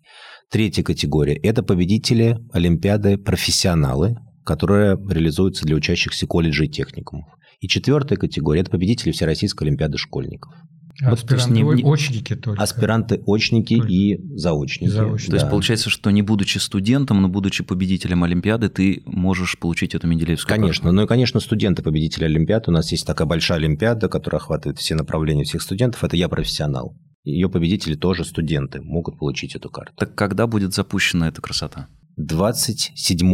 Третья 0.51 0.83
категория– 0.83 1.37
это 1.45 1.63
победители 1.63 2.37
Олимпиады 2.53 3.17
профессионалы, 3.17 4.17
которая 4.45 4.97
реализуется 4.97 5.65
для 5.65 5.77
учащихся 5.77 6.27
колледжей 6.27 6.67
и 6.67 6.71
техникумов. 6.73 7.29
И 7.61 7.69
четвертая 7.69 8.19
категория– 8.19 8.61
это 8.63 8.73
победители 8.73 9.13
Всероссийской 9.13 9.69
Олимпиады 9.69 9.99
школьников. 9.99 10.53
Аспиранты, 11.01 11.65
вот, 11.65 11.75
не, 11.77 11.83
очники 11.85 12.37
только. 12.37 12.63
Аспиранты, 12.63 13.23
очники 13.27 13.77
только. 13.77 13.93
и 13.93 14.37
заочники. 14.37 14.91
Заочники. 14.91 15.31
То 15.31 15.37
есть 15.37 15.51
получается, 15.51 15.91
что 15.91 16.11
не 16.11 16.23
будучи 16.23 16.59
студентом, 16.59 17.23
но 17.23 17.29
будучи 17.29 17.65
победителем 17.65 18.25
Олимпиады, 18.25 18.69
ты 18.69 19.03
можешь 19.07 19.59
получить 19.59 19.95
эту 19.95 20.07
Менделеевскую 20.07 20.55
Конечно. 20.55 20.83
карту. 20.85 20.97
Ну 20.97 21.03
и, 21.03 21.07
конечно, 21.07 21.41
студенты 21.41 21.83
победители 21.83 22.25
Олимпиады. 22.25 22.65
У 22.69 22.73
нас 22.73 22.93
есть 22.93 23.07
такая 23.07 23.27
большая 23.27 23.59
Олимпиада, 23.59 24.09
которая 24.09 24.41
охватывает 24.41 24.79
все 24.79 24.95
направления 24.95 25.45
всех 25.45 25.63
студентов. 25.63 26.05
Это 26.05 26.17
«Я 26.17 26.29
профессионал». 26.29 26.97
Ее 27.25 27.49
победители 27.49 27.95
тоже 27.95 28.25
студенты, 28.25 28.81
могут 28.83 29.19
получить 29.19 29.55
эту 29.55 29.71
карту. 29.71 29.93
Так 29.97 30.15
когда 30.15 30.47
будет 30.47 30.75
запущена 30.75 31.29
эта 31.29 31.41
красота? 31.41 31.89
27 32.17 33.27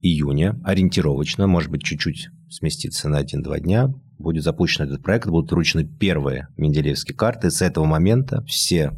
июня, 0.00 0.60
ориентировочно, 0.64 1.46
может 1.46 1.70
быть, 1.70 1.82
чуть-чуть 1.82 2.28
сместиться 2.50 3.08
на 3.08 3.22
1-2 3.22 3.60
дня, 3.60 3.94
будет 4.18 4.44
запущен 4.44 4.84
этот 4.84 5.02
проект, 5.02 5.28
будут 5.28 5.50
вручены 5.50 5.84
первые 5.84 6.48
Менделеевские 6.56 7.16
карты. 7.16 7.50
С 7.50 7.62
этого 7.62 7.84
момента 7.84 8.42
все 8.44 8.92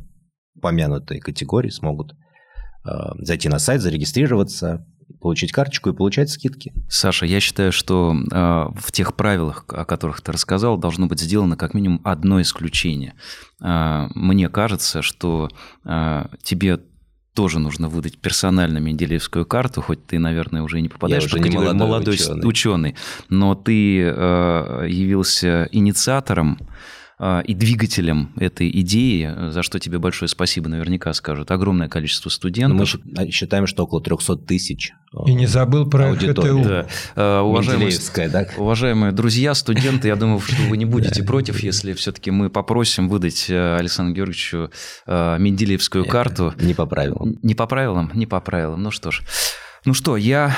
упомянутые 0.54 1.20
категории 1.20 1.70
смогут 1.70 2.12
э, 2.12 2.90
зайти 3.18 3.48
на 3.48 3.58
сайт, 3.58 3.80
зарегистрироваться, 3.80 4.86
получить 5.20 5.52
карточку 5.52 5.90
и 5.90 5.94
получать 5.94 6.30
скидки. 6.30 6.72
Саша, 6.88 7.26
я 7.26 7.40
считаю, 7.40 7.72
что 7.72 8.14
э, 8.14 8.36
в 8.74 8.92
тех 8.92 9.14
правилах, 9.16 9.64
о 9.68 9.84
которых 9.84 10.20
ты 10.20 10.32
рассказал, 10.32 10.78
должно 10.78 11.06
быть 11.06 11.20
сделано 11.20 11.56
как 11.56 11.74
минимум 11.74 12.00
одно 12.04 12.40
исключение. 12.40 13.14
Э, 13.62 14.08
мне 14.14 14.48
кажется, 14.48 15.02
что 15.02 15.48
э, 15.84 16.24
тебе 16.42 16.80
тоже 17.34 17.58
нужно 17.58 17.88
выдать 17.88 18.18
персонально 18.18 18.78
Менделеевскую 18.78 19.46
карту, 19.46 19.82
хоть 19.82 20.06
ты, 20.06 20.18
наверное, 20.18 20.62
уже 20.62 20.80
не 20.80 20.88
попадаешь 20.88 21.24
Я 21.24 21.28
в 21.28 21.32
категорию 21.32 21.74
молодой, 21.74 21.88
молодой 21.88 22.14
ученый. 22.14 22.48
ученый, 22.48 22.96
но 23.28 23.54
ты 23.54 24.00
э, 24.02 24.86
явился 24.88 25.68
инициатором 25.72 26.58
и 27.20 27.54
двигателем 27.54 28.32
этой 28.36 28.70
идеи, 28.80 29.50
за 29.50 29.62
что 29.62 29.78
тебе 29.78 29.98
большое 29.98 30.28
спасибо 30.28 30.68
наверняка 30.68 31.12
скажут. 31.12 31.50
Огромное 31.50 31.88
количество 31.88 32.30
студентов. 32.30 32.98
Мы 33.04 33.30
считаем, 33.30 33.66
что 33.66 33.84
около 33.84 34.00
300 34.00 34.36
тысяч 34.36 34.92
и 35.26 35.34
не 35.34 35.46
забыл 35.46 35.90
про 35.90 36.14
ХТУ. 36.14 36.62
Да. 36.62 36.86
Э, 37.16 37.40
уважаемые, 37.40 37.98
да? 38.28 38.46
уважаемые 38.56 39.10
друзья, 39.10 39.54
студенты, 39.54 40.06
я 40.06 40.14
думаю, 40.14 40.38
что 40.38 40.62
вы 40.62 40.76
не 40.76 40.84
будете 40.84 41.24
против, 41.24 41.62
если 41.64 41.94
все-таки 41.94 42.30
мы 42.30 42.48
попросим 42.48 43.08
выдать 43.08 43.50
э, 43.50 43.76
Александру 43.76 44.14
Георгиевичу 44.14 44.70
э, 45.06 45.36
Менделеевскую 45.38 46.04
карту. 46.04 46.54
Не 46.60 46.74
по 46.74 46.86
правилам. 46.86 47.38
Не 47.42 47.56
по 47.56 47.66
правилам? 47.66 48.12
Не 48.14 48.26
по 48.26 48.40
правилам. 48.40 48.82
Ну 48.82 48.92
что 48.92 49.10
ж. 49.10 49.22
Ну 49.84 49.94
что, 49.94 50.16
я 50.16 50.54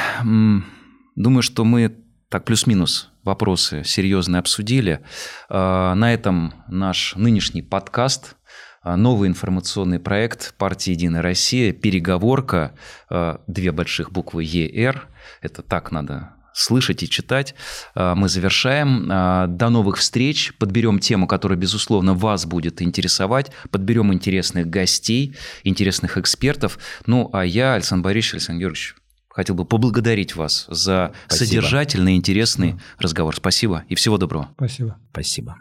думаю, 1.17 1.43
что 1.43 1.65
мы 1.65 1.95
так 2.29 2.45
плюс-минус 2.45 3.12
вопросы 3.25 3.83
серьезные 3.85 4.41
обсудили. 4.41 5.01
На 5.49 6.13
этом 6.13 6.55
наш 6.69 7.15
нынешний 7.17 7.63
подкаст– 7.63 8.37
а, 8.83 8.97
новый 8.97 9.29
информационный 9.29 10.01
проект 10.01 10.55
партии 10.57 10.91
«Единая 10.91 11.23
Россия», 11.23 11.73
переговорка, 11.73 12.75
а, 13.09 13.41
две 13.47 13.71
больших 13.71 14.11
буквы 14.11 14.43
ЕР, 14.45 15.09
это 15.41 15.63
так 15.63 15.93
надо 15.93 16.35
слышать 16.53 17.03
и 17.03 17.09
читать. 17.09 17.55
А, 17.95 18.15
мы 18.15 18.29
завершаем. 18.29 19.07
До 19.57 19.69
новых 19.71 19.99
встреч. 19.99 20.53
Подберем 20.59 20.99
тему, 20.99 21.27
которая, 21.27 21.59
безусловно, 21.59 22.15
вас 22.15 22.45
будет 22.45 22.83
интересовать. 22.83 23.53
Подберем 23.71 24.13
интересных 24.13 24.67
гостей, 24.67 25.37
интересных 25.63 26.19
экспертов. 26.19 26.79
Ну, 27.07 27.31
а 27.33 27.45
я, 27.45 27.75
Александр 27.75 28.05
Борисович, 28.05 28.35
Александр 28.35 28.61
Георгиевич, 28.61 28.97
хотел 29.33 29.55
бы 29.55 29.65
поблагодарить 29.65 30.37
вас 30.37 30.67
за 30.69 31.13
Спасибо. 31.27 31.47
содержательный, 31.47 32.17
интересный 32.17 32.77
разговор. 32.99 33.35
Спасибо 33.37 33.85
и 33.89 33.95
всего 33.95 34.19
доброго. 34.19 34.51
Спасибо. 34.57 34.97
Спасибо. 35.11 35.57